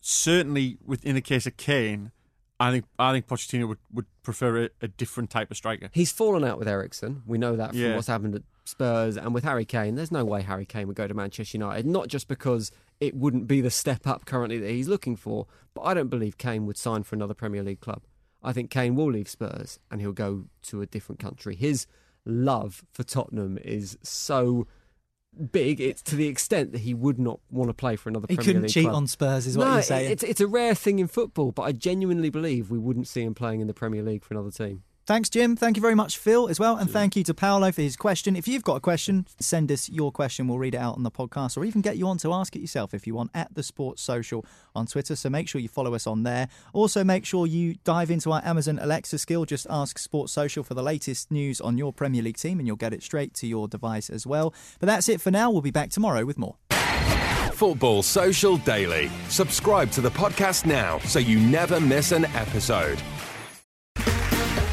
certainly 0.00 0.78
within 0.84 1.14
the 1.14 1.20
case 1.20 1.46
of 1.46 1.56
Kane, 1.56 2.12
I 2.60 2.70
think 2.70 2.84
I 2.98 3.12
think 3.12 3.26
Pochettino 3.26 3.68
would, 3.68 3.78
would 3.92 4.06
prefer 4.22 4.64
a, 4.64 4.70
a 4.82 4.88
different 4.88 5.30
type 5.30 5.50
of 5.50 5.56
striker. 5.56 5.90
He's 5.92 6.12
fallen 6.12 6.44
out 6.44 6.58
with 6.58 6.68
Eriksen. 6.68 7.22
We 7.26 7.38
know 7.38 7.56
that 7.56 7.70
from 7.70 7.78
Yeah. 7.80 7.94
what's 7.96 8.06
happened 8.08 8.34
at 8.36 8.42
Spurs 8.64 9.16
and 9.16 9.34
with 9.34 9.44
Harry 9.44 9.64
Kane. 9.64 9.94
There's 9.94 10.12
no 10.12 10.24
way 10.24 10.42
Harry 10.42 10.66
Kane 10.66 10.86
would 10.88 10.96
go 10.96 11.06
to 11.08 11.14
Manchester 11.14 11.56
United, 11.56 11.86
not 11.86 12.08
just 12.08 12.28
because 12.28 12.70
it 13.00 13.14
wouldn't 13.14 13.46
be 13.46 13.60
the 13.60 13.70
step 13.70 14.06
up 14.06 14.24
currently 14.26 14.58
that 14.58 14.70
he's 14.70 14.88
looking 14.88 15.16
for, 15.16 15.46
but 15.74 15.82
I 15.82 15.94
don't 15.94 16.08
believe 16.08 16.36
Kane 16.38 16.66
would 16.66 16.76
sign 16.76 17.02
for 17.02 17.14
another 17.14 17.34
Premier 17.34 17.62
League 17.62 17.80
club. 17.80 18.02
I 18.42 18.52
think 18.52 18.70
Kane 18.70 18.94
will 18.94 19.10
leave 19.10 19.28
Spurs 19.28 19.78
and 19.90 20.00
he'll 20.00 20.12
go 20.12 20.44
to 20.64 20.82
a 20.82 20.86
different 20.86 21.18
country. 21.18 21.56
His 21.56 21.86
love 22.28 22.84
for 22.92 23.02
Tottenham 23.02 23.58
is 23.58 23.98
so 24.02 24.66
big, 25.52 25.80
it's 25.80 26.02
to 26.02 26.16
the 26.16 26.26
extent 26.26 26.72
that 26.72 26.78
he 26.78 26.94
would 26.94 27.18
not 27.18 27.40
want 27.50 27.68
to 27.68 27.74
play 27.74 27.96
for 27.96 28.08
another 28.08 28.26
He 28.28 28.36
Premier 28.36 28.46
couldn't 28.46 28.62
League 28.62 28.70
cheat 28.70 28.84
club. 28.84 28.96
on 28.96 29.06
Spurs, 29.06 29.46
is 29.46 29.56
what 29.56 29.66
no, 29.66 29.74
you're 29.74 29.82
saying. 29.82 30.10
It's, 30.10 30.22
it's 30.22 30.40
a 30.40 30.46
rare 30.46 30.74
thing 30.74 30.98
in 30.98 31.06
football, 31.08 31.52
but 31.52 31.62
I 31.62 31.72
genuinely 31.72 32.30
believe 32.30 32.70
we 32.70 32.78
wouldn't 32.78 33.08
see 33.08 33.22
him 33.22 33.34
playing 33.34 33.60
in 33.60 33.66
the 33.66 33.74
Premier 33.74 34.02
League 34.02 34.24
for 34.24 34.34
another 34.34 34.50
team. 34.50 34.82
Thanks, 35.08 35.30
Jim. 35.30 35.56
Thank 35.56 35.78
you 35.78 35.80
very 35.80 35.94
much, 35.94 36.18
Phil, 36.18 36.48
as 36.48 36.60
well. 36.60 36.76
And 36.76 36.90
thank 36.90 37.16
you 37.16 37.24
to 37.24 37.32
Paolo 37.32 37.72
for 37.72 37.80
his 37.80 37.96
question. 37.96 38.36
If 38.36 38.46
you've 38.46 38.62
got 38.62 38.74
a 38.74 38.80
question, 38.80 39.26
send 39.40 39.72
us 39.72 39.88
your 39.88 40.12
question. 40.12 40.46
We'll 40.46 40.58
read 40.58 40.74
it 40.74 40.78
out 40.82 40.96
on 40.96 41.02
the 41.02 41.10
podcast 41.10 41.56
or 41.56 41.64
even 41.64 41.80
get 41.80 41.96
you 41.96 42.06
on 42.06 42.18
to 42.18 42.34
ask 42.34 42.54
it 42.54 42.58
yourself 42.58 42.92
if 42.92 43.06
you 43.06 43.14
want 43.14 43.30
at 43.32 43.54
the 43.54 43.62
Sports 43.62 44.02
Social 44.02 44.44
on 44.74 44.84
Twitter. 44.84 45.16
So 45.16 45.30
make 45.30 45.48
sure 45.48 45.62
you 45.62 45.68
follow 45.68 45.94
us 45.94 46.06
on 46.06 46.24
there. 46.24 46.48
Also, 46.74 47.04
make 47.04 47.24
sure 47.24 47.46
you 47.46 47.76
dive 47.84 48.10
into 48.10 48.30
our 48.32 48.42
Amazon 48.44 48.78
Alexa 48.82 49.16
skill. 49.16 49.46
Just 49.46 49.66
ask 49.70 49.96
Sports 49.98 50.30
Social 50.30 50.62
for 50.62 50.74
the 50.74 50.82
latest 50.82 51.30
news 51.30 51.58
on 51.58 51.78
your 51.78 51.90
Premier 51.90 52.20
League 52.20 52.36
team 52.36 52.58
and 52.58 52.66
you'll 52.66 52.76
get 52.76 52.92
it 52.92 53.02
straight 53.02 53.32
to 53.36 53.46
your 53.46 53.66
device 53.66 54.10
as 54.10 54.26
well. 54.26 54.52
But 54.78 54.88
that's 54.88 55.08
it 55.08 55.22
for 55.22 55.30
now. 55.30 55.50
We'll 55.50 55.62
be 55.62 55.70
back 55.70 55.88
tomorrow 55.88 56.26
with 56.26 56.36
more. 56.36 56.56
Football 57.54 58.02
Social 58.02 58.58
Daily. 58.58 59.10
Subscribe 59.30 59.90
to 59.92 60.02
the 60.02 60.10
podcast 60.10 60.66
now 60.66 60.98
so 60.98 61.18
you 61.18 61.40
never 61.40 61.80
miss 61.80 62.12
an 62.12 62.26
episode. 62.26 63.02